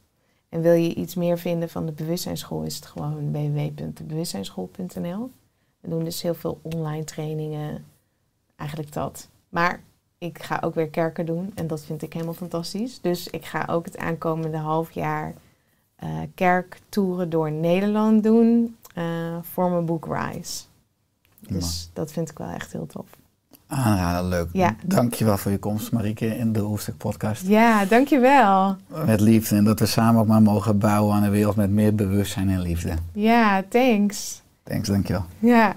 En 0.49 0.61
wil 0.61 0.73
je 0.73 0.93
iets 0.93 1.15
meer 1.15 1.37
vinden 1.37 1.69
van 1.69 1.85
de 1.85 1.91
bewustzijnsschool, 1.91 2.63
is 2.63 2.75
het 2.75 2.85
gewoon 2.85 3.31
www.bewustzijnsschool.nl. 3.31 5.31
We 5.79 5.89
doen 5.89 6.03
dus 6.03 6.21
heel 6.21 6.33
veel 6.33 6.59
online 6.61 7.03
trainingen, 7.03 7.85
eigenlijk 8.55 8.93
dat. 8.93 9.27
Maar 9.49 9.83
ik 10.17 10.43
ga 10.43 10.57
ook 10.61 10.75
weer 10.75 10.89
kerken 10.89 11.25
doen 11.25 11.51
en 11.55 11.67
dat 11.67 11.85
vind 11.85 12.01
ik 12.01 12.13
helemaal 12.13 12.33
fantastisch. 12.33 13.01
Dus 13.01 13.27
ik 13.27 13.45
ga 13.45 13.65
ook 13.69 13.85
het 13.85 13.97
aankomende 13.97 14.57
half 14.57 14.91
jaar 14.91 15.33
eh 15.95 16.09
kerktoeren 16.35 17.29
door 17.29 17.51
Nederland 17.51 18.23
doen 18.23 18.75
eh, 18.93 19.03
voor 19.41 19.69
mijn 19.69 19.85
boek 19.85 20.07
Rise. 20.11 20.63
Dus 21.39 21.89
dat 21.93 22.11
vind 22.11 22.29
ik 22.29 22.37
wel 22.37 22.49
echt 22.49 22.71
heel 22.71 22.85
tof. 22.85 23.05
Aanraden, 23.67 24.29
leuk. 24.29 24.49
Ja. 24.53 24.75
Dankjewel 24.83 25.37
voor 25.37 25.51
je 25.51 25.59
komst, 25.59 25.91
Marieke, 25.91 26.37
in 26.37 26.53
de 26.53 26.59
Hoefstuk 26.59 26.97
podcast. 26.97 27.47
Ja, 27.47 27.85
dankjewel. 27.85 28.75
Met 29.05 29.19
liefde 29.19 29.55
en 29.55 29.63
dat 29.63 29.79
we 29.79 29.85
samen 29.85 30.21
ook 30.21 30.27
maar 30.27 30.41
mogen 30.41 30.77
bouwen 30.77 31.15
aan 31.15 31.23
een 31.23 31.31
wereld 31.31 31.55
met 31.55 31.69
meer 31.69 31.95
bewustzijn 31.95 32.49
en 32.49 32.61
liefde. 32.61 32.93
Ja, 33.13 33.63
thanks. 33.69 34.41
Thanks, 34.63 34.87
dankjewel. 34.87 35.25
Ja. 35.39 35.75